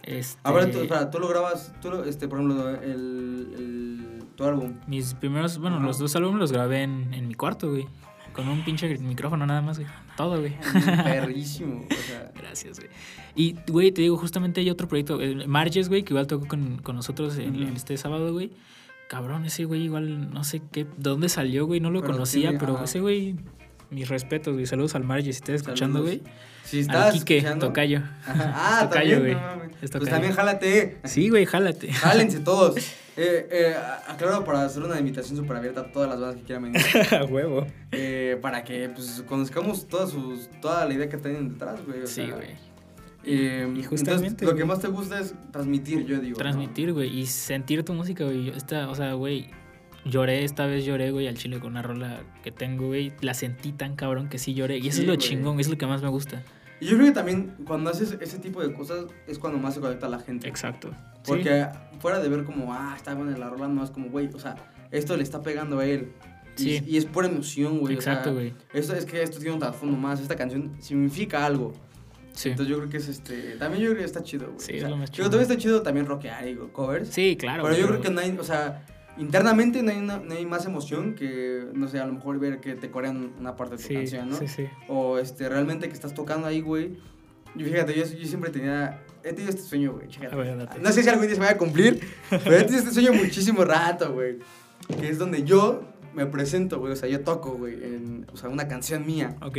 Este, 0.02 0.40
Ahora, 0.44 0.70
tú, 0.70 0.78
espera, 0.78 1.10
tú 1.10 1.18
lo 1.18 1.28
grabas, 1.28 1.74
tú 1.82 1.90
lo, 1.90 2.04
este, 2.04 2.26
por 2.26 2.38
ejemplo, 2.38 2.70
el, 2.70 3.52
el, 3.54 4.24
tu 4.34 4.44
álbum. 4.44 4.72
Mis 4.86 5.12
primeros, 5.12 5.58
bueno, 5.58 5.76
Ajá. 5.76 5.84
los 5.84 5.98
dos 5.98 6.16
álbumes 6.16 6.40
los 6.40 6.52
grabé 6.52 6.84
en, 6.84 7.12
en 7.12 7.28
mi 7.28 7.34
cuarto, 7.34 7.68
güey. 7.68 7.86
Con 8.32 8.48
un 8.48 8.64
pinche 8.64 8.96
micrófono 8.96 9.44
nada 9.44 9.60
más, 9.60 9.78
güey. 9.78 9.90
Todo, 10.16 10.38
güey. 10.40 10.56
Perrísimo. 11.04 11.84
O 11.90 11.94
sea, 11.94 12.32
Gracias, 12.40 12.78
güey. 12.78 12.90
Y, 13.34 13.56
güey, 13.68 13.92
te 13.92 14.00
digo, 14.02 14.16
justamente 14.16 14.60
hay 14.60 14.70
otro 14.70 14.88
proyecto, 14.88 15.20
el 15.20 15.46
Marges, 15.48 15.88
güey, 15.88 16.02
que 16.02 16.14
igual 16.14 16.26
tocó 16.26 16.46
con, 16.48 16.78
con 16.78 16.96
nosotros 16.96 17.36
en, 17.38 17.50
Ujú. 17.56 17.62
en 17.64 17.76
este 17.76 17.96
sábado, 17.98 18.32
güey. 18.32 18.50
Cabrón, 19.10 19.44
ese 19.44 19.64
güey 19.64 19.82
igual 19.82 20.32
no 20.32 20.44
sé 20.44 20.62
qué, 20.70 20.84
de 20.84 20.90
dónde 20.96 21.28
salió, 21.28 21.66
güey, 21.66 21.80
no 21.80 21.90
lo 21.90 22.00
Pero 22.00 22.12
conocía, 22.12 22.56
pero 22.60 22.76
ajá. 22.76 22.84
ese 22.84 23.00
güey, 23.00 23.34
mis 23.90 24.08
respetos, 24.08 24.54
güey. 24.54 24.66
Saludos 24.66 24.94
al 24.94 25.02
Margie 25.02 25.32
si 25.32 25.38
estás 25.40 25.56
escuchando, 25.56 26.02
güey. 26.02 26.22
Si 26.62 26.76
Al 26.76 26.80
estás 26.82 27.12
Quique, 27.14 27.38
escuchando- 27.38 27.66
tocayo. 27.66 28.02
Ajá. 28.24 28.52
Ah, 28.56 28.88
Tocayo, 28.88 29.18
güey. 29.18 29.34
no 29.34 29.40
Pues 29.80 29.90
también 30.08 30.32
jálate. 30.32 30.98
Sí, 31.04 31.28
güey, 31.28 31.44
jálate. 31.44 31.92
Jálense 31.92 32.38
todos. 32.44 32.76
Eh, 33.16 33.48
eh, 33.50 33.74
aclaro 34.06 34.44
para 34.44 34.64
hacer 34.64 34.84
una 34.84 34.96
invitación 34.98 35.36
súper 35.36 35.56
abierta 35.56 35.80
a 35.80 35.90
todas 35.90 36.08
las 36.08 36.20
bandas 36.20 36.36
que 36.36 36.42
quieran 36.44 36.62
venir. 36.62 36.80
A 37.20 37.24
huevo. 37.24 37.66
eh, 37.90 38.38
para 38.40 38.62
que 38.62 38.88
pues, 38.90 39.24
conozcamos 39.26 39.88
todas 39.88 40.10
sus, 40.10 40.48
toda 40.60 40.86
la 40.86 40.94
idea 40.94 41.08
que 41.08 41.16
tienen 41.16 41.48
detrás, 41.54 41.84
güey. 41.84 42.02
o 42.02 42.06
Sí, 42.06 42.30
güey. 42.30 42.50
Eh, 43.24 43.72
Y 43.76 43.82
justamente, 43.84 44.26
entonces, 44.28 44.48
lo 44.48 44.56
que 44.56 44.64
más 44.64 44.80
te 44.80 44.88
gusta 44.88 45.20
es 45.20 45.34
transmitir, 45.52 46.04
yo 46.06 46.18
digo. 46.20 46.32
¿no? 46.32 46.38
Transmitir, 46.38 46.92
güey, 46.92 47.18
y 47.20 47.26
sentir 47.26 47.84
tu 47.84 47.92
música, 47.94 48.24
güey. 48.24 48.44
Yo- 48.46 48.52
Esta, 48.54 48.88
o 48.88 48.94
sea, 48.94 49.12
güey, 49.14 49.50
lloré, 50.04 50.44
esta 50.44 50.66
vez 50.66 50.84
lloré, 50.84 51.10
güey, 51.10 51.28
al 51.28 51.36
chile 51.36 51.58
con 51.60 51.72
una 51.72 51.82
rola 51.82 52.20
que 52.42 52.50
tengo, 52.50 52.86
güey. 52.88 53.12
La 53.20 53.34
sentí 53.34 53.72
tan 53.72 53.96
cabrón 53.96 54.28
que 54.28 54.38
sí 54.38 54.54
lloré. 54.54 54.78
Y 54.78 54.88
eso 54.88 54.96
Sí, 54.96 55.02
es 55.02 55.06
lo 55.08 55.14
güey. 55.14 55.18
chingón, 55.28 55.60
es 55.60 55.68
lo 55.68 55.76
que 55.76 55.86
más 55.86 56.02
me 56.02 56.08
gusta. 56.08 56.42
Y 56.80 56.86
yo 56.86 56.94
creo 56.96 57.08
que 57.08 57.12
también 57.12 57.54
cuando 57.66 57.90
haces 57.90 58.16
ese 58.22 58.38
tipo 58.38 58.62
de 58.62 58.72
cosas 58.72 59.04
es 59.26 59.38
cuando 59.38 59.58
más 59.58 59.74
se 59.74 59.80
conecta 59.80 60.08
la 60.08 60.18
gente. 60.18 60.48
Exacto. 60.48 60.88
Sí. 60.90 60.96
Porque 61.26 61.66
fuera 61.98 62.20
de 62.20 62.28
ver 62.30 62.44
como, 62.44 62.72
ah, 62.72 62.94
está 62.96 63.14
buena 63.14 63.36
la 63.36 63.50
rola, 63.50 63.68
no 63.68 63.84
es 63.84 63.90
como, 63.90 64.08
güey, 64.08 64.28
o 64.32 64.38
sea, 64.38 64.56
esto 64.90 65.14
le 65.16 65.22
está 65.22 65.42
pegando 65.42 65.78
a 65.80 65.84
él. 65.84 66.12
Y, 66.56 66.62
Sí. 66.62 66.82
y 66.86 66.96
es 66.96 67.04
por 67.04 67.26
emoción, 67.26 67.78
güey. 67.80 67.96
o 67.96 68.00
sea, 68.00 68.14
Exacto, 68.14 68.32
güey. 68.34 68.54
Esto 68.72 68.94
es 68.94 69.04
que 69.04 69.22
esto 69.22 69.38
tiene 69.38 69.52
un 69.52 69.60
trasfondo 69.60 69.96
más, 69.98 70.20
esta 70.20 70.36
canción 70.36 70.72
significa 70.80 71.44
algo. 71.44 71.74
Sí. 72.40 72.48
Entonces 72.50 72.70
yo 72.70 72.78
creo 72.78 72.88
que 72.88 72.96
es 72.96 73.08
este, 73.08 73.56
también 73.58 73.82
yo 73.82 73.90
creo 73.90 73.98
que 74.00 74.04
está 74.06 74.22
chido, 74.22 74.46
güey. 74.46 74.60
Sí, 74.60 74.72
O 74.72 74.74
es 74.76 74.80
sea, 74.80 74.88
lo 74.90 74.96
más 74.96 75.10
yo 75.10 75.14
chido. 75.16 75.24
también 75.30 75.42
está 75.50 75.56
chido 75.62 75.82
también 75.82 76.06
rockear 76.06 76.48
y 76.48 76.56
covers. 76.72 77.08
Sí, 77.10 77.36
claro. 77.38 77.62
pero 77.64 77.74
yo 77.76 77.86
güey, 77.86 78.00
creo 78.00 78.02
que 78.02 78.10
no 78.14 78.20
hay, 78.20 78.36
o 78.38 78.44
sea, 78.44 78.86
internamente 79.18 79.82
no 79.82 79.90
hay, 79.90 79.98
una- 79.98 80.18
no 80.18 80.34
hay 80.34 80.46
más 80.46 80.64
emoción 80.64 81.14
que, 81.14 81.66
no 81.74 81.86
sé, 81.88 81.98
a 82.00 82.06
lo 82.06 82.14
mejor 82.14 82.38
ver 82.38 82.60
que 82.60 82.74
te 82.76 82.90
corean 82.90 83.32
una 83.38 83.56
parte 83.56 83.76
de 83.76 83.82
tu 83.82 83.88
Sí, 83.88 83.94
canción, 83.94 84.30
¿no? 84.30 84.36
sí, 84.38 84.48
sí. 84.48 84.64
O 84.88 85.18
este, 85.18 85.48
realmente 85.50 85.88
que 85.88 85.94
estás 85.94 86.14
tocando 86.14 86.46
ahí, 86.46 86.60
güey. 86.62 86.96
Y 87.56 87.64
fíjate, 87.64 87.94
yo, 87.94 88.04
yo 88.06 88.26
siempre 88.26 88.50
tenía, 88.50 89.02
he 89.24 89.32
tenido 89.32 89.50
este 89.50 89.62
sueño, 89.62 89.92
güey. 89.92 90.06
No 90.80 90.92
sé 90.92 91.02
si 91.02 91.08
algún 91.08 91.26
día 91.26 91.34
se 91.34 91.40
me 91.40 91.46
va 91.46 91.52
a 91.52 91.58
cumplir, 91.58 92.00
pero 92.30 92.56
he 92.56 92.62
tenido 92.64 92.78
este 92.78 92.92
sueño 92.94 93.12
muchísimo 93.12 93.64
rato, 93.64 94.12
güey. 94.14 94.38
Que 94.98 95.08
es 95.10 95.18
donde 95.18 95.42
yo 95.44 95.82
me 96.14 96.26
presento, 96.26 96.78
güey, 96.78 96.92
o 96.92 96.96
sea, 96.96 97.08
yo 97.08 97.20
toco, 97.20 97.50
güey, 97.52 97.74
en, 97.74 98.26
o 98.32 98.36
sea, 98.36 98.48
una 98.48 98.66
canción 98.68 99.04
mía. 99.04 99.36
Ok. 99.42 99.58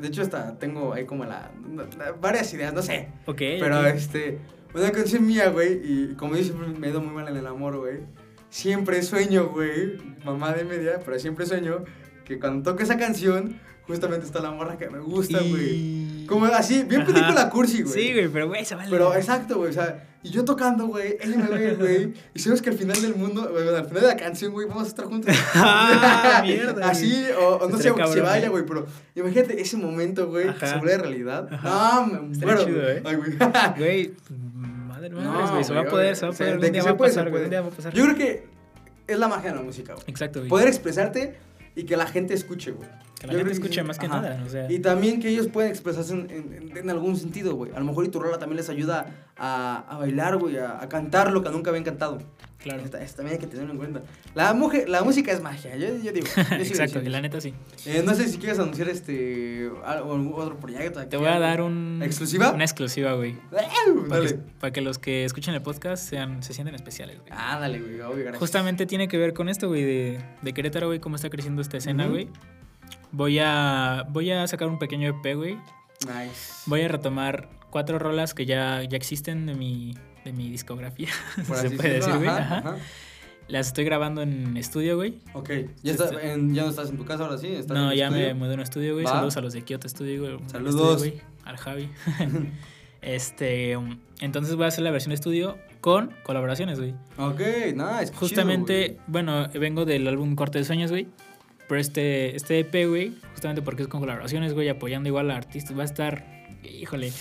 De 0.00 0.08
hecho, 0.08 0.22
hasta 0.22 0.58
tengo 0.58 0.92
ahí 0.92 1.04
como 1.06 1.24
la, 1.24 1.50
la- 1.98 2.12
varias 2.12 2.52
ideas, 2.54 2.72
no 2.72 2.82
sé. 2.82 3.08
Ok. 3.26 3.38
Pero 3.38 3.84
este, 3.86 4.38
una 4.74 4.90
canción 4.92 5.26
mía, 5.26 5.48
güey, 5.50 5.80
y 5.82 6.14
como 6.16 6.36
yo 6.36 6.42
siempre 6.44 6.68
me 6.68 6.86
he 6.86 6.90
ido 6.90 7.00
muy 7.00 7.12
mal 7.14 7.28
en 7.28 7.36
el 7.36 7.46
amor, 7.46 7.76
güey, 7.78 7.98
siempre 8.50 9.02
sueño, 9.02 9.48
güey, 9.48 9.96
mamá 10.24 10.52
de 10.52 10.64
media, 10.64 11.00
pero 11.04 11.18
siempre 11.18 11.46
sueño 11.46 11.84
que 12.24 12.38
cuando 12.38 12.70
toque 12.70 12.82
esa 12.84 12.96
canción, 12.98 13.58
justamente 13.86 14.26
está 14.26 14.40
la 14.40 14.50
morra 14.50 14.76
que 14.78 14.88
me 14.90 14.98
gusta, 15.00 15.38
güey. 15.40 15.74
Y- 15.74 16.17
Como 16.28 16.44
así, 16.46 16.84
bien 16.84 17.04
película 17.04 17.48
cursi, 17.48 17.82
güey. 17.82 17.94
Sí, 17.94 18.12
güey, 18.12 18.28
pero 18.28 18.48
güey, 18.48 18.64
se 18.64 18.74
vale. 18.74 18.90
Pero 18.90 19.14
exacto, 19.14 19.56
güey, 19.56 19.70
o 19.70 19.72
sea, 19.72 20.04
y 20.22 20.30
yo 20.30 20.44
tocando, 20.44 20.86
güey, 20.86 21.16
ella 21.20 21.36
me 21.36 21.48
ve, 21.48 21.74
güey, 21.74 22.14
y 22.34 22.38
sabes 22.38 22.60
que 22.60 22.70
al 22.70 22.76
final 22.76 23.00
del 23.00 23.14
mundo, 23.14 23.48
güey, 23.50 23.68
al 23.68 23.86
final 23.86 24.02
de 24.02 24.08
la 24.08 24.16
canción, 24.16 24.52
güey, 24.52 24.66
vamos 24.66 24.84
a 24.84 24.88
estar 24.88 25.06
juntos. 25.06 25.34
Ah, 25.54 26.40
mierda. 26.44 26.88
Así, 26.90 27.24
o, 27.40 27.56
o 27.56 27.68
no 27.68 27.76
sé, 27.78 27.84
que 27.84 27.94
se 27.94 27.94
cabrón, 27.94 28.24
vaya, 28.24 28.46
¿eh? 28.46 28.48
güey, 28.48 28.64
pero 28.66 28.86
imagínate 29.14 29.60
ese 29.60 29.76
momento, 29.76 30.28
güey, 30.28 30.52
que 30.54 30.66
se 30.66 30.76
vuelve 30.76 30.98
realidad. 30.98 31.48
Ajá. 31.52 32.00
No, 32.00 32.06
me 32.06 32.20
muero. 32.20 32.64
chido, 32.64 32.82
güey. 32.82 32.96
¿eh? 32.96 33.02
Ay, 33.04 33.16
güey. 33.16 33.38
Güey, 33.78 34.14
madre 34.86 35.10
mía, 35.10 35.22
No, 35.22 35.50
güey, 35.52 35.64
se 35.64 35.72
va 35.72 35.80
a 35.80 35.84
poder, 35.84 36.16
se 36.16 36.26
va 36.26 36.32
a 36.32 36.34
poder. 36.34 36.60
de 36.60 36.66
Un 36.66 36.72
día 36.72 36.82
va 36.82 36.90
a 36.90 36.96
pasar, 36.96 37.30
güey. 37.30 37.44
Un 37.44 37.50
día 37.50 37.60
va 37.62 37.68
a 37.68 37.70
pasar. 37.70 37.94
Yo 37.94 38.04
creo 38.04 38.16
que 38.16 38.46
es 39.06 39.18
la 39.18 39.28
magia 39.28 39.50
de 39.50 39.56
la 39.56 39.62
música, 39.62 39.94
güey. 39.94 40.04
Exacto, 40.08 40.40
güey. 40.40 40.50
Poder 40.50 40.68
expresarte 40.68 41.36
y 41.80 41.84
que 41.84 41.96
la 41.96 42.06
gente 42.06 42.34
escuche, 42.34 42.72
güey. 42.72 42.88
Que 43.20 43.26
la 43.26 43.32
Yo 43.32 43.38
gente 43.40 43.52
escuche 43.54 43.80
sí. 43.80 43.86
más 43.86 43.98
que 43.98 44.06
Ajá. 44.06 44.20
nada, 44.20 44.42
o 44.46 44.48
sea. 44.48 44.70
Y 44.70 44.78
también 44.78 45.20
que 45.20 45.28
ellos 45.28 45.48
pueden 45.48 45.70
expresarse 45.70 46.12
en, 46.12 46.30
en- 46.30 46.76
en 46.76 46.90
algún 46.90 47.16
sentido, 47.16 47.54
güey. 47.56 47.72
A 47.74 47.78
lo 47.80 47.84
mejor 47.84 48.04
y 48.04 48.08
tu 48.08 48.20
rola 48.20 48.38
también 48.38 48.56
les 48.58 48.68
ayuda 48.68 49.06
a, 49.36 49.84
a 49.88 49.98
bailar, 49.98 50.36
güey, 50.36 50.56
a, 50.58 50.80
a 50.82 50.88
cantar 50.88 51.32
lo 51.32 51.42
que 51.42 51.50
nunca 51.50 51.70
habían 51.70 51.84
cantado. 51.84 52.18
Claro. 52.58 52.82
También 52.90 53.34
hay 53.34 53.38
que 53.38 53.46
tenerlo 53.46 53.72
en 53.72 53.78
cuenta. 53.78 54.02
La, 54.34 54.52
mujer, 54.52 54.88
la 54.88 55.02
música 55.02 55.30
es 55.30 55.40
magia, 55.40 55.76
yo, 55.76 55.96
yo 56.02 56.12
digo. 56.12 56.26
yo 56.36 56.42
Exacto, 56.56 57.00
la 57.00 57.20
neta 57.20 57.40
sí. 57.40 57.54
Eh, 57.86 58.02
no 58.04 58.14
sé 58.14 58.28
si 58.28 58.38
quieres 58.38 58.58
anunciar 58.58 58.88
este 58.88 59.70
algún 59.84 60.32
otro 60.34 60.58
proyecto. 60.58 60.98
aquí, 60.98 61.10
Te 61.10 61.16
voy 61.16 61.28
a 61.28 61.38
dar 61.38 61.62
un. 61.62 62.00
¿Exclusiva? 62.02 62.50
Una 62.50 62.64
exclusiva, 62.64 63.12
güey. 63.12 63.36
¡Ah! 63.52 63.68
Para 64.08 64.22
que, 64.22 64.32
Dale. 64.32 64.42
para 64.60 64.72
que 64.72 64.80
los 64.80 64.98
que 64.98 65.24
escuchen 65.24 65.54
el 65.54 65.62
podcast 65.62 66.08
sean, 66.08 66.42
se 66.42 66.52
sienten 66.52 66.74
especiales, 66.74 67.20
güey. 67.20 67.30
Ah, 67.32 67.58
dale, 67.60 67.78
güey, 67.78 68.00
obvio, 68.00 68.24
gracias. 68.24 68.38
Justamente 68.38 68.86
tiene 68.86 69.06
que 69.06 69.18
ver 69.18 69.34
con 69.34 69.48
esto, 69.48 69.68
güey, 69.68 69.84
de, 69.84 70.20
de 70.42 70.52
Querétaro, 70.52 70.88
güey, 70.88 70.98
cómo 70.98 71.14
está 71.14 71.30
creciendo 71.30 71.62
esta 71.62 71.76
escena, 71.76 72.08
güey. 72.08 72.28
Voy 73.12 73.38
a, 73.38 74.04
voy 74.10 74.32
a 74.32 74.46
sacar 74.48 74.68
un 74.68 74.78
pequeño 74.80 75.08
EP, 75.08 75.36
güey. 75.36 75.58
Nice. 76.06 76.64
Voy 76.66 76.82
a 76.82 76.88
retomar 76.88 77.48
cuatro 77.70 77.98
rolas 77.98 78.34
que 78.34 78.46
ya, 78.46 78.82
ya 78.82 78.96
existen 78.96 79.46
de 79.46 79.54
mi, 79.54 79.94
de 80.24 80.32
mi 80.32 80.50
discografía, 80.50 81.08
Por 81.46 81.56
se 81.56 81.66
así 81.68 81.76
puede 81.76 81.94
decir, 81.94 82.14
güey. 82.16 82.28
ajá. 82.28 82.76
Las 83.48 83.68
estoy 83.68 83.84
grabando 83.84 84.20
en 84.20 84.56
estudio, 84.58 84.96
güey. 84.96 85.14
Ok, 85.32 85.50
¿Ya, 85.82 85.92
estás 85.92 86.12
en- 86.22 86.54
¿ya 86.54 86.64
no 86.64 86.68
estás 86.70 86.90
en 86.90 86.98
tu 86.98 87.06
casa 87.06 87.24
ahora 87.24 87.38
sí? 87.38 87.46
¿Estás 87.46 87.74
No, 87.76 87.90
en 87.92 87.96
ya 87.96 88.10
me 88.10 88.34
mudé 88.34 88.50
a 88.50 88.54
un 88.54 88.60
estudio, 88.60 88.92
güey. 88.92 89.06
Saludos 89.06 89.36
a 89.38 89.40
los 89.40 89.54
de 89.54 89.62
Kyoto 89.62 89.88
Studio, 89.88 90.20
güey. 90.20 90.34
un 90.34 90.50
Saludos. 90.50 91.02
estudio, 91.02 91.12
güey, 91.14 91.22
al 91.44 91.56
Javi. 91.56 91.88
este, 93.02 93.76
entonces 94.20 94.54
voy 94.56 94.64
a 94.64 94.68
hacer 94.68 94.84
la 94.84 94.90
versión 94.90 95.10
de 95.10 95.14
estudio 95.14 95.56
con 95.80 96.10
colaboraciones, 96.24 96.78
güey. 96.78 96.94
Ok, 97.16 97.40
nice. 97.74 98.12
Justamente, 98.14 98.88
chido, 98.90 99.02
bueno, 99.06 99.48
vengo 99.54 99.84
del 99.84 100.06
álbum 100.08 100.34
Corte 100.34 100.58
de 100.58 100.64
Sueños, 100.64 100.90
güey. 100.90 101.06
Pero 101.68 101.80
este, 101.80 102.34
este 102.34 102.58
EP, 102.60 102.86
güey, 102.88 103.12
justamente 103.32 103.62
porque 103.62 103.82
es 103.82 103.88
con 103.88 104.00
colaboraciones, 104.00 104.54
güey, 104.54 104.68
apoyando 104.68 105.08
igual 105.08 105.30
a 105.30 105.36
artistas. 105.36 105.76
Va 105.76 105.82
a 105.82 105.86
estar, 105.86 106.24
híjole, 106.64 107.12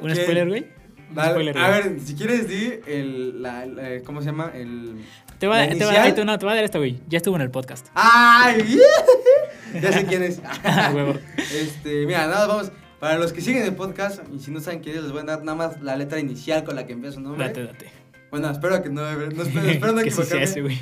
un 0.00 0.08
¿Qué? 0.12 0.16
spoiler, 0.22 0.48
güey. 0.48 0.66
Dale, 1.14 1.50
a 1.58 1.68
ver, 1.70 1.96
si 2.04 2.14
quieres 2.14 2.48
di 2.48 2.72
el, 2.86 3.42
la, 3.42 3.66
la- 3.66 4.00
¿cómo 4.02 4.20
se 4.20 4.26
llama? 4.26 4.50
El... 4.54 5.04
Te 5.38 5.46
voy 5.46 5.56
a, 5.56 5.60
¿la 5.60 5.68
te 5.68 5.74
voy 5.74 5.82
a- 5.82 5.86
inicial? 5.86 6.02
ahí 6.06 6.12
te- 6.12 6.24
no, 6.24 6.38
te 6.38 6.46
a 6.52 6.54
dar 6.54 6.64
esta, 6.64 6.78
güey. 6.78 7.00
Ya 7.08 7.16
estuvo 7.18 7.36
en 7.36 7.42
el 7.42 7.50
podcast. 7.50 7.88
¡Ay! 7.94 8.78
ya 9.82 9.92
sé 9.92 10.06
quién 10.06 10.22
es. 10.22 10.40
A 10.64 10.90
huevo. 10.94 11.14
Este, 11.36 12.06
mira, 12.06 12.26
nada, 12.26 12.46
vamos. 12.46 12.70
Para 13.00 13.18
los 13.18 13.32
que 13.32 13.40
siguen 13.40 13.64
el 13.64 13.74
podcast, 13.74 14.20
y 14.32 14.38
si 14.38 14.52
no 14.52 14.60
saben 14.60 14.78
quién 14.80 14.96
es, 14.96 15.02
les 15.02 15.10
voy 15.10 15.22
a 15.22 15.24
dar 15.24 15.42
nada 15.42 15.56
más 15.56 15.82
la 15.82 15.96
letra 15.96 16.20
inicial 16.20 16.62
con 16.62 16.76
la 16.76 16.86
que 16.86 16.92
empieza 16.92 17.16
su 17.16 17.20
nombre. 17.20 17.46
Date, 17.48 17.64
date. 17.64 17.90
Bueno, 18.30 18.48
espero 18.50 18.80
que 18.82 18.90
no, 18.90 19.02
no 19.02 19.42
espero, 19.42 19.68
espero 19.68 19.92
no 19.92 20.00
sí 20.02 20.06
equivocarme. 20.08 20.44
ese, 20.44 20.60
güey. 20.62 20.78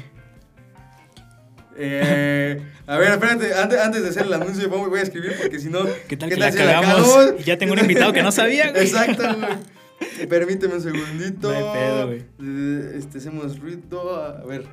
Eh, 1.82 2.60
a 2.86 2.98
ver, 2.98 3.12
espérate, 3.12 3.54
antes, 3.54 3.80
antes 3.80 4.02
de 4.02 4.08
hacer 4.10 4.26
el 4.26 4.34
anuncio 4.34 4.68
voy 4.68 4.98
a 5.00 5.02
escribir 5.02 5.34
porque 5.40 5.58
si 5.58 5.70
no... 5.70 5.80
¿Qué 6.08 6.16
tal 6.16 6.28
¿qué 6.28 6.34
que 6.34 6.40
la 6.40 6.52
si 6.52 6.58
cagamos? 6.58 7.34
Y 7.38 7.44
ya 7.44 7.56
tengo 7.56 7.72
un 7.72 7.78
invitado 7.78 8.12
que 8.12 8.22
no 8.22 8.32
sabía, 8.32 8.70
güey. 8.70 8.82
Exacto, 8.82 9.22
güey. 9.22 9.52
Permíteme 10.28 10.74
un 10.74 10.80
segundito. 10.82 11.50
No 11.50 11.56
hay 11.56 11.64
pedo, 11.78 12.06
güey. 12.06 12.18
Eh, 12.42 12.92
Este, 12.96 13.18
hacemos 13.18 13.58
ruido, 13.58 14.16
a 14.24 14.44
ver. 14.44 14.64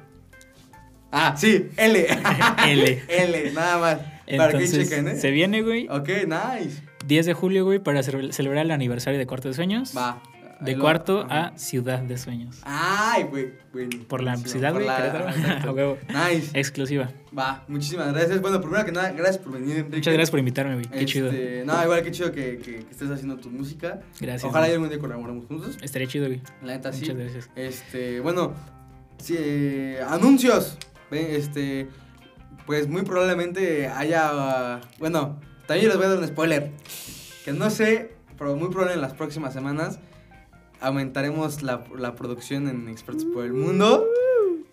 Ah, 1.12 1.36
sí, 1.38 1.70
L. 1.78 2.08
L. 2.68 3.04
L, 3.08 3.52
nada 3.54 3.78
más. 3.78 3.96
Para 4.38 4.50
que 4.52 4.58
Entonces, 4.58 4.90
chequen, 4.90 5.08
¿eh? 5.08 5.16
se 5.16 5.32
viene, 5.32 5.62
güey. 5.62 5.88
Ok, 5.90 6.10
nice. 6.28 6.82
10 7.06 7.26
de 7.28 7.34
julio, 7.34 7.64
güey, 7.64 7.80
para 7.80 8.04
ce- 8.04 8.34
celebrar 8.34 8.66
el 8.66 8.72
aniversario 8.72 9.18
de 9.18 9.26
Cuarto 9.26 9.48
de 9.48 9.54
Sueños. 9.54 9.94
Va. 9.96 10.22
De 10.62 10.76
lo- 10.76 10.82
cuarto 10.82 11.26
ajá. 11.30 11.48
a 11.48 11.58
Ciudad 11.58 12.00
de 12.00 12.18
Sueños. 12.18 12.62
Ay, 12.64 13.24
güey. 13.24 13.54
Por 14.08 14.22
la 14.24 14.38
ciudad, 14.38 14.74
por 14.74 14.84
güey. 14.84 15.96
Nice. 16.10 16.58
Exclusiva. 16.60 17.10
Va, 17.38 17.64
muchísimas 17.68 18.12
gracias. 18.14 18.42
Bueno, 18.42 18.60
primero 18.62 18.84
que 18.86 18.92
nada, 18.92 19.12
gracias 19.12 19.38
por 19.38 19.54
venir, 19.54 19.78
Enrique. 19.78 19.98
Muchas 19.98 20.14
gracias 20.14 20.32
por 20.32 20.40
invitarme, 20.40 20.74
güey. 20.76 20.86
Qué 20.88 21.00
Este, 21.00 21.06
chido. 21.06 21.32
No, 21.66 21.84
igual 21.84 22.02
qué 22.04 22.12
chido 22.12 22.32
que, 22.32 22.58
que, 22.58 22.76
que 22.86 22.92
estés 22.92 23.10
haciendo 23.12 23.38
tu 23.38 23.50
música. 23.50 24.02
Gracias. 24.20 24.44
Ojalá 24.46 24.66
güey. 24.66 24.74
algún 24.76 24.90
día 24.90 25.00
colaboremos 25.00 25.46
juntos. 25.46 25.78
Estaría 25.82 26.08
chido, 26.08 26.26
güey. 26.28 26.42
La 26.64 26.74
neta 26.74 26.92
sí. 26.92 27.02
Muchas 27.02 27.18
gracias. 27.18 27.50
Este, 27.56 28.20
bueno, 28.22 28.54
sí, 29.20 29.36
eh, 29.38 30.00
anuncios. 30.10 30.78
Ven, 31.12 31.28
Este, 31.30 31.88
pues 32.66 32.88
muy 32.88 33.04
probablemente 33.04 33.88
haya, 33.88 34.80
uh, 34.82 34.86
bueno, 35.00 35.40
también 35.68 35.88
les 35.90 35.98
voy 35.98 36.06
a 36.06 36.10
dar 36.10 36.18
un 36.18 36.28
spoiler. 36.28 36.72
Que 37.46 37.54
no 37.54 37.70
sé, 37.70 38.12
pero 38.38 38.56
muy 38.56 38.70
probable 38.70 38.96
en 38.96 39.02
las 39.02 39.14
próximas 39.14 39.54
semanas 39.54 40.00
aumentaremos 40.82 41.62
la, 41.64 41.84
la 41.98 42.16
producción 42.16 42.68
en 42.68 42.88
Expertos 42.90 43.26
por 43.26 43.46
el 43.46 43.54
Mundo. 43.54 44.06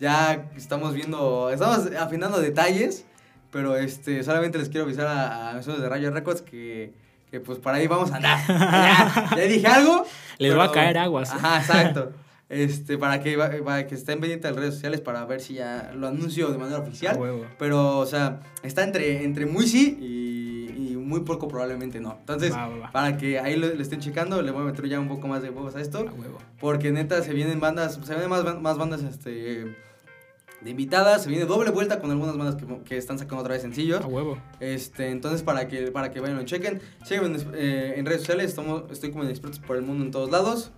Ya 0.00 0.50
estamos 0.56 0.94
viendo, 0.94 1.50
estamos 1.50 1.88
afinando 1.98 2.40
detalles, 2.40 3.04
pero 3.50 3.76
este, 3.76 4.22
solamente 4.22 4.58
les 4.58 4.68
quiero 4.68 4.84
avisar 4.84 5.06
a, 5.06 5.50
a 5.50 5.60
de 5.60 5.88
Rayo 5.88 6.10
Records 6.10 6.42
que, 6.42 6.92
que 7.30 7.40
pues 7.40 7.58
por 7.58 7.74
ahí 7.74 7.86
vamos 7.86 8.10
a 8.12 8.16
andar. 8.16 8.38
Ya, 8.48 9.30
ya 9.36 9.42
dije 9.44 9.66
algo. 9.66 10.04
Les 10.38 10.56
va 10.56 10.64
a 10.64 10.72
caer 10.72 10.98
aguas. 10.98 11.30
¿eh? 11.30 11.34
Ajá, 11.36 11.58
exacto. 11.58 12.12
Este, 12.48 12.98
para 12.98 13.20
que, 13.20 13.38
para 13.38 13.86
que 13.86 13.94
estén 13.94 14.20
pendientes 14.20 14.42
de 14.42 14.50
las 14.50 14.60
redes 14.60 14.74
sociales 14.74 15.00
para 15.00 15.24
ver 15.24 15.40
si 15.40 15.54
ya 15.54 15.92
lo 15.94 16.08
anuncio 16.08 16.50
de 16.50 16.58
manera 16.58 16.78
oficial. 16.78 17.18
Pero, 17.58 17.98
o 17.98 18.06
sea, 18.06 18.40
está 18.62 18.84
entre, 18.84 19.24
entre 19.24 19.46
muy 19.46 19.66
sí 19.66 19.96
y 20.00 20.43
muy 21.04 21.20
poco 21.20 21.48
probablemente 21.48 22.00
no. 22.00 22.16
Entonces, 22.18 22.52
Va, 22.52 22.68
va, 22.68 22.76
va. 22.76 22.92
para 22.92 23.16
que 23.16 23.38
ahí 23.38 23.56
lo, 23.56 23.72
le 23.72 23.82
estén 23.82 24.00
checando, 24.00 24.42
le 24.42 24.50
voy 24.50 24.62
a 24.62 24.64
meter 24.64 24.88
ya 24.88 24.98
un 24.98 25.08
poco 25.08 25.28
más 25.28 25.42
de 25.42 25.50
huevos 25.50 25.76
a 25.76 25.80
esto. 25.80 25.98
A 25.98 26.12
huevo. 26.12 26.38
Porque 26.60 26.90
neta 26.90 27.22
se 27.22 27.32
vienen 27.32 27.60
bandas, 27.60 27.94
se 28.02 28.12
vienen 28.12 28.30
más, 28.30 28.60
más 28.60 28.78
bandas 28.78 29.02
este, 29.02 29.76
de 30.60 30.70
invitadas. 30.70 31.22
Se 31.22 31.28
viene 31.28 31.44
doble 31.44 31.70
vuelta 31.70 32.00
con 32.00 32.10
algunas 32.10 32.36
bandas 32.36 32.56
que, 32.56 32.66
que 32.84 32.96
están 32.96 33.18
sacando 33.18 33.42
otra 33.42 33.52
vez 33.52 33.62
sencillos. 33.62 34.02
A 34.02 34.06
huevo. 34.06 34.38
Este, 34.60 35.10
entonces 35.10 35.42
para 35.42 35.68
que, 35.68 35.90
para 35.90 36.10
que 36.10 36.20
vayan 36.20 36.36
lo 36.36 36.44
chequen. 36.44 36.80
Síganme 37.04 37.36
en, 37.38 37.50
eh, 37.54 37.94
en 37.96 38.06
redes 38.06 38.22
sociales, 38.22 38.46
estamos, 38.50 38.84
estoy 38.90 39.10
como 39.10 39.24
en 39.24 39.30
Expertos 39.30 39.60
por 39.60 39.76
el 39.76 39.82
Mundo 39.82 40.04
en 40.04 40.10
todos 40.10 40.30
lados. 40.30 40.72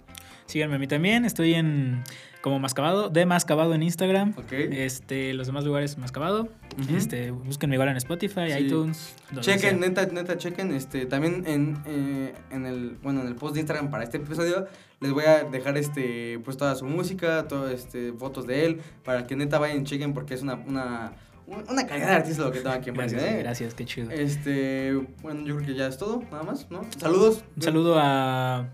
Síganme 0.46 0.76
a 0.76 0.78
mí 0.78 0.86
también. 0.86 1.24
Estoy 1.24 1.54
en 1.54 2.02
como 2.40 2.60
Mascabado, 2.60 3.08
de 3.10 3.26
Mascabado 3.26 3.74
en 3.74 3.82
Instagram. 3.82 4.34
Ok. 4.36 4.52
Este, 4.52 5.34
los 5.34 5.48
demás 5.48 5.64
lugares 5.64 5.98
Mascabado. 5.98 6.48
Ujú. 6.80 6.96
Este, 6.96 7.32
búsquenme 7.32 7.74
igual 7.74 7.88
en 7.88 7.96
Spotify, 7.96 8.52
Sí. 8.52 8.58
iTunes. 8.64 9.16
Chequen, 9.40 9.60
sea. 9.60 9.72
neta, 9.72 10.06
neta, 10.06 10.38
chequen. 10.38 10.72
Este, 10.72 11.06
también 11.06 11.42
en, 11.46 11.78
eh, 11.86 12.34
en 12.52 12.66
el, 12.66 12.98
bueno, 13.02 13.22
en 13.22 13.26
el 13.26 13.34
post 13.34 13.54
de 13.54 13.60
Instagram 13.60 13.90
para 13.90 14.04
este 14.04 14.18
episodio 14.18 14.66
les 15.00 15.12
voy 15.12 15.24
a 15.24 15.42
dejar 15.44 15.76
este, 15.76 16.38
pues 16.44 16.56
toda 16.56 16.74
su 16.76 16.84
música, 16.86 17.48
todo, 17.48 17.68
este, 17.68 18.12
fotos 18.12 18.46
de 18.46 18.64
él, 18.66 18.80
para 19.04 19.26
que 19.26 19.34
neta 19.36 19.58
vayan 19.58 19.80
y 19.82 19.84
chequen 19.84 20.14
porque 20.14 20.34
es 20.34 20.42
una, 20.42 20.54
una, 20.54 21.12
una 21.46 21.86
calidad 21.86 22.06
de 22.08 22.14
artista 22.14 22.44
lo 22.44 22.52
que 22.52 22.60
tengo 22.60 22.70
aquí 22.74 22.90
en 22.90 22.94
Gracias, 22.94 23.22
¿eh? 23.22 23.36
gracias, 23.40 23.74
qué 23.74 23.84
chido. 23.84 24.10
Este, 24.12 24.94
bueno, 25.20 25.44
yo 25.44 25.56
creo 25.56 25.66
que 25.66 25.74
ya 25.74 25.88
es 25.88 25.98
todo, 25.98 26.22
nada 26.30 26.44
más, 26.44 26.70
¿no? 26.70 26.82
Saludos. 26.96 27.44
Un 27.56 27.62
saludo 27.62 27.96
a 27.98 28.68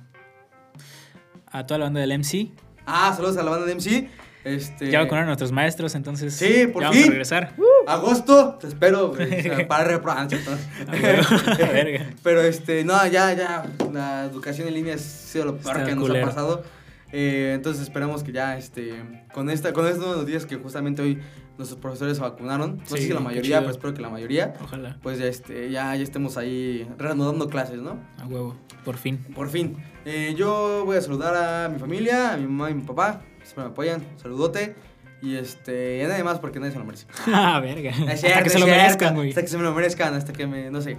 a 1.53 1.66
toda 1.66 1.78
la 1.78 1.84
banda 1.86 2.00
del 2.00 2.12
MC. 2.18 2.50
Ah, 2.86 3.12
saludos 3.14 3.36
a 3.36 3.42
la 3.42 3.50
banda 3.50 3.66
de 3.66 3.74
MC. 3.74 4.09
Este, 4.44 4.90
Ya 4.90 4.98
vacunaron 4.98 5.24
a 5.24 5.26
nuestros 5.28 5.53
maestros, 5.53 5.94
entonces 5.94 6.34
Sí, 6.34 6.66
por 6.66 6.82
ya 6.82 6.90
fin. 6.90 6.98
vamos 7.03 7.07
a 7.07 7.11
regresar. 7.11 7.55
Agosto, 7.86 8.55
te 8.61 8.66
espero 8.66 9.11
güey, 9.11 9.66
para 9.68 9.84
reprobar. 9.84 10.26
Verga. 10.88 12.07
Pero 12.22 12.42
este, 12.42 12.84
no, 12.84 13.07
ya, 13.07 13.32
ya, 13.34 13.64
la 13.92 14.24
educación 14.24 14.66
en 14.68 14.74
línea 14.74 14.94
ha 14.94 14.98
sido 14.98 15.44
lo 15.46 15.57
peor 15.59 15.76
Está 15.76 15.88
que 15.88 15.94
nos 15.94 16.05
culero. 16.09 16.26
ha 16.26 16.28
pasado. 16.28 16.64
Eh, 17.12 17.53
entonces 17.55 17.82
esperamos 17.82 18.22
que 18.24 18.32
ya, 18.32 18.57
este, 18.57 18.94
con 19.32 19.50
esta, 19.50 19.72
con 19.72 19.86
estos 19.86 20.05
nuevos 20.07 20.26
días 20.26 20.46
que 20.46 20.57
justamente 20.57 21.03
hoy 21.03 21.20
nuestros 21.62 21.80
profesores 21.80 22.16
se 22.16 22.22
vacunaron, 22.22 22.78
no 22.78 22.86
sé 22.86 22.98
si 22.98 23.12
la 23.12 23.20
mayoría, 23.20 23.60
pero 23.60 23.70
espero 23.70 23.94
que 23.94 24.02
la 24.02 24.10
mayoría, 24.10 24.54
Ojalá. 24.62 24.98
pues 25.02 25.18
ya, 25.18 25.26
este, 25.26 25.70
ya, 25.70 25.94
ya 25.96 26.02
estemos 26.02 26.36
ahí 26.36 26.88
reanudando 26.98 27.48
clases, 27.48 27.80
¿no? 27.80 27.98
A 28.18 28.26
huevo. 28.26 28.56
Por 28.84 28.96
fin. 28.96 29.18
Por 29.34 29.48
fin. 29.48 29.76
Eh, 30.04 30.34
yo 30.36 30.82
voy 30.84 30.96
a 30.96 31.00
saludar 31.00 31.34
a 31.36 31.68
mi 31.68 31.78
familia, 31.78 32.32
a 32.34 32.36
mi 32.36 32.46
mamá 32.46 32.70
y 32.70 32.74
mi 32.74 32.82
papá, 32.82 33.22
siempre 33.42 33.64
me 33.64 33.70
apoyan, 33.70 34.04
saludote. 34.16 34.74
Y 35.22 35.36
este, 35.36 36.02
y 36.02 36.06
nada 36.08 36.22
más 36.24 36.40
porque 36.40 36.58
nadie 36.58 36.72
se 36.72 36.78
lo 36.80 36.84
merece. 36.84 37.06
Ah, 37.28 37.60
verga. 37.60 37.92
Hasta 38.10 38.42
que 38.42 38.50
se 38.50 38.58
lo 38.58 38.66
merezcan, 38.66 39.14
güey. 39.14 39.28
Hasta 39.28 39.42
que 39.42 39.48
se 39.48 39.56
me 39.56 39.62
lo 39.62 39.72
merezcan, 39.72 40.14
hasta 40.14 40.32
que 40.32 40.48
me, 40.48 40.68
no 40.70 40.80
sé. 40.80 40.96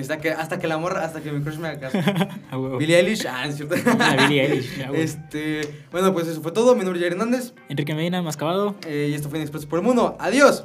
Hasta 0.00 0.18
que, 0.18 0.30
hasta 0.30 0.58
que 0.58 0.66
la 0.66 0.78
morra, 0.78 1.04
hasta 1.04 1.20
que 1.20 1.32
mi 1.32 1.42
crush 1.42 1.56
me 1.58 1.68
haga 1.68 1.90
caso. 1.90 1.98
A 2.50 2.58
huevo. 2.58 2.78
Billie 2.78 2.98
Eilish, 2.98 3.26
ah, 3.26 3.46
es 3.46 3.56
cierto. 3.56 3.74
La 3.98 4.26
Billie 4.26 4.42
Eilish. 4.44 4.70
Este, 4.94 5.84
bueno, 5.90 6.12
pues 6.12 6.26
eso 6.28 6.42
fue 6.42 6.52
todo. 6.52 6.74
Mi 6.74 6.82
nombre 6.84 6.98
es 6.98 7.02
Jair 7.02 7.12
Hernández. 7.12 7.52
Enrique 7.68 7.94
Medina, 7.94 8.22
Mascabado. 8.22 8.76
eh, 8.86 9.08
y 9.10 9.14
esto 9.14 9.28
fue 9.28 9.38
Inexpreso 9.38 9.68
por 9.68 9.78
el 9.78 9.84
Mundo. 9.84 10.16
Adiós. 10.20 10.64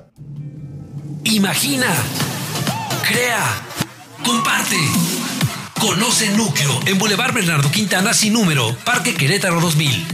Imagina, 1.23 1.87
crea, 3.07 3.43
comparte. 4.25 4.75
Conoce 5.79 6.29
Núcleo 6.37 6.79
en 6.85 6.97
Boulevard 6.99 7.33
Bernardo 7.33 7.71
Quintana 7.71 8.13
sin 8.13 8.33
número, 8.33 8.75
Parque 8.85 9.15
Querétaro 9.15 9.59
2000. 9.59 10.05